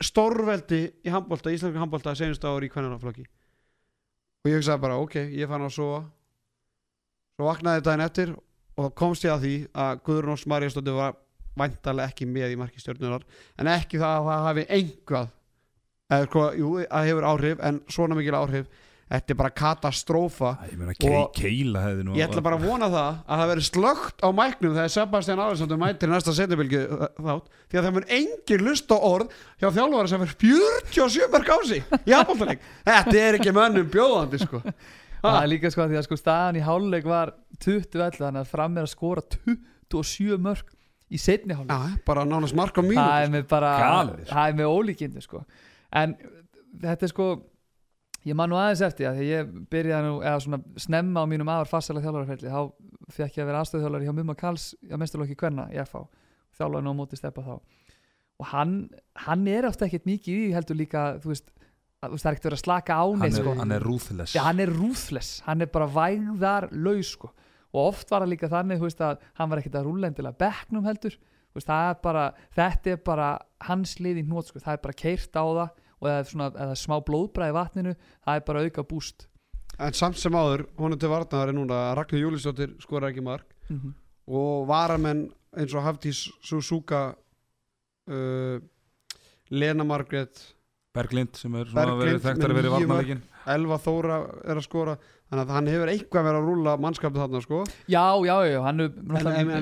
[0.02, 5.51] stórveldi í handbólta, íslenska handbólta senust ári í kvennanaflokki og ég hugsaði bara, ok, ég
[5.51, 6.02] fann að sofa.
[7.35, 8.35] Svo vaknaði daginn eftir
[8.78, 11.16] og komst ég að því að Guðrún Ós Maríastóttir var
[11.59, 13.24] væntalega ekki með í marki stjórnunar
[13.59, 15.32] en ekki það að það hafi einhvað
[16.11, 18.66] eða sko, jú, það hefur áhrif en svona mikil áhrif.
[19.07, 20.49] Þetta er bara katastrófa.
[20.66, 23.39] Æ, ég meina kei, Og- keila hefði nú Ég ætla bara að vona það að
[23.41, 26.81] það veri slögt á mæknum þegar Sebastian Alessandur mætir næsta setjabilgi
[27.15, 27.47] þátt.
[27.70, 29.31] Því að það mun engin lust á orð
[29.62, 30.39] hjá þjálfara sem verður
[30.91, 32.59] 47 mörg á sig í handbóltaleg
[32.91, 34.62] Þetta er ekki mönnum bjóðandi sko.
[35.23, 38.51] Það er líka sko að því að sko staðan í háluleik var 20-11 þannig að
[38.57, 39.23] fram er að skora
[39.95, 40.74] 27 mörg
[41.15, 45.45] í setni háluleik bara nánast mark á mínu það er með er ólíkindi sko
[45.92, 46.16] en
[46.82, 47.28] þetta er sko
[48.26, 51.50] ég man nú aðeins eftir að því ég byrjaði nú eða svona snemma á mínum
[51.52, 52.60] aðar farsæla þjálfarferli þá
[53.14, 56.06] fekk ég að vera aðstöðþjálfari hjá Mumma Karls á mesturlokki Kvenna í FH
[56.56, 57.54] þjálfaði nú á móti steppa þá.
[58.36, 58.74] Og hann,
[59.26, 61.52] hann er ofta ekkert mikið í heldur líka þú veist,
[62.02, 63.54] að, það er ekkert verið að slaka á neitt sko.
[63.60, 64.34] hann er ruthless.
[64.36, 67.32] Já, hann er ruthless, hann er bara vægðar laus sko.
[67.76, 70.86] og oft var það líka þannig veist, að hann var ekkert að rúlla endilega bekknum
[70.88, 71.16] heldur
[71.57, 72.24] veist, það er bara,
[72.57, 73.31] þetta er bara
[73.66, 74.62] hans lið í hnót sko.
[74.62, 78.39] það er bara keirt á það og eða, svona, eða smá blóðbræði í vatninu það
[78.41, 79.28] er bara auka búst
[79.77, 83.77] En samt sem áður, honum til varnaðar er núna Ragnar Júlisdóttir skorar ekki mark mm
[83.77, 83.93] -hmm.
[84.27, 85.27] og varamenn
[85.57, 87.15] eins og Hafdís Suzuka
[88.09, 88.61] uh,
[89.51, 90.55] Lena Margrét
[90.95, 94.97] Berglind sem er svona Berglind verið þekktar að níu varnarleikin Elva Þóra er að skora
[95.27, 97.61] þannig að hann hefur eitthvað verið að rúlla mannskapið þarna sko.
[97.90, 98.90] Já, já, já, hann er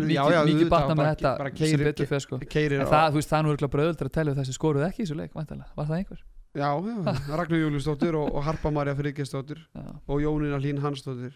[0.05, 2.39] mikið, batna með þetta bara sem keyrir- betur fyrir sko.
[2.55, 4.85] keirir en það, þú veist, það er nú örugglega bara auðvitað að tellja þessi skoruð
[4.89, 6.23] ekki í þessu leik, væntanlega, var það einhver?
[6.55, 6.97] Já, já,
[7.41, 11.35] Ragnar Júliusdóttir og, og Harpa Marja Friðgestóttir Já, og Jónína Hlín Hansdóttir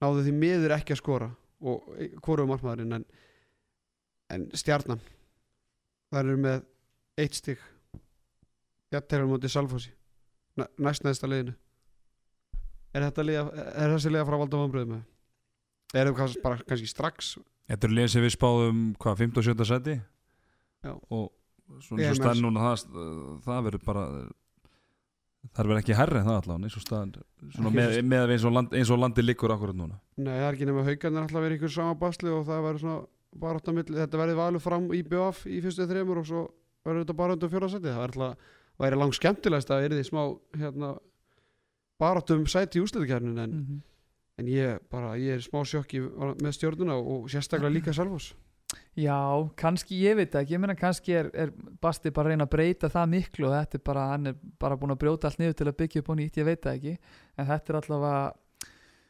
[0.00, 1.28] náðu því miður ekki að skora
[1.60, 1.90] og
[2.24, 3.04] hvorum markmaðurinn en,
[4.32, 5.02] en stjarnan
[6.08, 6.62] það eru með
[7.18, 7.58] eitt stig.
[8.94, 9.90] Jættelur móti Salfossi
[10.56, 11.52] Næ- næst næsta liðinu
[12.94, 13.44] er liða,
[13.74, 17.36] er þessi liða frá valda vambröðum með erum kannski, bara kannski strax
[17.68, 19.38] Þetta er liðin sem við spáðum hvað, 5.
[19.40, 19.64] og 7.
[19.68, 19.94] seti
[20.84, 20.92] Já.
[21.12, 21.26] og
[21.84, 22.84] svona svo er staðan með- núna það,
[23.44, 24.04] það verður bara
[25.54, 27.12] það verður ekki herri það allan eins og staðan
[27.54, 30.46] svona Ekki með, með eins, og land, eins og landi liggur akkurat núna Nei, það
[30.48, 34.20] er ekki nema haugarnir alltaf verið ykkur sama basli og það var svona milli, þetta
[34.22, 36.42] verði valur fram í BF í fyrstu þreymur og svo
[36.86, 40.06] verður þetta bara undir fjóra seti það verður alltaf, væri langt skemmtilegast að er því
[40.08, 40.22] smá
[40.56, 40.90] hérna,
[42.00, 43.80] baráttum sæti í úsliðkjarnin en, Mhm.
[44.38, 46.00] en ég bara, ég er smá sjokki
[46.42, 48.34] með stjórnuna og sérstaklega líka Salfos
[48.98, 51.50] Já, kannski, ég veit ekki, ég meina kannski er, er
[51.80, 54.76] Basti bara að reyna að breyta það miklu og þetta er bara, hann er bara
[54.76, 56.98] búin að brjóta allt niður til að byggja upp á nýtt, ég veit það ekki.
[57.38, 58.32] En þetta er allavega,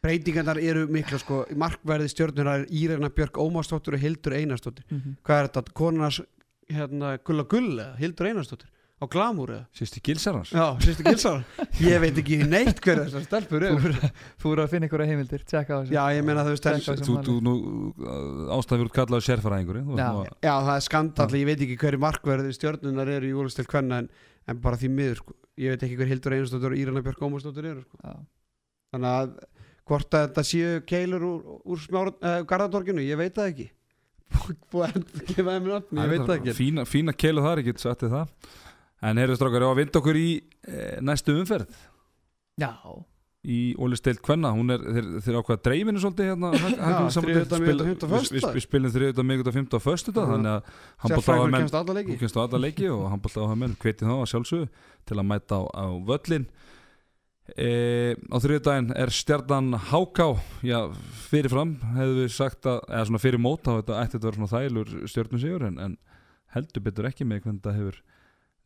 [0.05, 4.85] breytingarnar eru mikla sko, markverði stjórnuna er Írena Björk Ómarsdóttur og Hildur Einarsdóttir.
[4.93, 6.21] Mm hvað er þetta, konarnas
[6.71, 11.43] hérna, gulla gull eða Hildur Einarsdóttir á glamúr eða Sýsti Gilsarans Já, sérstu gilsar
[11.87, 13.93] Ég veit ekki neitt hver þessar stelpur eru
[14.43, 16.97] þú eru að finna ykkur heimildir, tjekka á þessu Já, ég meina á þess, þessu.
[17.07, 17.55] Þú, þú nú
[18.57, 20.09] ástæður út kallaðu sérfæraðingur Já.
[20.43, 24.11] Já, það er skandall Ég veit ekki hverju markverði stjórnunar eru í úrstil kvenna en,
[24.51, 25.39] en bara því miður sko.
[25.59, 28.03] Ég veit ekki hver Hildur Einarsdóttir og Írena Björk Ómarsdóttir eru sko.
[28.03, 28.19] Já.
[28.95, 29.33] Þannig að
[29.89, 33.69] hvort að þetta séu keilur úr, úr smára, uh, Garðatorginu, ég veit það ekki
[34.73, 37.81] Búið að gefa þeim nafn, ég veit það ekki Fína, fína keilu þar, ég get
[37.85, 38.57] sagt þið það
[38.99, 40.29] En heyrðu strákar, ég á að vinda okkur í
[40.67, 41.77] e, næstu umferð?
[42.59, 42.73] Já,
[43.47, 47.85] í Óli Steilt Kvenna hún er, þeir, þeir ákveða dreifinu svolítið hérna, Já, þriðjudag, miðvikudag,
[48.11, 50.33] fimmtudag, við, spilum þriðudag, miðgudag, fimmtudag, föstudag Já.
[50.35, 53.77] þannig að menn kemst alla þú leiki kemst á alla leiki og handbólta á menn
[53.79, 54.69] hveti þá að sjálfsögðu
[55.09, 56.49] til að mæta á, á völlin
[57.55, 57.71] e,
[58.19, 60.29] á þriðudaginn er stjarnan Háká
[60.67, 60.79] já,
[61.31, 64.43] fyrirfram hefðu við sagt að, eða svona fyrir mót þá þetta ætti þetta að vera
[64.43, 65.99] svona þælur stjörnum sigur en, en
[66.59, 68.03] heldur betur ekki með hvernig þetta hefur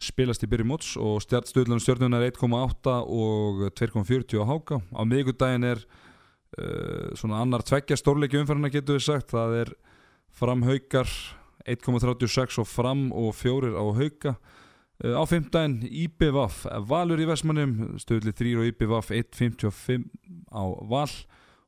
[0.02, 5.82] spilast í byrju móts og stjörnuna er 1,8 og 2,40 á Háká á miðgudaginn er
[5.82, 9.30] uh, svona annar tveggja stórleiki umferðina getur við sagt.
[9.34, 9.72] Það er
[10.32, 11.10] fram haukar
[11.68, 14.36] 1,36 og fram og fjórir á hauka.
[15.02, 20.08] Uh, á fimmdæn IBVF Valur í Vestmannum stöðli 3 og IBVF 1.55
[20.50, 21.10] á Val.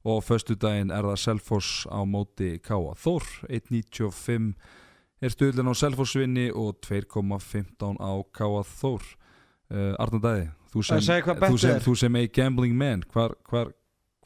[0.05, 4.53] Og á föstudaginn er það Selfoss á móti Káa Þór 1.95
[5.25, 9.05] er stöðlun á Selfossvinni og 2.15 á Káa Þór.
[9.75, 11.81] Uh, Arnur Dæði þú sem, þú sem, er.
[11.85, 13.71] þú sem a gambling man hvar, hvar,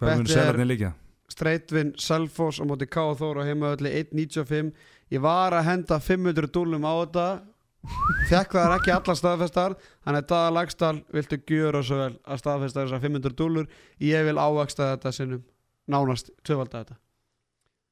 [0.01, 0.91] hvar mun Bettið er- selarnir liggja?
[1.29, 3.13] Streitvin, Selfoss á móti K.A.
[3.15, 4.73] Þór og heimaölli 1.95
[5.13, 7.27] Ég var að henda 500 dúlum á þetta.
[8.29, 9.75] Fekk það ekki allar staðfestar.
[10.05, 13.69] Þannig að Daða Lagstall viltu gjöra svo vel að staðfesta þessar 500 dúlur
[14.03, 15.45] Ég vil ávaksta þetta sinnum.
[15.89, 16.99] Nánast tvöfalda þetta.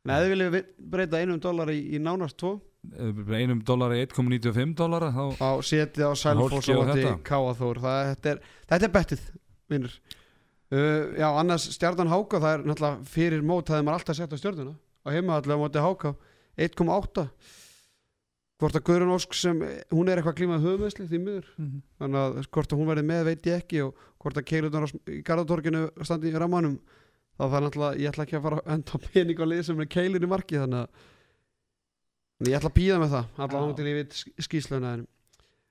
[0.06, 2.56] Nei, þið viljum vi- breyta einum dólar í, í nánast tvo.
[2.56, 2.75] Eh,
[3.40, 6.86] einum dólar í 1,95 dólara þá á setið á Hólki og
[7.34, 8.32] á móti þetta.
[8.32, 8.40] Er,
[8.70, 9.26] þetta er bettið,
[9.72, 9.98] vinnur
[10.70, 14.34] uh, Já, annars stjarnan Háka það er náttúrulega fyrir mót það er maður alltaf sett
[14.34, 14.74] á stjörnuna.
[14.76, 16.14] Á heimaðallega móti Háka
[16.56, 17.28] 1.8
[18.56, 19.58] hvort að Guðrun Ósk sem
[19.92, 21.48] hún er eitthvað klímað höfumessli því miður.
[21.60, 21.80] Mhm.
[22.00, 25.18] þannig að hvort að hún verði með veit ég ekki og hvort að keilunar í
[25.26, 26.78] Garðatorginu standi í rammanum
[27.36, 29.80] þá það er náttúrulega, ég ætla ekki að fara að enda pening á lið sem
[29.80, 31.04] er keilin í marki þannig að
[32.44, 33.58] ég ætla að píða með það Já.
[33.62, 35.04] hún til ég veit skýsluna en,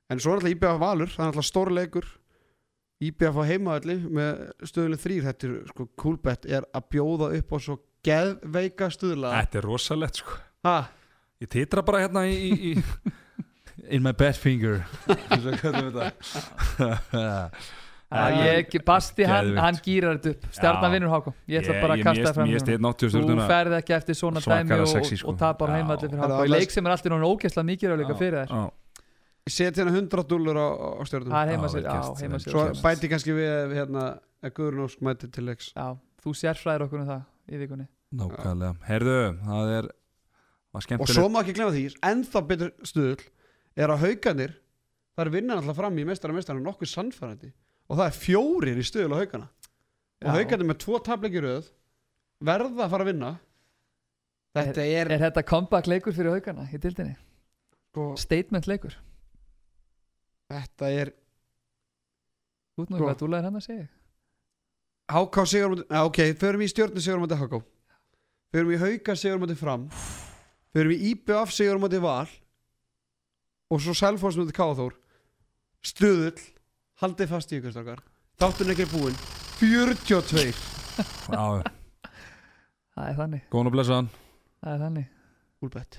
[0.10, 2.08] en svo er alltaf IBF Valur það er alltaf stórleikur.
[3.06, 7.58] IBF á heimaðalli með stöðuleg þrýr þetta er sko coolbet er að bjóða upp á
[7.60, 7.76] svo
[8.06, 10.38] geðveika stöðla Þetta er rosalegt sko.
[10.66, 10.78] Ha,
[11.44, 13.12] Ég titra bara hérna í, í, í
[13.92, 14.86] In my bad finger.
[15.44, 16.88] Svo kallum við þetta.
[17.12, 17.34] Já,
[18.14, 20.48] ég, Basti, hann, hann gýrar þetta upp.
[20.54, 20.94] Stjarnan Já.
[20.94, 22.54] vinnur háká Ég ætla bara að kasta það fram
[22.92, 25.34] 80 Þú ferð ekki eftir svona dæmi og, sexy, sko.
[25.34, 25.78] og tapar Já.
[25.80, 28.54] heimalli fyrir háká Í leik sem er alltaf náttúrulega ógæslega mikið líka fyrir þær.
[28.54, 28.72] Já.
[29.46, 31.34] ég seti hérna 100 dúlur á, á stjörnum.
[31.34, 33.76] Það er Já, heima sér, vel já, gert, heima vel sér svo bæti kannski við
[33.78, 34.06] hérna,
[34.42, 35.68] að Guðrun Ósk mæti til leiks.
[35.76, 37.22] Já, þú sérfræðir okkur um það
[37.52, 37.86] í vikunni.
[38.16, 38.74] Nákvæmlega.
[38.88, 39.92] Herðu, það er
[40.76, 43.24] var og svo má ekki glemma því ennþá betur stuðul
[43.80, 44.56] er að hauganir
[45.16, 47.52] það er vinnan alltaf fram í mestara mestara nokkuð sannfærandi
[47.90, 49.50] og það er fjórir í stuðul á haugana.
[50.26, 50.36] Og Já.
[50.40, 51.68] hauganir með tvo tapleiki í röð
[52.46, 53.32] verða að fara að vinna.
[54.56, 57.18] Þetta er, Er þetta comeback leikur fyrir haugana í dildinni?
[57.92, 58.96] sko, Statement leikur?
[60.52, 61.12] Þetta er
[62.76, 63.86] Út nú hvað dúlaðir hann að segja
[65.16, 67.60] HK sigur á móti, ja, ok, förum í stjórnu sigur á móti HK
[68.56, 69.86] förum í hauga sigur á móti fram.
[70.76, 72.28] Förum í IBF sigur á móti val.
[73.72, 74.96] Og svo Selfoss móti Káþór.
[75.86, 76.40] Stuðull
[77.04, 78.04] haldið fast í ykkur stakar
[78.40, 79.18] þátturinn ekki er búinn
[79.60, 80.54] 42
[81.32, 81.64] Já,
[82.96, 84.06] Það er þannig, góðan og blessaðan.
[84.64, 85.08] Það er þannig.
[85.66, 85.98] Úlbett.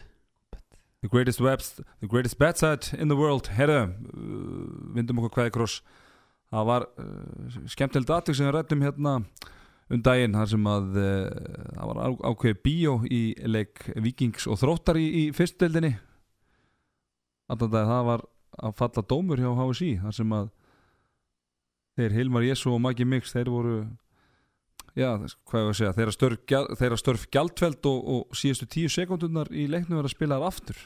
[1.05, 1.67] The greatest webs,
[2.01, 3.51] the greatest bet site in the world.
[3.53, 4.63] Herðu, uh,
[4.97, 5.83] vindum okkur hvaði kross.
[6.55, 9.19] Það var uh, skemmtilegt aðtök sem við rættum hérna
[9.93, 14.59] um daginn þar sem að uh, það var á, ákveði bíó í leik Vikings og
[14.63, 15.93] Þróttar í, í fyrstdeildinni
[17.53, 18.25] Alltaf það var
[18.57, 20.49] að falla dómur hjá HSI þar sem að
[21.97, 23.77] þeir Hilmar Jesu og Maggi Mix þeir voru
[24.97, 26.45] já, hvað ég var að segja þeirra störf,
[26.81, 30.83] þeirra störf gjaldfeld og, og síðustu tíu sekundunar í leiknum er að spila þar aftur.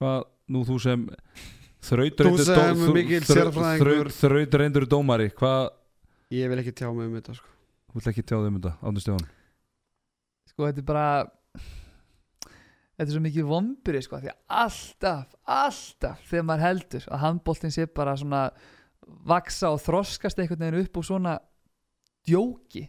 [0.00, 1.06] Hvað, nú þú sem
[4.64, 5.72] reyndur dómari hvað,
[6.32, 7.50] Ég vil ekki tjá mig um þetta sko.
[7.92, 9.26] þú vill ekki tjáða um þetta Átni Stefán?
[10.50, 11.06] Sko þetta er bara
[12.94, 17.74] þetta er svo mikið vombri sko því að alltaf, alltaf þegar maður heldur að handbóltin
[17.74, 18.44] sé bara svona
[19.28, 21.34] vaksa og þroskast einhvern veginn upp úr svona
[22.24, 22.86] djóki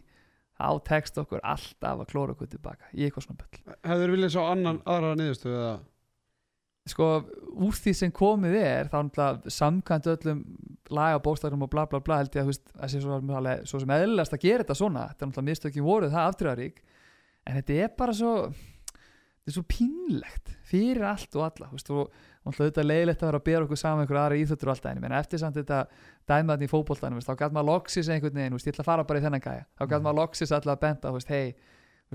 [0.56, 4.46] þá tekst okkur alltaf að klóra okkur tilbaka í eitthvað svona böll Hefur viljað svo
[4.52, 5.76] annan aðra niðurstöðu eða?
[6.86, 7.06] Sko
[7.66, 10.42] úr því sem komið er þá náttúrulega samkvæmt öllum
[10.94, 13.64] laga bókstæðum og bla bla bla held ég að þú veist, að sé svo, alveg,
[13.66, 15.06] svo sem eðlilegast að gera þetta svona.
[15.10, 16.78] Þetta er náttúrulega mistökin voruð það aftrjárík
[17.42, 18.34] en þetta er bara svo
[19.46, 23.38] þetta er svo pínlegt fyrir allt og alla veist, og þetta er leiðilegt að vera
[23.38, 25.78] að bera okkur saman einhverja aðra íþjóttur og allt það en eftir samt þetta
[26.26, 29.04] dæmaðan í fótboltanum veist, þá gæt maður loksis einhvern veginn, veist, ég ætla að fara
[29.06, 31.54] bara í þennan gæja þá gæt maður loksis alltaf að benda hei,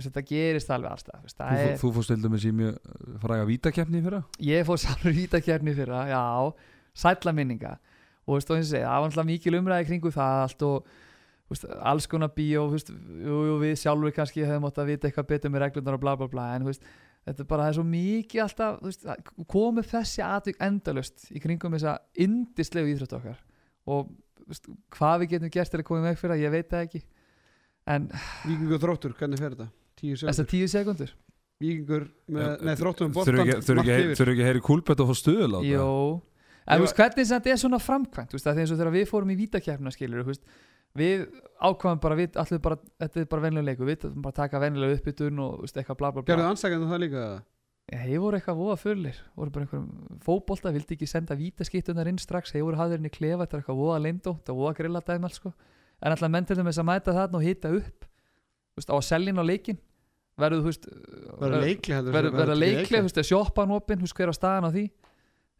[0.01, 2.11] þetta gerist alveg allstað þú er, þú fórst
[2.51, 4.19] í mjög uh, fræga vítakefni fyrir
[4.51, 6.23] ég fór sálur vítakefni fyrir það, já,
[7.05, 7.77] sætla minninga
[8.25, 10.91] og þú veist, og segja, það var náttúrulega mikil umræði kringu það allt og
[11.83, 16.03] alls konar bíó, við sjálfur kannski hefum átt að vita eitthvað betur með reglundar og
[16.03, 16.67] bla bla bla, en
[17.27, 21.25] þetta er bara, það er svo mikið alltaf, þú veist, það komið þessi atvik endalust
[21.31, 21.95] í kringum þessa
[22.25, 23.41] indislegu íþrótt okkar.
[23.91, 26.71] Og þú veist, hvað við getum gert til að koma veg fyrir það, ég veit
[26.71, 27.03] það ekki.
[27.91, 28.07] En
[28.45, 29.69] Víkingur þróttur, hvernig fer þetta?
[30.01, 31.13] Tíu þessar sekundur tíu sekundur.
[31.61, 35.51] Víkingur með, Já, nei þróttur um þurfi boltan ekki, að heyri kúlbett og fá stuðul
[35.53, 35.71] á þetta?
[35.71, 35.89] Jó,
[36.65, 38.95] en þú veist hvernig þetta er svona framkvæmt, þú veist, að því eins og þegar
[38.95, 40.45] við fórum í vítakefna skilur, þú veist,
[40.97, 41.23] við
[41.61, 44.61] ákvaðum bara, við allir bara, þetta er bara venlega leiku, við ætlum bara að taka
[44.63, 46.53] venlega uppbytun og veist, eitthvað bla bla Gerðu bla.
[46.55, 47.25] ansækjandi það líka?
[47.91, 52.53] Þeir voru eitthvað voða fullir, voru bara einhverjum fótbolta, vildi ekki senda vítaskiptunar inn strax,
[52.55, 55.51] þeir voru hafðirinn í klefa, þetta er eitthvað voða lindó, þetta voða grilladæmi alls sko,
[55.99, 58.07] en alltaf menn til þess að mæta þarna og hita upp,
[58.79, 59.81] veist, á selja á leikin,
[60.39, 60.87] veist,
[61.41, 62.55] Verður leikli verða verða
[63.21, 64.85] að sjoppan opinn, hver á staðan á því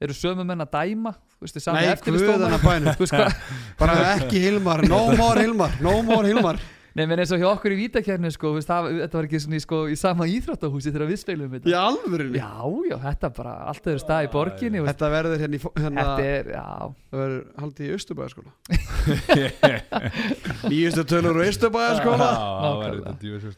[0.01, 3.31] eru sömu menn að dæma þú veist, sami Nei, þú veist hvað,
[3.79, 6.61] Bara ekki Hilmar, no more Hilmar No more Hilmar
[6.91, 9.39] Nei, menn eins og hjá okkur í vítakefni sko, þú veist, það, þetta var ekki
[9.39, 12.51] svona í, sko, í sama íþróttahúsi þegar við spilum Í þetta alvörinni Já,
[12.89, 16.43] já, þetta bara, allt öðru stað í borginni Þetta verður hérna í hérna, Þetta er,
[17.15, 18.51] verður haldið í Östubæðaskóla
[20.67, 22.31] Nýjustu tölur úr Östubæðaskóla.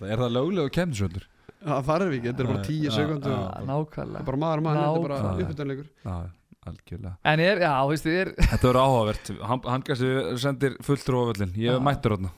[0.06, 1.26] Er það löglega og kemnisöldur?
[1.64, 3.42] Það farir við ekki, þetta er bara tíu Já, sekundur já.
[3.44, 4.26] já, nákvæmlega.
[4.30, 6.18] Bara maður mann, þetta er bara
[6.64, 7.14] algjörlega.
[7.28, 9.32] En er, já, þú veist, þið er Þetta verður áhugavert.
[9.50, 12.32] Hann, hann kannski sendir fulltrú á völlin Ég mættur þarna.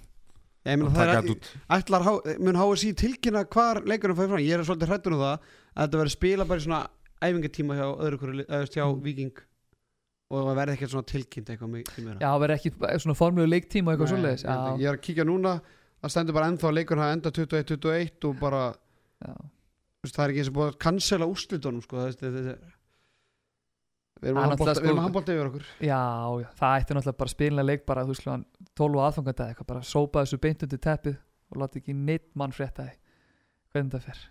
[0.65, 2.07] Ég meina Að það er ætlar,
[2.41, 4.41] mun HSI tilkynna hvar leikurinn fæði fram?
[4.41, 6.79] Ég er svolítið hrættur um það að þetta verður spila bara í svona
[7.25, 9.03] æfingatíma hjá öðru hverju, veist, hjá Mm.
[9.05, 9.43] Viking
[10.33, 12.17] og það verði ekkert svona tilkynnt eitthvað mikið meira.
[12.23, 12.71] Já, verður ekki
[13.03, 14.45] svona formlegu leiktíma eitthvað svoleiðis.
[14.45, 14.79] ég.
[14.81, 15.53] Ég er að kíkja núna.
[16.01, 16.71] Það stendur bara ennþá
[17.05, 18.63] hafa enda 21-21 og bara,
[19.21, 22.57] það er ekki eins og búið að cancela úrslitunum sko, það, er
[24.23, 25.65] Við erum Það er að að sko- handbólta yfir okkur.
[25.83, 26.01] Já,
[26.39, 28.45] já, það ætti náttúrulega bara spilina leik bara, þú veist, klukkan
[28.79, 31.17] 12 og aðfangandi eitthvað, bara sópa þessu beint undir teppið
[31.51, 32.95] og láta ekki neitt mann frétta því.
[33.75, 34.21] Hvernig þetta fer.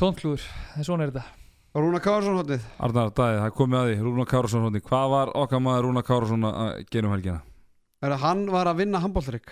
[0.00, 1.26] Tónklúður, en svona er þetta.
[1.74, 3.94] Rúna Kársson hóttið Arnar Dæði, það er komið að því.
[4.06, 7.40] Rúna Kárasson hótti Hvað var okkar maður Rúna Kárasson að gera um helgina?
[8.04, 9.50] Herðu, hann var að vinna handbóltarik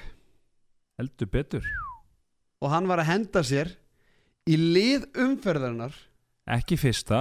[1.01, 1.67] Heldur betur.
[2.63, 3.73] Og hann var að henda sér
[4.51, 5.95] í lið umferðarinnar.
[6.51, 7.21] Ekki fyrsta.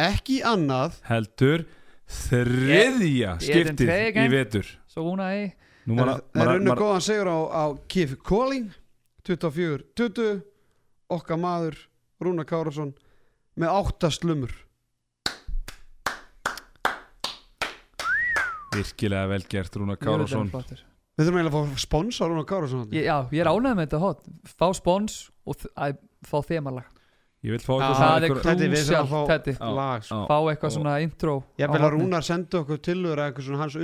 [0.00, 0.94] Ekki annað.
[1.08, 1.66] Heldur
[2.12, 3.92] þriðja skiptið
[4.22, 4.68] í vetur.
[4.90, 8.68] Svo hún að ei Nú Það er- það unnu góðan segur á, á Kif Calling
[9.26, 10.42] 24-20
[11.10, 11.74] okkar maður
[12.22, 12.92] Rúna Kárasson
[13.58, 14.52] með átta slumur.
[18.72, 20.48] Virkilega vel gert Rúna Kárasson.
[20.48, 24.00] Við þurfum eiginlega að fá spons á Rúna Kárasson Já, ég er ánægð með þetta
[24.06, 24.22] hot.
[24.48, 26.84] Fá spons og þ- að fá þemalag.
[27.42, 29.26] Ég vil fá eitthvað svona er einhver- Teddy, við þurfum að fá-
[30.52, 31.94] eitthvað svona intro Ég vil að.
[31.96, 33.74] Rúnar sendi okkur tilur eitthvað svona hans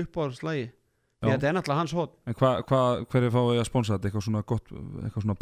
[1.19, 1.33] Já.
[1.35, 4.07] þetta er náttúrulega hans hot En hvað, hva, hverju fáið ég að sponsa þetta?
[4.13, 5.35] Eitthvað svona gott, eitthvað svona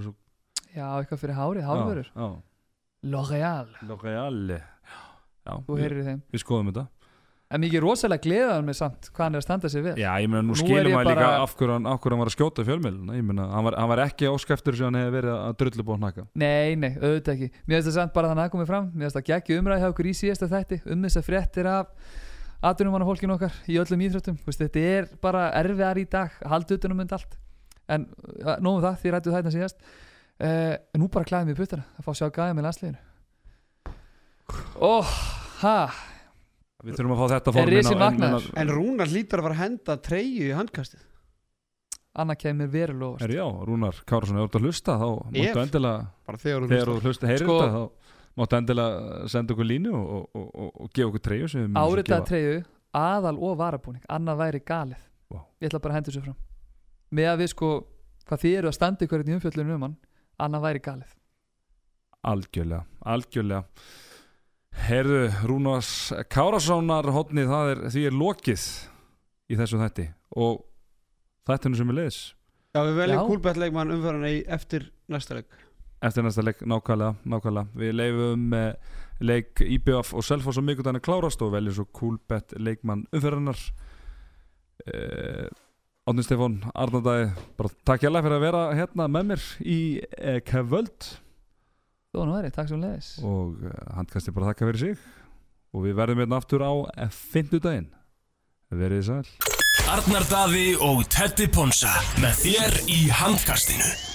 [0.00, 0.14] er svo-
[0.74, 2.08] Já, eitthvað fyrir hárið, hárvörur.
[2.16, 2.32] Já, já.
[3.04, 4.60] L'Oreal, L'Oreal
[6.32, 6.88] við skoðum þetta
[7.52, 9.92] En mikið rosalega gleðan með samt hvað hann er að standa sig vel.
[10.00, 12.64] Já, ég meina, nú, Nú skilum maður líka af hverju hann, hann var að skjóta
[12.66, 15.84] fjölmjöluna Ég meina, hann var, hann var ekki áskæftur sem hann hefði verið að drullu
[15.86, 17.48] búið hnaka Nei, nei, auðvitað ekki.
[17.68, 18.88] Mér finnst það samt bara að það komið fram.
[18.94, 21.92] Mér finnst það geggi umræði hjá okkur í síðasta þætti um þess að fréttir af
[22.64, 27.36] atvinnum fólkinu okkar í öllum veist, Þetta er bara erfiðar í dag utanum mynd allt.
[27.92, 28.08] En
[28.64, 29.84] nógum það, því rættu þetta síðast.
[30.40, 33.02] Uh, Nú bara klæðum við puttana að fá sjá gæða með landsliðinu.
[34.80, 35.04] Ó,
[35.60, 35.76] ha
[36.84, 38.46] Við þurfum að fá þetta Er formin á- en- vaknaður?
[38.54, 41.02] en- En Rúnar lítur að fara að henda treyju í handkastið
[42.14, 43.22] annað kemur verulega óvart.
[43.22, 47.00] Er já, Rúnar Kárasson, ef þú ert að hlusta þá máttu endilega, bara þegar þú
[47.02, 47.90] hlusta heyrir Sko- þetta þá
[48.38, 51.48] máttu endilega senda okkur línu og, og, og, og gefa okkur treyju
[52.20, 52.28] gefa.
[52.28, 55.02] treyju, aðal og varabúning annað væri galið
[55.32, 55.40] Vá.
[55.60, 56.36] ég ætla bara að hendur sér fram
[57.14, 57.68] með að við sko,
[58.28, 59.96] hvað þið eru að standa ykkur í umfjöllunum um hann,
[60.38, 61.12] annað væri galið
[62.24, 63.64] Algjörlega, algjörlega
[64.84, 65.90] Herðu, Rúnars
[66.32, 68.64] Kárassonar hotni, það er, því er lokið
[69.50, 70.08] í þessu þætti
[70.40, 70.64] og
[71.48, 72.20] þættinu sem er leiðis
[72.74, 73.26] Já, við veljum Já.
[73.28, 75.60] kúlbett leikmann umfæran eftir næsta leik
[76.04, 77.66] eftir næsta leik, nákvæmlega, nákvæmlega.
[77.78, 78.94] við leifum eh,
[79.24, 83.60] leik IBF og Selfoss og Mikudana klárast og veljum svo coolbet leikmann umferðarnar
[84.88, 85.46] eh,
[86.04, 89.78] Átni Stefán Arnardæði, bara takk hjá fyrir að vera hérna með mér í
[90.18, 91.14] eh, kvöld
[92.14, 95.04] Þó nú væri, takk sem leiðis og eh, hann kannski bara þakka fyrir sig.
[95.74, 96.72] Og við verðum hérna aftur á
[97.10, 97.90] fimmtudaginn.
[98.70, 99.54] Verið þið sæl.
[99.90, 101.90] Arnar Daði og Teddy Ponsa
[102.22, 104.13] með þér í handkastinu